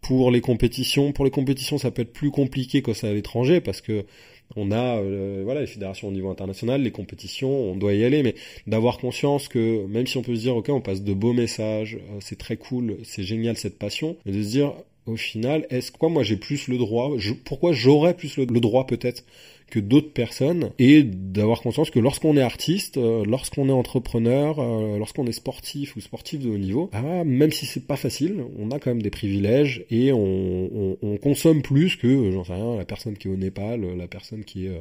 pour 0.00 0.30
les 0.30 0.40
compétitions. 0.40 1.12
Pour 1.12 1.26
les 1.26 1.30
compétitions, 1.30 1.76
ça 1.76 1.90
peut 1.90 2.00
être 2.00 2.14
plus 2.14 2.30
compliqué 2.30 2.80
quand 2.80 2.94
c'est 2.94 3.08
à 3.08 3.12
l'étranger 3.12 3.60
parce 3.60 3.82
que 3.82 4.06
on 4.56 4.72
a 4.72 4.96
euh, 4.96 5.42
voilà 5.44 5.60
les 5.60 5.66
fédérations 5.66 6.08
au 6.08 6.12
niveau 6.12 6.30
international, 6.30 6.82
les 6.82 6.90
compétitions, 6.90 7.50
on 7.50 7.76
doit 7.76 7.92
y 7.92 8.04
aller, 8.04 8.22
mais 8.22 8.34
d'avoir 8.66 8.96
conscience 8.96 9.48
que 9.48 9.84
même 9.86 10.06
si 10.06 10.16
on 10.16 10.22
peut 10.22 10.34
se 10.34 10.40
dire 10.40 10.56
ok 10.56 10.70
on 10.70 10.80
passe 10.80 11.02
de 11.02 11.12
beaux 11.12 11.34
messages, 11.34 11.96
euh, 11.96 12.20
c'est 12.20 12.38
très 12.38 12.56
cool, 12.56 12.96
c'est 13.04 13.22
génial 13.22 13.58
cette 13.58 13.78
passion, 13.78 14.16
mais 14.24 14.32
de 14.32 14.42
se 14.42 14.48
dire 14.48 14.72
au 15.10 15.16
final, 15.16 15.66
est-ce 15.70 15.92
quoi 15.92 16.08
moi 16.08 16.22
j'ai 16.22 16.36
plus 16.36 16.68
le 16.68 16.78
droit 16.78 17.10
Pourquoi 17.44 17.72
j'aurais 17.72 18.14
plus 18.14 18.36
le, 18.36 18.46
droit 18.46 18.86
peut-être 18.86 19.24
que 19.70 19.78
d'autres 19.78 20.12
personnes 20.12 20.70
et 20.78 21.02
d'avoir 21.02 21.62
conscience 21.62 21.90
que 21.90 21.98
lorsqu'on 21.98 22.36
est 22.36 22.42
artiste, 22.42 22.96
euh, 22.96 23.24
lorsqu'on 23.24 23.68
est 23.68 23.72
entrepreneur, 23.72 24.58
euh, 24.58 24.98
lorsqu'on 24.98 25.26
est 25.26 25.32
sportif 25.32 25.96
ou 25.96 26.00
sportif 26.00 26.40
de 26.40 26.50
haut 26.50 26.58
niveau, 26.58 26.90
ah, 26.92 27.24
même 27.24 27.52
si 27.52 27.66
c'est 27.66 27.86
pas 27.86 27.96
facile, 27.96 28.44
on 28.58 28.70
a 28.70 28.78
quand 28.78 28.90
même 28.90 29.02
des 29.02 29.10
privilèges 29.10 29.84
et 29.90 30.12
on, 30.12 30.98
on, 31.00 31.16
consomme 31.16 31.62
plus 31.62 31.96
que 31.96 32.30
j'en 32.32 32.44
sais 32.44 32.54
rien 32.54 32.76
la 32.76 32.84
personne 32.84 33.16
qui 33.16 33.28
est 33.28 33.30
au 33.30 33.36
Népal, 33.36 33.82
la 33.96 34.06
personne 34.08 34.44
qui 34.44 34.66
est 34.66 34.70
euh, 34.70 34.80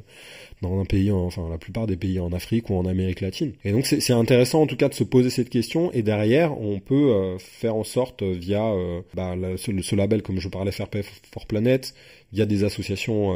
dans 0.62 0.80
un 0.80 0.86
pays, 0.86 1.12
enfin 1.12 1.47
la 1.49 1.58
plupart 1.58 1.86
des 1.86 1.97
pays 1.97 2.19
en 2.19 2.32
Afrique 2.34 2.69
ou 2.69 2.75
en 2.75 2.86
Amérique 2.86 3.21
latine. 3.21 3.54
Et 3.63 3.71
donc 3.71 3.86
c'est 3.86 4.13
intéressant 4.13 4.62
en 4.62 4.67
tout 4.67 4.78
cas 4.78 4.89
de 4.89 4.93
se 4.93 5.04
poser 5.04 5.30
cette 5.30 5.49
question 5.49 5.91
et 5.91 6.02
derrière 6.02 6.60
on 6.60 6.80
peut 6.80 7.38
faire 7.39 7.75
en 7.75 7.84
sorte 7.84 8.23
via 8.23 8.73
bah, 9.13 9.36
ce, 9.58 9.95
label 9.95 10.21
comme 10.21 10.39
je 10.39 10.47
parlais 10.47 10.71
Fair 10.71 10.88
Play 10.88 11.04
for 11.32 11.45
Planet, 11.45 11.93
il 12.32 12.39
y 12.39 12.41
a 12.41 12.45
des 12.45 12.63
associations 12.63 13.30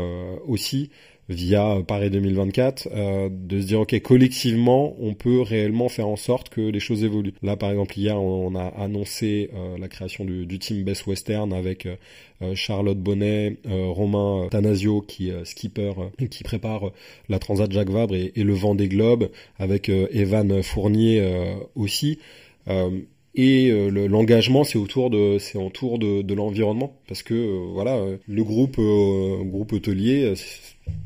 aussi 0.48 0.89
via 1.30 1.82
Paris 1.88 2.10
2024 2.10 2.90
euh, 2.92 3.30
de 3.32 3.62
se 3.62 3.68
dire 3.68 3.80
ok 3.82 4.00
collectivement 4.02 4.96
on 5.00 5.14
peut 5.14 5.42
réellement 5.42 5.90
faire 5.90 6.08
en 6.08 6.16
sorte 6.16 6.50
que 6.50 6.62
les 6.62 6.80
choses 6.80 7.04
évoluent. 7.04 7.34
Là 7.42 7.56
par 7.56 7.72
exemple 7.72 7.98
hier 7.98 8.22
on, 8.22 8.56
a 8.56 8.66
annoncé 8.66 9.50
euh, 9.54 9.78
la 9.78 9.88
création 9.88 10.26
du, 10.26 10.60
team 10.60 10.84
Best 10.84 11.08
Western 11.08 11.54
avec 11.54 11.88
Charlotte 12.56 12.98
Bonnet 12.98 13.58
Romain 13.66 14.48
Tanasio 14.52 15.02
qui 15.02 15.32
skipper 15.46 15.94
qui 16.30 16.44
prépare 16.44 16.92
la 17.30 17.40
Transat 17.40 17.72
Jacques 17.72 17.90
Vabre 17.90 18.16
et, 18.16 18.34
et 18.36 18.44
le 18.44 18.54
vent 18.54 18.76
des 18.76 18.90
globes 18.90 19.30
avec 19.58 19.90
Evan 19.90 20.62
Fournier 20.62 21.24
aussi 21.76 22.20
et 23.36 23.72
euh, 23.72 23.89
l'engagement 24.08 24.63
c'est 24.63 24.78
autour 24.78 25.10
de 25.10 25.38
c'est 25.39 25.58
autour 25.58 25.98
de, 26.00 26.22
de 26.22 26.34
l'environnement. 26.34 27.00
Parce 27.08 27.24
que 27.24 27.34
euh, 27.34 27.67
voilà 27.72 27.96
euh, 27.96 28.17
le 28.28 28.43
groupe 28.43 28.80
groupe 28.80 29.74
hôtelier 29.74 30.34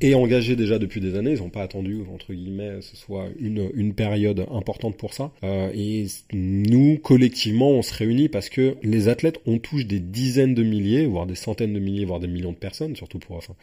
est 0.02 0.14
engagé 0.14 0.56
déjà 0.56 0.78
depuis 0.80 1.00
des 1.00 1.16
années. 1.16 1.32
Ils 1.32 1.40
n'ont 1.40 1.50
pas 1.50 1.64
attendu 1.64 2.02
entre 2.14 2.34
guillemets 2.34 2.82
ce 2.82 2.98
soit 2.98 3.28
une 3.40 3.70
une 3.76 3.94
période 3.94 4.46
importante 4.52 4.98
pour 4.98 5.14
ça. 5.14 5.32
Et 5.44 6.08
nous 6.34 6.98
collectivement 6.98 7.72
on 7.72 7.82
se 7.82 7.94
réunit 7.94 8.30
parce 8.30 8.50
que 8.50 8.76
les 8.84 9.08
athlètes 9.08 9.40
on 9.46 9.60
touche 9.60 9.86
des 9.86 10.00
dizaines 10.00 10.54
de 10.54 10.64
milliers 10.64 11.06
voire 11.06 11.28
des 11.28 11.36
centaines 11.36 11.74
de 11.74 11.80
milliers 11.80 12.06
voire 12.06 12.20
des 12.20 12.28
millions 12.28 12.52
de 12.52 12.58
personnes 12.58 12.96
surtout 12.96 13.20
pour 13.20 13.38
enfin 13.38 13.56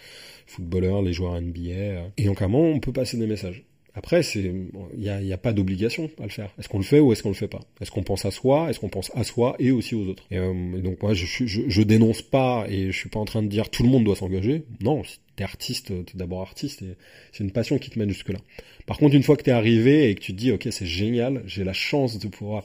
footballeurs 0.47 1.03
les 1.03 1.13
joueurs 1.13 1.41
NBA 1.41 2.11
et 2.17 2.25
donc 2.25 2.41
à 2.43 2.47
on 2.47 2.79
peut 2.79 2.93
passer 2.93 3.17
des 3.17 3.27
messages 3.27 3.65
après, 3.97 4.23
il 4.35 4.71
n'y 4.97 5.09
a, 5.09 5.19
a, 5.19 5.39
pas 5.39 5.53
d'obligation 5.53 6.11
à 6.19 6.25
le 6.25 6.29
faire. 6.29 6.51
Est-ce 6.59 6.69
qu'on 6.69 6.79
le 6.79 6.85
fait 6.85 6.99
ou 6.99 7.13
est-ce 7.13 7.23
qu'on 7.23 7.29
le 7.29 7.35
fait 7.37 7.47
pas? 7.47 7.61
Est-ce 7.81 7.93
qu'on 7.93 8.03
pense 8.03 8.25
à 8.25 8.33
soi? 8.33 8.69
Est-ce 8.69 8.81
qu'on 8.81 8.89
pense 8.89 9.13
à 9.15 9.23
soi 9.23 9.55
et 9.61 9.71
aussi 9.71 9.95
aux 9.95 10.07
autres? 10.07 10.25
Et, 10.33 10.39
euh, 10.39 10.81
donc 10.81 11.01
moi, 11.01 11.15
je, 11.15 11.27
je, 11.27 11.61
je, 11.69 11.83
dénonce 11.83 12.21
pas 12.21 12.67
et 12.69 12.91
je 12.91 12.99
suis 12.99 13.09
pas 13.09 13.21
en 13.21 13.25
train 13.25 13.43
de 13.43 13.47
dire 13.47 13.71
tout 13.71 13.85
le 13.85 13.89
monde 13.89 14.03
doit 14.03 14.17
s'engager. 14.17 14.65
Non, 14.81 15.05
si 15.05 15.21
t'es 15.37 15.45
artiste, 15.45 15.93
t'es 16.07 16.19
d'abord 16.19 16.41
artiste 16.41 16.83
et 16.83 16.97
c'est 17.31 17.45
une 17.45 17.53
passion 17.53 17.79
qui 17.79 17.91
te 17.91 17.99
mène 17.99 18.09
jusque 18.09 18.31
là. 18.31 18.41
Par 18.87 18.99
contre, 18.99 19.15
une 19.15 19.23
fois 19.23 19.37
que 19.37 19.43
t'es 19.43 19.53
arrivé 19.53 20.11
et 20.11 20.17
que 20.17 20.21
tu 20.21 20.33
te 20.33 20.39
dis, 20.39 20.51
ok, 20.51 20.67
c'est 20.73 20.87
génial, 20.87 21.45
j'ai 21.47 21.63
la 21.63 21.73
chance 21.73 22.19
de 22.19 22.27
pouvoir 22.27 22.65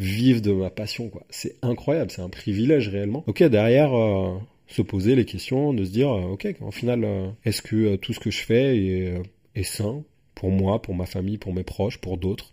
vivre 0.00 0.40
de 0.40 0.50
ma 0.50 0.70
passion, 0.70 1.08
quoi. 1.08 1.22
C'est 1.30 1.54
incroyable, 1.62 2.10
c'est 2.10 2.22
un 2.22 2.28
privilège 2.28 2.88
réellement. 2.88 3.22
Ok, 3.28 3.42
derrière. 3.44 3.94
Euh, 3.94 4.36
se 4.66 4.80
poser 4.80 5.14
les 5.14 5.26
questions, 5.26 5.74
de 5.74 5.84
se 5.84 5.90
dire, 5.90 6.10
euh, 6.10 6.22
ok, 6.22 6.48
en 6.62 6.70
final, 6.70 7.06
est-ce 7.44 7.60
que 7.60 7.96
tout 7.96 8.14
ce 8.14 8.18
que 8.18 8.30
je 8.30 8.38
fais 8.38 8.76
est, 8.76 9.22
est 9.54 9.62
sain? 9.62 10.02
Pour 10.34 10.50
moi, 10.50 10.82
pour 10.82 10.94
ma 10.94 11.06
famille, 11.06 11.38
pour 11.38 11.52
mes 11.52 11.64
proches, 11.64 11.98
pour 11.98 12.18
d'autres 12.18 12.52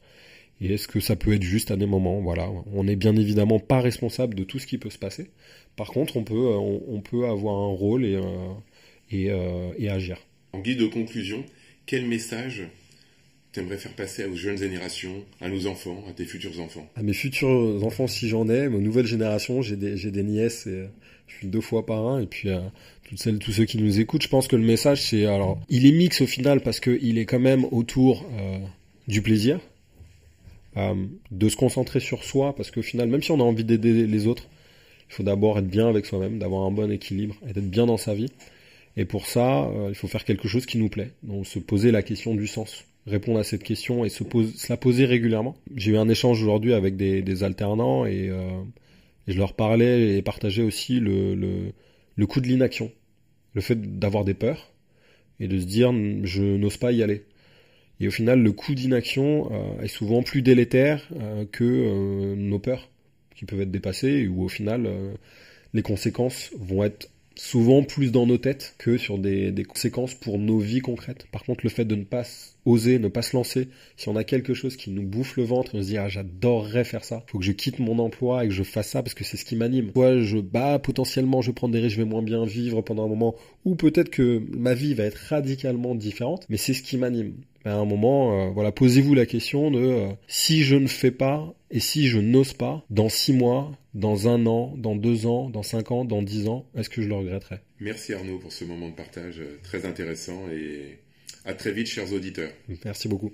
Et 0.60 0.74
est-ce 0.74 0.88
que 0.88 1.00
ça 1.00 1.15
peut 1.15 1.34
être 1.34 1.44
juste 1.44 1.72
à 1.72 1.76
des 1.76 1.86
moments? 1.86 2.22
Voilà, 2.22 2.50
on 2.74 2.84
n'est 2.84 2.96
bien 2.96 3.15
évidemment 3.15 3.60
pas 3.60 3.82
responsable 3.82 4.36
de 4.36 4.44
tout 4.44 4.60
ce 4.60 4.67
qui 4.67 4.78
peut 4.78 4.89
se 4.89 5.00
passer. 5.00 5.32
Par 5.76 5.88
contre, 5.88 6.17
on 6.17 6.24
peut, 6.24 6.36
euh, 6.36 6.58
on, 6.58 7.02
peut 7.02 7.26
avoir 7.26 7.56
un 7.56 7.74
rôle 7.74 8.06
et, 8.06 8.15
euh, 8.15 8.54
et, 9.10 9.32
euh, 9.32 9.72
et 9.78 9.89
agir. 9.89 10.17
En 10.54 10.60
guide 10.60 10.80
de 10.80 10.88
conclusion, 10.88 11.44
quel 11.86 12.06
message 12.06 12.63
t'aimerais 13.54 13.78
faire 13.78 13.96
passer 13.96 14.26
aux 14.26 14.36
jeunes 14.36 14.58
générations, 14.58 15.26
à 15.39 15.50
nos 15.50 15.67
enfants, 15.67 16.04
à 16.08 16.12
tes 16.12 16.26
futurs 16.26 16.60
enfants? 16.60 16.89
À 16.96 17.04
mes 17.04 17.13
futurs 17.13 17.84
enfants, 17.84 18.08
si 18.08 18.28
j'en 18.30 18.48
ai, 18.50 18.67
aux 18.67 18.82
nouvelles 18.82 19.08
générations, 19.08 19.62
j'ai 19.62 19.76
des, 19.76 19.98
j'ai 19.98 20.12
des 20.12 20.24
nièces 20.24 20.67
et 20.67 20.88
deux 21.44 21.62
fois 21.62 21.86
par 21.86 22.08
un, 22.08 22.20
et 22.20 22.26
puis 22.26 22.50
toutes 23.12 23.20
celles, 23.20 23.39
tous 23.39 23.52
ceux 23.52 23.65
qui 23.65 23.78
nous 23.78 24.00
écoutent, 24.00 24.24
je 24.24 24.30
pense 24.30 24.48
que 24.48 24.56
le 24.56 24.63
message 24.63 25.02
c'est 25.02 25.26
alors, 25.26 25.60
il 25.67 25.86
est 25.86 25.91
mix 25.91 26.22
au 26.22 26.28
final 26.28 26.62
parce 26.62 26.80
que 26.80 26.98
il 27.02 27.17
est 27.17 27.26
quand 27.26 27.39
même 27.39 27.65
autour 27.72 28.26
euh, 28.39 28.58
du 29.10 29.22
plaisir, 29.22 29.60
euh, 30.78 30.96
de 31.30 31.50
se 31.50 31.58
concentrer 31.58 32.00
sur 32.00 32.24
soi 32.24 32.56
parce 32.56 32.72
qu'au 32.72 32.82
final, 32.82 33.10
même 33.10 33.22
si 33.22 33.32
on 33.32 33.41
a 33.41 33.44
envie 33.44 33.65
d'aider 33.65 34.08
les 34.08 34.28
autres, 34.28 34.48
il 35.10 35.13
faut 35.13 35.24
d'abord 35.24 35.60
être 35.60 35.67
bien 35.67 35.89
avec 35.89 36.06
soi-même, 36.06 36.39
d'avoir 36.39 36.65
un 36.65 36.72
bon 36.72 36.89
équilibre 36.89 37.36
et 37.46 37.52
d'être 37.52 37.70
bien 37.70 37.86
dans 37.86 37.98
sa 37.98 38.13
vie. 38.13 38.32
Et 38.96 39.04
pour 39.04 39.26
ça, 39.26 39.65
euh, 39.65 39.88
il 39.89 39.96
faut 39.96 40.08
faire 40.08 40.24
quelque 40.24 40.48
chose 40.48 40.65
qui 40.65 40.78
nous 40.78 40.88
plaît. 40.88 41.12
Donc 41.22 41.46
se 41.46 41.60
poser 41.60 41.91
la 41.91 42.04
question 42.04 42.34
du 42.34 42.48
sens, 42.48 42.86
répondre 43.08 43.39
à 43.39 43.44
cette 43.44 43.63
question 43.63 44.06
et 44.06 44.10
se 44.10 44.24
la 44.70 44.78
poser 44.78 45.04
régulièrement. 45.04 45.58
J'ai 45.76 45.91
eu 45.91 45.98
un 45.98 46.08
échange 46.08 46.41
aujourd'hui 46.41 46.74
avec 46.74 46.96
des, 46.96 47.22
des 47.22 47.44
alternants 47.44 48.06
et, 48.06 48.32
et, 49.27 49.34
je 49.34 49.38
leur 49.38 49.53
parlais 49.53 50.17
et 50.17 50.21
partageais 50.21 50.63
aussi 50.63 50.99
le, 50.99 51.36
le, 51.36 51.71
le 52.15 52.27
coût 52.27 52.41
de 52.41 52.47
l'inaction 52.47 52.91
le 53.53 53.62
fait 53.62 53.99
d'avoir 53.99 54.23
des 54.23 54.34
peurs 54.34 54.71
et 55.39 55.47
de 55.47 55.60
se 55.60 55.65
dire 55.65 55.91
je 56.23 56.43
n'ose 56.43 56.77
pas 56.77 56.91
y 56.91 57.03
aller. 57.03 57.25
Et 57.99 58.07
au 58.07 58.12
final, 58.12 58.41
le 58.41 58.51
coût 58.51 58.73
d'inaction 58.73 59.51
euh, 59.51 59.81
est 59.84 59.88
souvent 59.88 60.23
plus 60.23 60.41
délétère 60.41 61.07
euh, 61.19 61.45
que 61.45 61.63
euh, 61.63 62.36
nos 62.36 62.57
peurs 62.57 62.89
qui 63.36 63.45
peuvent 63.45 63.62
être 63.62 63.71
dépassées, 63.71 64.27
ou 64.27 64.43
au 64.43 64.47
final, 64.47 64.88
les 65.73 65.81
conséquences 65.81 66.51
vont 66.60 66.84
être 66.84 67.10
souvent 67.41 67.82
plus 67.82 68.12
dans 68.12 68.27
nos 68.27 68.38
têtes 68.38 68.75
que 68.77 68.97
sur 68.97 69.17
des, 69.17 69.51
conséquences 69.67 70.13
pour 70.13 70.38
nos 70.38 70.60
vies 70.60 70.80
concrètes. 70.80 71.25
Par 71.32 71.43
contre, 71.43 71.62
le 71.63 71.71
fait 71.71 71.86
de 71.86 71.95
ne 71.95 72.04
pas 72.04 72.23
oser, 72.65 72.99
ne 72.99 73.08
pas 73.08 73.23
se 73.23 73.36
lancer, 73.36 73.67
si 73.97 74.10
on 74.10 74.15
a 74.15 74.23
quelque 74.23 74.54
chose 74.54 74.75
qui 74.77 74.91
nous 74.91 75.01
bouffe 75.01 75.38
le 75.38 75.43
ventre, 75.43 75.71
on 75.73 75.82
se 75.82 75.88
dit 75.88 75.97
ah 75.97 76.08
j'adorerais 76.08 76.84
faire 76.84 77.04
ça, 77.04 77.23
faut 77.25 77.39
que 77.39 77.43
je 77.43 77.51
quitte 77.51 77.80
mon 77.80 77.97
emploi 77.97 78.45
et 78.45 78.47
que 78.47 78.54
je 78.54 78.62
fasse 78.62 78.89
ça 78.89 79.01
parce 79.01 79.15
que 79.15 79.23
c'est 79.23 79.38
ce 79.38 79.45
qui 79.45 79.56
m'anime. 79.56 79.89
Soit 79.93 80.19
je 80.19 80.38
bah 80.38 80.77
potentiellement 80.77 81.41
je 81.41 81.49
prends 81.49 81.67
des 81.67 81.80
risques, 81.80 81.95
je 81.95 82.04
vais 82.04 82.08
moins 82.08 82.21
bien 82.21 82.45
vivre 82.45 82.82
pendant 82.82 83.06
un 83.06 83.10
moment, 83.10 83.34
ou 83.65 83.73
peut-être 83.73 84.12
que 84.12 84.43
ma 84.56 84.75
vie 84.75 84.93
va 84.93 85.06
être 85.06 85.17
radicalement 85.30 85.95
différente, 85.95 86.45
mais 86.47 86.58
c'est 86.58 86.75
ce 86.75 86.84
qui 86.84 86.97
m'anime. 86.97 87.34
À 87.65 87.73
un 87.73 87.86
moment, 87.86 88.39
euh, 88.39 88.49
voilà, 88.51 88.71
posez-vous 88.71 89.15
la 89.15 89.25
question 89.25 89.71
de 89.71 89.80
euh, 89.80 90.08
si 90.27 90.63
je 90.63 90.75
ne 90.75 90.88
fais 90.88 91.12
pas 91.12 91.56
et 91.71 91.79
si 91.79 92.07
je 92.07 92.19
n'ose 92.19 92.53
pas, 92.53 92.86
dans 92.89 93.10
six 93.10 93.34
mois, 93.34 93.71
dans 93.93 94.27
un 94.27 94.45
an, 94.45 94.73
dans 94.77 94.95
deux 94.95 95.25
ans, 95.25 95.49
dans 95.49 95.63
cinq 95.63 95.91
ans, 95.91 96.05
dans 96.05 96.21
dix 96.21 96.47
ans, 96.47 96.69
est-ce 96.75 96.89
que 96.89 97.01
je 97.01 97.07
le 97.07 97.15
regretterai? 97.15 97.60
Merci 97.79 98.13
Arnaud 98.13 98.39
pour 98.39 98.51
ce 98.51 98.65
moment 98.65 98.89
de 98.89 98.96
partage 98.96 99.39
euh, 99.39 99.58
très 99.63 99.85
intéressant 99.85 100.50
et 100.52 101.00
à 101.46 101.54
très 101.54 101.71
vite 101.71 101.87
chers 101.87 102.12
auditeurs. 102.13 102.52
Merci 102.85 103.08
beaucoup. 103.08 103.31